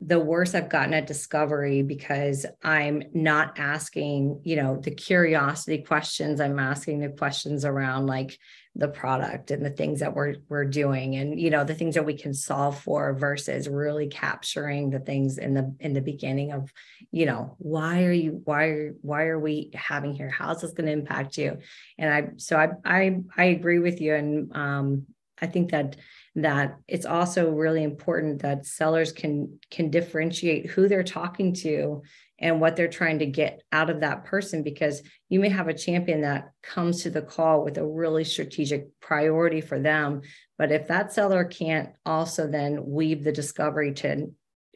the 0.01 0.19
worse 0.19 0.55
I've 0.55 0.69
gotten 0.69 0.93
at 0.93 1.07
discovery 1.07 1.81
because 1.81 2.45
I'm 2.63 3.03
not 3.13 3.59
asking, 3.59 4.41
you 4.43 4.55
know, 4.55 4.77
the 4.77 4.91
curiosity 4.91 5.79
questions. 5.83 6.39
I'm 6.39 6.59
asking 6.59 6.99
the 6.99 7.09
questions 7.09 7.65
around 7.65 8.07
like 8.07 8.37
the 8.75 8.87
product 8.87 9.51
and 9.51 9.65
the 9.65 9.69
things 9.69 9.99
that 9.99 10.15
we're 10.15 10.35
we're 10.47 10.63
doing 10.63 11.15
and 11.15 11.39
you 11.39 11.49
know 11.49 11.63
the 11.63 11.73
things 11.73 11.95
that 11.95 12.05
we 12.05 12.13
can 12.13 12.33
solve 12.33 12.79
for 12.79 13.13
versus 13.13 13.67
really 13.67 14.07
capturing 14.07 14.89
the 14.89 14.99
things 14.99 15.37
in 15.37 15.53
the 15.53 15.75
in 15.79 15.93
the 15.93 16.01
beginning 16.01 16.53
of 16.53 16.71
you 17.11 17.25
know 17.25 17.55
why 17.57 18.03
are 18.03 18.11
you 18.11 18.41
why 18.45 18.65
are 18.65 18.95
why 19.01 19.23
are 19.23 19.39
we 19.39 19.71
having 19.73 20.13
here 20.13 20.29
how's 20.29 20.61
this 20.61 20.71
going 20.71 20.85
to 20.85 20.93
impact 20.93 21.37
you 21.37 21.57
and 21.97 22.13
i 22.13 22.29
so 22.37 22.57
i 22.57 22.69
i 22.85 23.19
i 23.35 23.45
agree 23.45 23.79
with 23.79 23.99
you 23.99 24.13
and 24.13 24.55
um 24.55 25.05
i 25.41 25.47
think 25.47 25.71
that 25.71 25.95
that 26.35 26.77
it's 26.87 27.05
also 27.05 27.51
really 27.51 27.83
important 27.83 28.41
that 28.41 28.65
sellers 28.65 29.11
can 29.11 29.59
can 29.71 29.89
differentiate 29.89 30.69
who 30.69 30.87
they're 30.87 31.03
talking 31.03 31.53
to 31.53 32.01
and 32.39 32.61
what 32.61 32.75
they're 32.75 32.87
trying 32.87 33.19
to 33.19 33.25
get 33.25 33.61
out 33.71 33.89
of 33.89 33.99
that 33.99 34.23
person 34.23 34.63
because 34.63 35.01
you 35.27 35.39
may 35.39 35.49
have 35.49 35.67
a 35.67 35.73
champion 35.73 36.21
that 36.21 36.51
comes 36.63 37.03
to 37.03 37.09
the 37.09 37.21
call 37.21 37.63
with 37.63 37.77
a 37.77 37.85
really 37.85 38.23
strategic 38.23 38.87
priority 39.01 39.59
for 39.59 39.79
them. 39.79 40.21
But 40.57 40.71
if 40.71 40.87
that 40.87 41.11
seller 41.11 41.43
can't 41.43 41.89
also 42.05 42.47
then 42.47 42.85
weave 42.85 43.23
the 43.23 43.31
discovery 43.31 43.93
to 43.95 44.31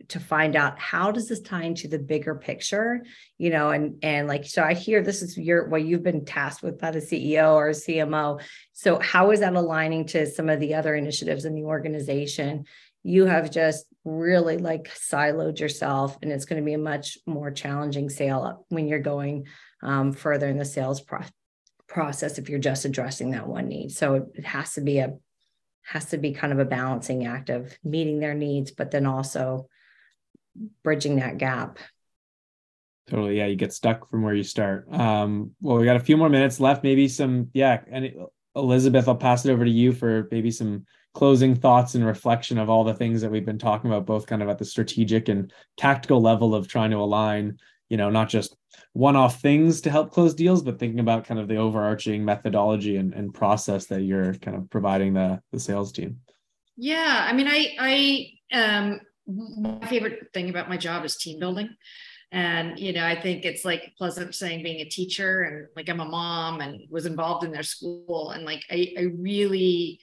to 0.10 0.20
find 0.20 0.56
out 0.56 0.80
how 0.80 1.12
does 1.12 1.28
this 1.28 1.42
tie 1.42 1.64
into 1.64 1.88
the 1.88 2.00
bigger 2.00 2.36
picture 2.36 3.04
you 3.38 3.50
know 3.50 3.70
and 3.70 4.04
and 4.04 4.28
like 4.28 4.46
so 4.46 4.64
i 4.64 4.74
hear 4.74 5.02
this 5.02 5.22
is 5.22 5.38
your 5.38 5.68
what 5.68 5.84
you've 5.84 6.04
been 6.04 6.26
tasked 6.26 6.64
with 6.64 6.80
by 6.80 6.92
the 6.92 7.00
ceo 7.00 7.54
or 7.54 7.70
cmo 7.70 8.40
so 8.74 9.00
how 9.00 9.32
is 9.32 9.40
that 9.40 9.54
aligning 9.54 10.08
to 10.08 10.26
some 10.26 10.50
of 10.50 10.60
the 10.60 10.74
other 10.74 10.96
initiatives 10.96 11.46
in 11.46 11.56
the 11.56 11.64
organization? 11.64 12.66
You 13.04 13.26
have 13.26 13.52
just 13.52 13.86
really 14.04 14.58
like 14.58 14.90
siloed 14.94 15.60
yourself 15.60 16.18
and 16.22 16.32
it's 16.32 16.46
going 16.46 16.62
to 16.62 16.66
be 16.66 16.74
a 16.74 16.80
much 16.80 17.18
more 17.26 17.52
challenging 17.52 18.10
sale 18.10 18.66
when 18.70 18.88
you're 18.88 19.00
going 19.00 19.46
um, 19.82 20.12
further 20.12 20.48
in 20.48 20.58
the 20.58 20.66
sales 20.66 21.02
pro- 21.02 21.22
process 21.88 22.38
if 22.38 22.50
you're 22.50 22.60
just 22.60 22.86
addressing 22.86 23.32
that 23.32 23.48
one 23.48 23.68
need. 23.68 23.92
So 23.92 24.28
it 24.34 24.46
has 24.46 24.74
to 24.74 24.82
be 24.82 25.00
a 25.00 25.14
has 25.86 26.06
to 26.06 26.18
be 26.18 26.32
kind 26.32 26.54
of 26.54 26.60
a 26.60 26.66
balancing 26.66 27.26
act 27.26 27.50
of 27.50 27.78
meeting 27.84 28.20
their 28.20 28.34
needs 28.34 28.72
but 28.72 28.90
then 28.90 29.06
also 29.06 29.68
bridging 30.84 31.18
that 31.18 31.38
gap. 31.38 31.80
Totally. 33.10 33.38
Yeah. 33.38 33.48
You 33.48 33.56
get 33.56 33.74
stuck 33.74 34.10
from 34.10 34.24
where 34.24 34.34
you 34.34 34.44
start. 34.44 34.92
Um, 34.92 35.52
well, 35.60 35.78
we 35.78 35.86
got 35.86 35.98
a 35.98 36.00
few 36.00 36.16
more 36.16 36.30
minutes 36.30 36.60
left. 36.60 36.84
Maybe 36.84 37.08
some, 37.08 37.50
yeah. 37.54 37.82
And 37.92 38.14
Elizabeth, 38.56 39.08
I'll 39.08 39.16
pass 39.16 39.46
it 39.46 39.52
over 39.52 39.66
to 39.66 39.72
you 39.72 39.92
for 39.92 40.28
maybe 40.32 40.52
some 40.52 40.86
closing 41.14 41.54
thoughts 41.54 41.96
and 41.96 42.06
reflection 42.06 42.58
of 42.58 42.70
all 42.70 42.84
the 42.84 42.94
things 42.94 43.22
that 43.22 43.30
we've 43.30 43.46
been 43.46 43.60
talking 43.60 43.90
about, 43.92 44.06
both 44.06 44.26
kind 44.26 44.42
of 44.42 44.50
at 44.50 44.58
the 44.58 44.66
strategic 44.66 45.30
and 45.30 45.52
tactical 45.78 46.22
level 46.22 46.56
of 46.56 46.68
trying 46.68 46.92
to 46.92 46.98
align, 46.98 47.58
you 47.90 47.98
know, 47.98 48.10
not 48.10 48.30
just 48.30 48.56
one 48.94 49.16
off 49.16 49.42
things 49.42 49.82
to 49.82 49.92
help 49.92 50.12
close 50.12 50.34
deals, 50.34 50.64
but 50.64 50.80
thinking 50.80 51.00
about 51.00 51.26
kind 51.26 51.40
of 51.40 51.48
the 51.48 51.58
overarching 51.58 52.24
methodology 52.24 52.96
and, 52.96 53.14
and 53.14 53.34
process 53.34 53.86
that 53.88 54.02
you're 54.02 54.34
kind 54.36 54.58
of 54.58 54.70
providing 54.70 55.14
the, 55.14 55.42
the 55.52 55.60
sales 55.60 55.92
team. 55.92 56.20
Yeah. 56.78 57.28
I 57.30 57.34
mean, 57.34 57.48
I, 57.48 57.76
I, 57.80 58.58
um, 58.58 59.00
my 59.28 59.88
favorite 59.88 60.30
thing 60.34 60.50
about 60.50 60.70
my 60.70 60.78
job 60.78 61.06
is 61.06 61.16
team 61.16 61.40
building. 61.40 61.70
And 62.32 62.80
you 62.80 62.94
know 62.94 63.06
i 63.06 63.20
think 63.20 63.46
it's 63.46 63.64
like 63.64 63.94
pleasant 63.96 64.34
saying 64.34 64.64
being 64.64 64.82
a 64.82 64.90
teacher 64.90 65.44
and 65.44 65.68
like 65.76 65.88
i'm 65.88 66.00
a 66.00 66.06
mom 66.06 66.62
and 66.62 66.82
was 66.90 67.06
involved 67.06 67.46
in 67.46 67.52
their 67.52 67.62
school. 67.62 68.32
And 68.32 68.44
like 68.44 68.64
i, 68.72 68.94
I 68.98 69.02
really 69.20 70.00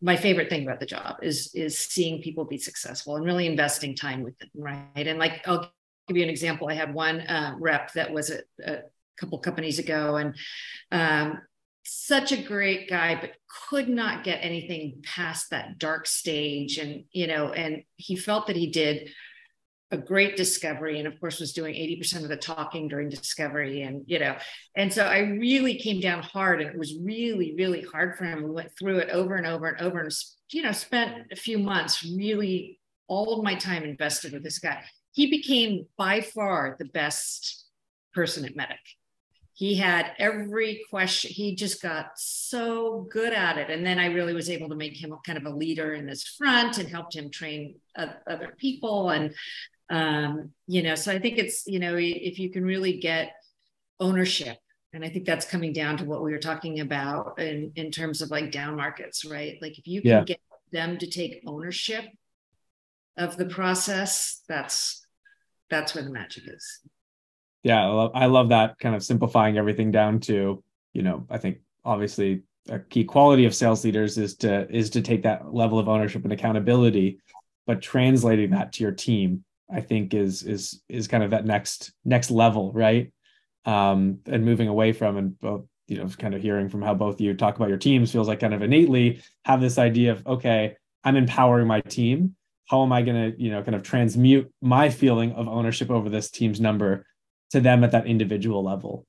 my 0.00 0.16
favorite 0.16 0.50
thing 0.50 0.62
about 0.62 0.78
the 0.78 0.86
job 0.86 1.16
is 1.22 1.50
is 1.54 1.76
seeing 1.76 2.22
people 2.22 2.44
be 2.44 2.58
successful 2.58 3.16
and 3.16 3.24
really 3.24 3.48
investing 3.48 3.96
time 3.96 4.22
with 4.22 4.38
them 4.38 4.50
right? 4.54 5.08
And 5.08 5.18
like 5.18 5.46
i'll 5.48 5.72
give 6.08 6.16
you 6.16 6.22
an 6.22 6.30
example. 6.30 6.68
I 6.68 6.74
had 6.74 6.92
one 6.92 7.20
uh, 7.22 7.54
rep 7.58 7.92
that 7.94 8.12
was 8.12 8.30
a, 8.30 8.40
a 8.64 8.78
couple 9.16 9.38
companies 9.38 9.78
ago 9.78 10.16
and 10.16 10.36
um, 10.90 11.40
such 11.84 12.32
a 12.32 12.42
great 12.42 12.88
guy 12.88 13.18
but 13.20 13.32
could 13.68 13.88
not 13.88 14.24
get 14.24 14.38
anything 14.42 15.02
past 15.04 15.50
that 15.50 15.78
dark 15.78 16.06
stage. 16.06 16.78
And 16.78 17.04
you 17.12 17.26
know 17.26 17.52
and 17.52 17.82
he 17.96 18.16
felt 18.16 18.46
that 18.46 18.56
he 18.56 18.70
did 18.70 19.10
a 19.90 19.98
great 19.98 20.36
discovery 20.36 20.98
and 20.98 21.06
of 21.06 21.20
course 21.20 21.38
was 21.38 21.52
doing 21.52 21.74
80% 21.74 22.22
of 22.22 22.28
the 22.28 22.36
talking 22.36 22.88
during 22.88 23.10
discovery 23.10 23.82
and 23.82 24.02
you 24.06 24.18
know 24.18 24.34
and 24.74 24.92
so 24.92 25.04
i 25.04 25.18
really 25.18 25.76
came 25.76 26.00
down 26.00 26.22
hard 26.22 26.60
and 26.60 26.70
it 26.70 26.78
was 26.78 26.96
really 27.00 27.54
really 27.56 27.82
hard 27.82 28.16
for 28.16 28.24
him. 28.24 28.42
We 28.42 28.50
went 28.50 28.72
through 28.76 28.98
it 28.98 29.10
over 29.10 29.36
and 29.36 29.46
over 29.46 29.66
and 29.66 29.80
over 29.80 30.00
and 30.00 30.10
you 30.50 30.62
know 30.62 30.72
spent 30.72 31.26
a 31.30 31.36
few 31.36 31.58
months 31.58 32.04
really 32.04 32.80
all 33.06 33.38
of 33.38 33.44
my 33.44 33.54
time 33.54 33.84
invested 33.84 34.32
with 34.32 34.42
this 34.42 34.58
guy. 34.58 34.82
He 35.12 35.30
became 35.30 35.86
by 35.96 36.22
far 36.22 36.76
the 36.78 36.86
best 36.86 37.66
person 38.14 38.44
at 38.44 38.56
MEDDIC 38.56 38.78
he 39.56 39.76
had 39.76 40.12
every 40.18 40.82
question 40.90 41.30
he 41.30 41.54
just 41.54 41.80
got 41.80 42.10
so 42.16 43.06
good 43.10 43.32
at 43.32 43.56
it. 43.56 43.70
And 43.70 43.86
then 43.86 43.98
i 43.98 44.06
really 44.06 44.34
was 44.34 44.50
able 44.50 44.68
to 44.68 44.74
make 44.74 44.96
him 44.96 45.14
kind 45.24 45.38
of 45.38 45.46
a 45.46 45.56
leader 45.56 45.94
in 45.94 46.06
this 46.06 46.24
front 46.24 46.78
and 46.78 46.88
helped 46.88 47.14
him 47.14 47.30
train 47.30 47.76
other 47.96 48.54
people. 48.58 49.10
And 49.10 49.34
um, 49.90 50.50
you 50.66 50.82
know 50.82 50.94
so 50.94 51.12
i 51.12 51.18
think 51.18 51.38
it's 51.38 51.66
you 51.66 51.78
know 51.78 51.94
if 51.96 52.38
you 52.38 52.50
can 52.50 52.64
really 52.64 52.98
get 52.98 53.32
ownership 54.00 54.56
and 54.92 55.04
i 55.04 55.08
think 55.08 55.26
that's 55.26 55.46
coming 55.46 55.72
down 55.72 55.96
to 55.98 56.04
what 56.04 56.22
we 56.22 56.32
were 56.32 56.38
talking 56.38 56.80
about 56.80 57.38
in 57.38 57.70
in 57.76 57.90
terms 57.90 58.22
of 58.22 58.30
like 58.30 58.50
down 58.50 58.76
markets 58.76 59.24
right? 59.24 59.58
Like 59.60 59.78
if 59.78 59.86
you 59.86 60.00
can 60.00 60.10
yeah. 60.10 60.24
get 60.24 60.40
them 60.72 60.98
to 60.98 61.06
take 61.06 61.42
ownership 61.46 62.04
of 63.16 63.36
the 63.36 63.46
process 63.46 64.40
that's 64.48 65.06
that's 65.70 65.94
where 65.94 66.04
the 66.04 66.10
magic 66.10 66.44
is 66.46 66.80
yeah 67.64 67.82
I 67.82 67.86
love, 67.88 68.10
I 68.14 68.26
love 68.26 68.48
that 68.50 68.78
kind 68.78 68.94
of 68.94 69.02
simplifying 69.02 69.58
everything 69.58 69.90
down 69.90 70.20
to 70.20 70.62
you 70.92 71.02
know 71.02 71.26
i 71.28 71.38
think 71.38 71.58
obviously 71.84 72.42
a 72.68 72.78
key 72.78 73.04
quality 73.04 73.44
of 73.44 73.54
sales 73.54 73.84
leaders 73.84 74.16
is 74.16 74.36
to 74.36 74.70
is 74.74 74.90
to 74.90 75.02
take 75.02 75.24
that 75.24 75.52
level 75.52 75.78
of 75.78 75.88
ownership 75.88 76.22
and 76.22 76.32
accountability 76.32 77.18
but 77.66 77.82
translating 77.82 78.50
that 78.50 78.72
to 78.72 78.82
your 78.84 78.92
team 78.92 79.44
i 79.72 79.80
think 79.80 80.14
is 80.14 80.44
is 80.44 80.82
is 80.88 81.08
kind 81.08 81.24
of 81.24 81.30
that 81.30 81.44
next 81.44 81.92
next 82.04 82.30
level 82.30 82.72
right? 82.72 83.12
Um 83.64 84.18
and 84.26 84.44
moving 84.44 84.68
away 84.68 84.92
from 84.92 85.16
and 85.16 85.40
both 85.40 85.64
you 85.88 85.98
know 85.98 86.08
kind 86.18 86.34
of 86.34 86.42
hearing 86.42 86.68
from 86.68 86.82
how 86.82 86.94
both 86.94 87.20
you 87.20 87.34
talk 87.34 87.56
about 87.56 87.68
your 87.68 87.78
teams 87.78 88.12
feels 88.12 88.28
like 88.28 88.40
kind 88.40 88.54
of 88.54 88.62
innately 88.62 89.22
have 89.44 89.60
this 89.60 89.78
idea 89.78 90.12
of 90.12 90.26
okay 90.26 90.76
i'm 91.02 91.16
empowering 91.16 91.66
my 91.66 91.80
team. 91.80 92.36
How 92.66 92.82
am 92.82 92.92
i 92.92 93.02
going 93.02 93.32
to 93.32 93.42
you 93.42 93.50
know 93.50 93.62
kind 93.62 93.74
of 93.74 93.82
transmute 93.82 94.50
my 94.62 94.88
feeling 94.90 95.32
of 95.32 95.48
ownership 95.48 95.90
over 95.90 96.08
this 96.08 96.30
team's 96.30 96.60
number 96.60 97.04
to 97.54 97.60
them 97.60 97.84
at 97.84 97.92
that 97.92 98.06
individual 98.06 98.64
level. 98.64 99.06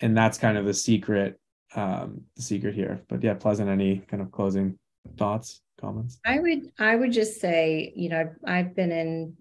And 0.00 0.16
that's 0.16 0.36
kind 0.36 0.58
of 0.58 0.66
the 0.66 0.74
secret 0.74 1.38
um 1.76 2.22
the 2.36 2.42
secret 2.42 2.74
here. 2.74 3.02
But 3.08 3.22
yeah 3.22 3.34
pleasant 3.34 3.70
any 3.70 3.98
kind 4.08 4.22
of 4.22 4.30
closing 4.32 4.78
thoughts 5.16 5.62
comments? 5.80 6.18
I 6.26 6.40
would 6.40 6.72
i 6.78 6.94
would 6.96 7.12
just 7.12 7.40
say 7.40 7.92
you 7.94 8.08
know 8.08 8.20
i've, 8.20 8.36
I've 8.46 8.76
been 8.76 8.92
in 8.92 9.34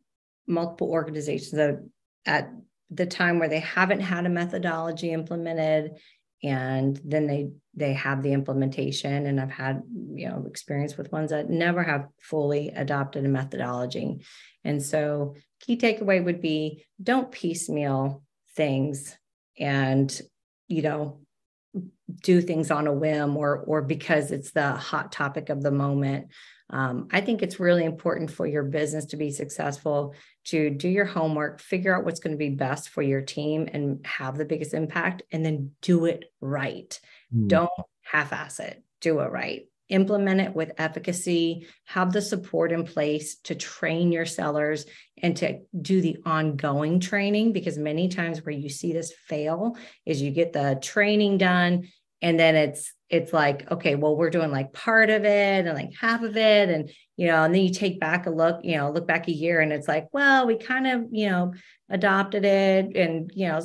multiple 0.48 0.90
organizations 0.90 1.52
that 1.52 1.84
at 2.26 2.52
the 2.92 3.06
time 3.06 3.40
where 3.40 3.50
they 3.50 3.60
haven't 3.60 4.02
had 4.02 4.26
a 4.26 4.30
methodology 4.30 5.12
implemented 5.12 5.98
and 6.44 7.00
then 7.04 7.26
they 7.26 7.50
they 7.74 7.94
have 7.94 8.22
the 8.22 8.34
implementation. 8.34 9.26
And 9.26 9.42
i've 9.42 9.50
had 9.50 9.82
you 10.14 10.30
know 10.30 10.46
experience 10.48 10.96
with 10.96 11.12
ones 11.12 11.32
that 11.32 11.50
never 11.50 11.82
have 11.82 12.08
fully 12.20 12.70
adopted 12.70 13.26
a 13.26 13.30
methodology. 13.30 14.24
And 14.64 14.84
so 14.84 15.36
key 15.60 15.76
takeaway 15.78 16.24
would 16.24 16.42
be 16.42 16.86
don't 17.02 17.32
piecemeal 17.32 18.22
things 18.56 19.18
and 19.58 20.22
you 20.68 20.82
know 20.82 21.20
do 22.22 22.42
things 22.42 22.70
on 22.72 22.88
a 22.88 22.94
whim 22.94 23.36
or 23.38 23.58
or 23.58 23.82
because 23.82 24.32
it's 24.32 24.52
the 24.52 24.72
hot 24.74 25.12
topic 25.12 25.50
of 25.50 25.62
the 25.62 25.72
moment. 25.72 26.28
Um, 26.70 27.10
i 27.12 27.20
think 27.20 27.44
it's 27.44 27.60
really 27.60 27.84
important 27.84 28.32
for 28.32 28.48
your 28.48 28.64
business 28.64 29.06
to 29.08 29.18
be 29.18 29.32
successful 29.32 30.16
to 30.46 30.70
do 30.70 30.88
your 30.88 31.06
homework 31.06 31.60
figure 31.60 31.96
out 31.96 32.06
what's 32.06 32.22
going 32.22 32.32
to 32.32 32.38
be 32.38 32.50
best 32.50 32.90
for 32.90 33.02
your 33.02 33.22
team 33.22 33.70
and 33.72 34.04
have 34.08 34.38
the 34.38 34.46
biggest 34.46 34.74
impact 34.74 35.24
and 35.32 35.46
then 35.46 35.72
do 35.82 36.06
it 36.06 36.32
right. 36.40 37.00
Mm. 37.36 37.50
don't 37.50 37.70
half 38.02 38.32
ass 38.32 38.60
it, 38.60 38.82
do 39.02 39.20
it 39.20 39.30
right 39.30 39.68
implement 39.94 40.42
it 40.42 40.56
with 40.56 40.74
efficacy, 40.78 41.68
have 41.86 42.12
the 42.12 42.22
support 42.22 42.72
in 42.72 42.84
place 42.84 43.36
to 43.36 43.56
train 43.56 44.12
your 44.12 44.26
sellers 44.26 44.86
and 45.22 45.38
to 45.38 45.60
do 45.80 46.02
the 46.02 46.18
ongoing 46.26 47.00
training. 47.00 47.54
Because 47.54 47.78
many 47.78 48.10
times 48.10 48.44
where 48.44 48.56
you 48.56 48.70
see 48.70 48.92
this 48.92 49.14
fail 49.28 49.78
is 50.06 50.22
you 50.22 50.32
get 50.32 50.52
the 50.52 50.80
training 50.82 51.38
done 51.38 51.88
and 52.24 52.40
then 52.40 52.56
it's 52.56 52.94
it's 53.10 53.34
like 53.34 53.70
okay 53.70 53.94
well 53.94 54.16
we're 54.16 54.32
doing 54.32 54.50
like 54.50 54.74
part 54.74 55.12
of 55.12 55.24
it 55.26 55.68
and 55.68 55.78
like 55.78 55.92
half 56.00 56.24
of 56.24 56.36
it 56.36 56.70
and 56.70 56.90
you 57.18 57.28
know 57.28 57.44
and 57.44 57.54
then 57.54 57.62
you 57.62 57.70
take 57.70 58.00
back 58.00 58.26
a 58.26 58.30
look 58.32 58.62
you 58.64 58.78
know 58.78 58.90
look 58.90 59.06
back 59.06 59.28
a 59.28 59.32
year 59.32 59.60
and 59.60 59.72
it's 59.72 59.88
like 59.88 60.08
well 60.14 60.48
we 60.48 60.58
kind 60.58 60.88
of 60.88 61.06
you 61.12 61.30
know 61.30 61.54
adopted 61.90 62.46
it 62.46 62.96
and 62.96 63.32
you 63.36 63.48
know 63.48 63.62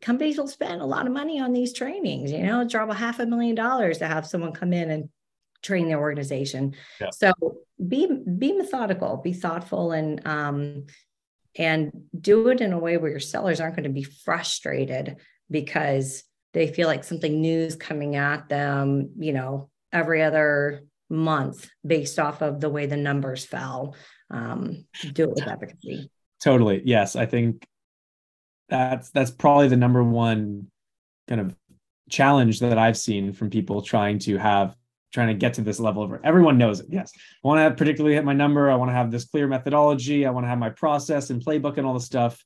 companies 0.00 0.38
will 0.38 0.48
spend 0.48 0.80
a 0.80 0.86
lot 0.86 1.06
of 1.06 1.12
money 1.12 1.38
on 1.38 1.52
these 1.52 1.72
trainings 1.72 2.32
you 2.32 2.42
know 2.42 2.66
drop 2.66 2.90
a 2.90 2.94
half 2.94 3.20
a 3.20 3.26
million 3.26 3.54
dollars 3.54 3.98
to 3.98 4.06
have 4.06 4.26
someone 4.26 4.52
come 4.52 4.72
in 4.72 4.90
and 4.90 5.08
train 5.62 5.88
their 5.88 6.00
organization. 6.00 6.74
Yeah. 7.00 7.10
So 7.12 7.32
be 7.86 8.08
be 8.38 8.52
methodical, 8.52 9.16
be 9.18 9.32
thoughtful, 9.32 9.92
and 9.92 10.26
um, 10.26 10.86
and 11.56 11.92
do 12.18 12.48
it 12.48 12.60
in 12.60 12.72
a 12.72 12.78
way 12.78 12.96
where 12.96 13.10
your 13.10 13.20
sellers 13.20 13.60
aren't 13.60 13.76
going 13.76 13.84
to 13.84 13.90
be 13.90 14.02
frustrated 14.04 15.16
because 15.50 16.24
they 16.52 16.66
feel 16.66 16.88
like 16.88 17.04
something 17.04 17.40
new 17.40 17.60
is 17.60 17.76
coming 17.76 18.16
at 18.16 18.48
them. 18.48 19.10
You 19.18 19.32
know, 19.32 19.70
every 19.92 20.22
other 20.22 20.84
month 21.10 21.68
based 21.86 22.18
off 22.18 22.40
of 22.42 22.60
the 22.60 22.70
way 22.70 22.86
the 22.86 22.96
numbers 22.96 23.44
fell. 23.44 23.94
Um, 24.30 24.86
do 25.12 25.24
it 25.24 25.30
with 25.30 25.46
efficacy. 25.46 26.10
Totally. 26.42 26.82
Yes, 26.84 27.14
I 27.16 27.26
think 27.26 27.66
that's 28.68 29.10
that's 29.10 29.30
probably 29.30 29.68
the 29.68 29.76
number 29.76 30.02
one 30.02 30.68
kind 31.28 31.40
of 31.40 31.54
challenge 32.10 32.60
that 32.60 32.78
I've 32.78 32.96
seen 32.96 33.32
from 33.32 33.50
people 33.50 33.82
trying 33.82 34.18
to 34.20 34.38
have 34.38 34.74
trying 35.12 35.28
to 35.28 35.34
get 35.34 35.54
to 35.54 35.60
this 35.60 35.78
level 35.78 36.02
of 36.02 36.20
everyone 36.24 36.58
knows 36.58 36.80
it. 36.80 36.86
Yes. 36.88 37.12
I 37.16 37.48
want 37.48 37.58
to 37.58 37.62
have 37.62 37.76
particularly 37.76 38.16
hit 38.16 38.24
my 38.24 38.32
number. 38.32 38.70
I 38.70 38.74
want 38.74 38.90
to 38.90 38.94
have 38.94 39.10
this 39.10 39.24
clear 39.24 39.46
methodology. 39.46 40.26
I 40.26 40.30
want 40.30 40.44
to 40.44 40.48
have 40.48 40.58
my 40.58 40.70
process 40.70 41.30
and 41.30 41.44
playbook 41.44 41.78
and 41.78 41.86
all 41.86 41.94
the 41.94 42.00
stuff. 42.00 42.44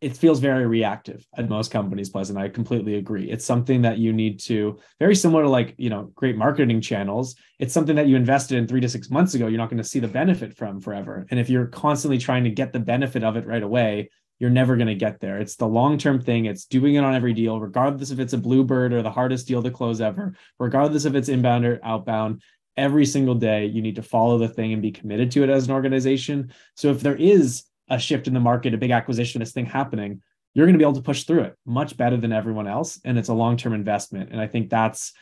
It 0.00 0.16
feels 0.16 0.38
very 0.38 0.66
reactive 0.66 1.26
at 1.36 1.48
most 1.48 1.70
companies, 1.70 2.10
Pleasant. 2.10 2.38
I 2.38 2.48
completely 2.48 2.96
agree. 2.96 3.30
It's 3.30 3.44
something 3.44 3.82
that 3.82 3.96
you 3.98 4.12
need 4.12 4.38
to 4.40 4.78
very 4.98 5.14
similar 5.14 5.44
to 5.44 5.48
like, 5.48 5.74
you 5.78 5.88
know, 5.88 6.10
great 6.14 6.36
marketing 6.36 6.82
channels. 6.82 7.36
It's 7.58 7.72
something 7.72 7.96
that 7.96 8.06
you 8.06 8.16
invested 8.16 8.58
in 8.58 8.66
three 8.66 8.80
to 8.80 8.88
six 8.88 9.08
months 9.08 9.34
ago. 9.34 9.46
You're 9.46 9.58
not 9.58 9.70
going 9.70 9.82
to 9.82 9.88
see 9.88 10.00
the 10.00 10.08
benefit 10.08 10.56
from 10.56 10.80
forever. 10.80 11.26
And 11.30 11.40
if 11.40 11.48
you're 11.48 11.66
constantly 11.66 12.18
trying 12.18 12.44
to 12.44 12.50
get 12.50 12.72
the 12.72 12.80
benefit 12.80 13.24
of 13.24 13.36
it 13.36 13.46
right 13.46 13.62
away, 13.62 14.10
you're 14.38 14.50
never 14.50 14.76
going 14.76 14.88
to 14.88 14.94
get 14.94 15.20
there. 15.20 15.38
It's 15.38 15.56
the 15.56 15.66
long 15.66 15.98
term 15.98 16.20
thing. 16.20 16.46
It's 16.46 16.64
doing 16.64 16.94
it 16.96 17.04
on 17.04 17.14
every 17.14 17.32
deal, 17.32 17.60
regardless 17.60 18.10
if 18.10 18.18
it's 18.18 18.32
a 18.32 18.38
bluebird 18.38 18.92
or 18.92 19.02
the 19.02 19.10
hardest 19.10 19.46
deal 19.46 19.62
to 19.62 19.70
close 19.70 20.00
ever, 20.00 20.34
regardless 20.58 21.04
if 21.04 21.14
it's 21.14 21.28
inbound 21.28 21.64
or 21.64 21.80
outbound. 21.82 22.42
Every 22.76 23.06
single 23.06 23.36
day, 23.36 23.66
you 23.66 23.82
need 23.82 23.96
to 23.96 24.02
follow 24.02 24.36
the 24.36 24.48
thing 24.48 24.72
and 24.72 24.82
be 24.82 24.90
committed 24.90 25.30
to 25.32 25.44
it 25.44 25.50
as 25.50 25.66
an 25.66 25.72
organization. 25.72 26.52
So 26.74 26.90
if 26.90 27.00
there 27.00 27.14
is 27.14 27.64
a 27.88 27.98
shift 27.98 28.26
in 28.26 28.34
the 28.34 28.40
market, 28.40 28.74
a 28.74 28.78
big 28.78 28.90
acquisition, 28.90 29.38
this 29.38 29.52
thing 29.52 29.66
happening, 29.66 30.22
you're 30.54 30.66
going 30.66 30.74
to 30.74 30.78
be 30.78 30.84
able 30.84 30.94
to 30.94 31.02
push 31.02 31.22
through 31.22 31.42
it 31.42 31.54
much 31.64 31.96
better 31.96 32.16
than 32.16 32.32
everyone 32.32 32.66
else. 32.66 33.00
And 33.04 33.16
it's 33.16 33.28
a 33.28 33.34
long 33.34 33.56
term 33.56 33.74
investment. 33.74 34.30
And 34.30 34.40
I 34.40 34.48
think 34.48 34.70
that's 34.70 35.12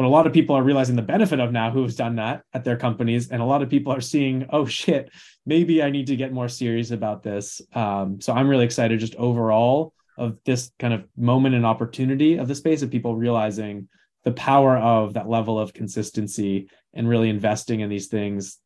what 0.00 0.06
a 0.06 0.08
lot 0.08 0.26
of 0.26 0.32
people 0.32 0.56
are 0.56 0.62
realizing 0.62 0.96
the 0.96 1.02
benefit 1.02 1.40
of 1.40 1.52
now 1.52 1.70
who 1.70 1.82
who's 1.82 1.94
done 1.94 2.16
that 2.16 2.42
at 2.54 2.64
their 2.64 2.78
companies. 2.78 3.30
And 3.30 3.42
a 3.42 3.44
lot 3.44 3.60
of 3.60 3.68
people 3.68 3.92
are 3.92 4.00
seeing 4.00 4.46
oh 4.48 4.64
shit 4.64 5.10
maybe 5.44 5.82
i 5.82 5.90
need 5.90 6.06
to 6.06 6.16
get 6.16 6.32
more 6.32 6.48
serious 6.48 6.90
about 6.90 7.22
this. 7.22 7.60
Um, 7.74 8.18
so 8.18 8.32
i'm 8.32 8.48
really 8.48 8.64
excited 8.64 8.98
just 8.98 9.14
overall 9.16 9.92
of 10.16 10.38
this 10.46 10.72
kind 10.78 10.94
of 10.94 11.04
moment 11.18 11.54
and 11.54 11.66
opportunity 11.66 12.38
of 12.38 12.48
the 12.48 12.54
space 12.54 12.80
of 12.80 12.90
people 12.90 13.14
realizing 13.14 13.90
the 14.24 14.32
power 14.32 14.78
of 14.78 15.12
that 15.12 15.28
level 15.28 15.60
of 15.60 15.74
consistency 15.74 16.70
and 16.94 17.06
really 17.06 17.28
investing 17.28 17.80
in 17.80 17.90
these 17.90 18.06
things 18.06 18.56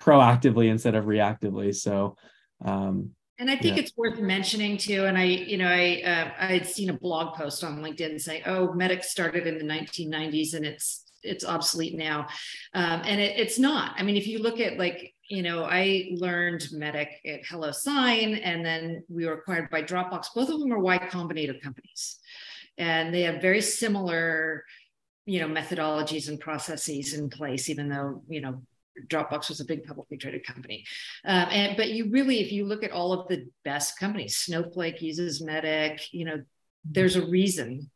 proactively 0.00 0.68
instead 0.68 0.94
of 0.94 1.06
reactively. 1.06 1.74
So 1.74 2.16
um, 2.64 3.10
and 3.40 3.50
I 3.50 3.56
think 3.56 3.76
yeah. 3.76 3.82
it's 3.82 3.96
worth 3.96 4.20
mentioning 4.20 4.76
too. 4.76 5.06
And 5.06 5.16
I, 5.16 5.24
you 5.24 5.56
know, 5.56 5.66
I 5.66 6.02
uh, 6.04 6.30
I 6.38 6.46
had 6.52 6.66
seen 6.66 6.90
a 6.90 6.98
blog 6.98 7.34
post 7.34 7.64
on 7.64 7.80
LinkedIn 7.80 8.20
saying, 8.20 8.42
"Oh, 8.44 8.68
MEDDIC 8.68 9.02
started 9.02 9.46
in 9.46 9.56
the 9.56 9.64
1990s 9.64 10.52
and 10.54 10.66
it's 10.66 11.10
it's 11.22 11.44
obsolete 11.44 11.96
now," 11.96 12.26
um, 12.74 13.00
and 13.04 13.18
it, 13.18 13.40
it's 13.40 13.58
not. 13.58 13.94
I 13.96 14.02
mean, 14.02 14.16
if 14.16 14.26
you 14.26 14.40
look 14.40 14.60
at 14.60 14.78
like 14.78 15.14
you 15.30 15.42
know, 15.42 15.64
I 15.64 16.10
learned 16.16 16.68
MEDDIC 16.72 17.08
at 17.24 17.44
HelloSign, 17.44 18.40
and 18.44 18.66
then 18.66 19.04
we 19.08 19.24
were 19.24 19.34
acquired 19.34 19.70
by 19.70 19.82
Dropbox. 19.82 20.26
Both 20.34 20.50
of 20.50 20.60
them 20.60 20.72
are 20.72 20.78
Y 20.78 20.98
Combinator 20.98 21.60
companies, 21.62 22.18
and 22.76 23.14
they 23.14 23.22
have 23.22 23.40
very 23.40 23.62
similar, 23.62 24.64
you 25.24 25.40
know, 25.40 25.48
methodologies 25.48 26.28
and 26.28 26.38
processes 26.38 27.14
in 27.14 27.30
place. 27.30 27.70
Even 27.70 27.88
though 27.88 28.22
you 28.28 28.42
know 28.42 28.60
Dropbox 29.08 29.48
was 29.48 29.60
a 29.60 29.64
big 29.64 29.84
publicly 29.84 30.16
traded 30.16 30.44
company. 30.44 30.84
Um, 31.24 31.48
and 31.50 31.76
but 31.76 31.90
you 31.90 32.10
really, 32.10 32.40
if 32.40 32.52
you 32.52 32.66
look 32.66 32.84
at 32.84 32.92
all 32.92 33.12
of 33.12 33.28
the 33.28 33.46
best 33.64 33.98
companies, 33.98 34.36
Snowflake 34.36 35.00
uses 35.00 35.42
MEDDIC, 35.42 36.00
you 36.12 36.24
know, 36.24 36.42
there's 36.84 37.16
a 37.16 37.26
reason 37.26 37.90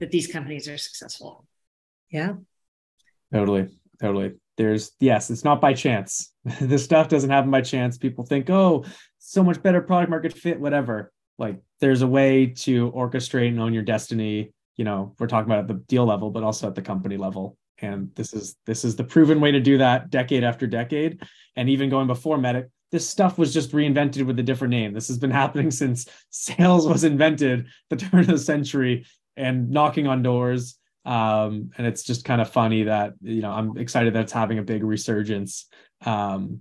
that 0.00 0.10
these 0.10 0.26
companies 0.26 0.68
are 0.68 0.78
successful. 0.78 1.46
Yeah. 2.10 2.34
Totally. 3.32 3.68
Totally. 4.00 4.34
There's 4.56 4.92
yes, 5.00 5.30
it's 5.30 5.44
not 5.44 5.60
by 5.60 5.72
chance. 5.72 6.32
this 6.60 6.84
stuff 6.84 7.08
doesn't 7.08 7.30
happen 7.30 7.50
by 7.50 7.62
chance. 7.62 7.96
People 7.98 8.24
think, 8.24 8.50
oh, 8.50 8.84
so 9.18 9.42
much 9.42 9.62
better 9.62 9.80
product 9.80 10.10
market 10.10 10.32
fit, 10.32 10.60
whatever. 10.60 11.12
Like 11.38 11.60
there's 11.80 12.02
a 12.02 12.06
way 12.06 12.46
to 12.46 12.90
orchestrate 12.92 13.48
and 13.48 13.60
own 13.60 13.72
your 13.72 13.82
destiny. 13.82 14.52
You 14.76 14.84
know, 14.84 15.14
we're 15.18 15.26
talking 15.26 15.50
about 15.50 15.60
at 15.60 15.68
the 15.68 15.82
deal 15.86 16.04
level, 16.04 16.30
but 16.30 16.42
also 16.42 16.66
at 16.66 16.74
the 16.74 16.82
company 16.82 17.16
level 17.16 17.56
and 17.82 18.10
this 18.14 18.32
is 18.32 18.56
this 18.66 18.84
is 18.84 18.96
the 18.96 19.04
proven 19.04 19.40
way 19.40 19.50
to 19.50 19.60
do 19.60 19.78
that 19.78 20.10
decade 20.10 20.44
after 20.44 20.66
decade. 20.66 21.22
And 21.56 21.68
even 21.68 21.90
going 21.90 22.06
before 22.06 22.38
MEDDIC 22.38 22.68
this 22.92 23.08
stuff 23.08 23.38
was 23.38 23.52
just 23.52 23.72
reinvented 23.72 24.26
with 24.26 24.38
a 24.38 24.42
different 24.42 24.70
name. 24.70 24.92
This 24.92 25.08
has 25.08 25.18
been 25.18 25.30
happening 25.42 25.70
since 25.70 26.06
sales 26.30 26.86
was 26.86 27.02
invented 27.02 27.66
the 27.90 27.96
turn 27.96 28.20
of 28.20 28.26
the 28.26 28.38
century 28.38 29.06
and 29.36 29.70
knocking 29.70 30.06
on 30.06 30.22
doors. 30.22 30.76
Um, 31.04 31.70
and 31.76 31.86
it's 31.86 32.04
just 32.04 32.24
kind 32.24 32.40
of 32.40 32.48
funny 32.48 32.84
that 32.84 33.14
you 33.22 33.42
know 33.42 33.50
i'm 33.50 33.76
excited 33.76 34.14
that 34.14 34.22
it's 34.22 34.32
having 34.32 34.58
a 34.58 34.62
big 34.62 34.84
resurgence. 34.84 35.66
Um, 36.04 36.60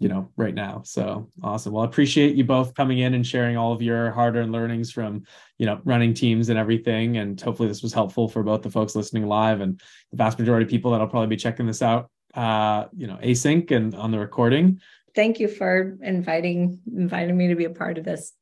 you 0.00 0.08
know 0.08 0.28
right 0.36 0.54
now. 0.54 0.82
So 0.84 1.30
awesome. 1.42 1.72
Well 1.72 1.82
I 1.82 1.86
appreciate 1.86 2.34
you 2.34 2.44
both 2.44 2.74
coming 2.74 2.98
in 2.98 3.14
and 3.14 3.26
sharing 3.26 3.56
all 3.56 3.72
of 3.72 3.80
your 3.80 4.10
hard-earned 4.10 4.52
learnings 4.52 4.90
from 4.90 5.24
you 5.58 5.66
know 5.66 5.80
running 5.84 6.14
teams 6.14 6.48
and 6.48 6.58
everything 6.58 7.18
and 7.18 7.40
hopefully 7.40 7.68
this 7.68 7.82
was 7.82 7.92
helpful 7.92 8.28
for 8.28 8.42
both 8.42 8.62
the 8.62 8.70
folks 8.70 8.96
listening 8.96 9.26
live 9.26 9.60
and 9.60 9.80
the 10.10 10.16
vast 10.16 10.38
majority 10.38 10.64
of 10.64 10.70
people 10.70 10.90
that'll 10.90 11.06
probably 11.06 11.28
be 11.28 11.36
checking 11.36 11.66
this 11.66 11.80
out 11.80 12.10
uh 12.34 12.86
you 12.96 13.06
know 13.06 13.16
async 13.22 13.70
and 13.70 13.94
on 13.94 14.10
the 14.10 14.18
recording. 14.18 14.80
Thank 15.14 15.38
you 15.38 15.46
for 15.46 15.96
inviting 16.02 16.80
inviting 16.92 17.36
me 17.36 17.48
to 17.48 17.54
be 17.54 17.64
a 17.64 17.70
part 17.70 17.98
of 17.98 18.04
this. 18.04 18.32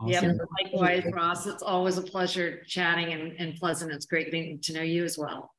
Awesome. 0.00 0.38
yeah 0.38 0.44
likewise 0.64 1.04
ross 1.12 1.46
it's 1.46 1.62
always 1.62 1.98
a 1.98 2.02
pleasure 2.02 2.62
chatting 2.66 3.12
and, 3.12 3.32
and 3.38 3.54
pleasant. 3.56 3.92
It's 3.92 4.06
great 4.06 4.26
getting 4.26 4.60
to 4.62 4.72
know 4.72 4.82
you 4.82 5.04
as 5.04 5.18
well 5.18 5.52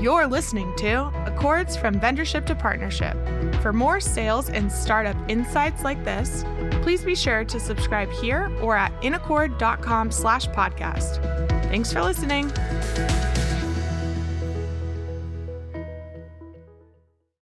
you're 0.00 0.26
listening 0.26 0.74
to 0.76 1.06
Accords 1.26 1.76
from 1.76 1.98
Vendorship 2.00 2.46
to 2.46 2.54
Partnership. 2.54 3.16
For 3.60 3.72
more 3.72 4.00
sales 4.00 4.48
and 4.48 4.70
startup 4.70 5.16
insights 5.28 5.82
like 5.82 6.02
this, 6.04 6.44
please 6.82 7.02
be 7.02 7.14
sure 7.14 7.44
to 7.44 7.58
subscribe 7.58 8.10
here 8.12 8.50
or 8.60 8.76
at 8.76 8.92
inaccord.com 9.02 10.10
slash 10.10 10.46
podcast. 10.48 11.22
Thanks 11.64 11.92
for 11.92 12.02
listening. 12.02 12.52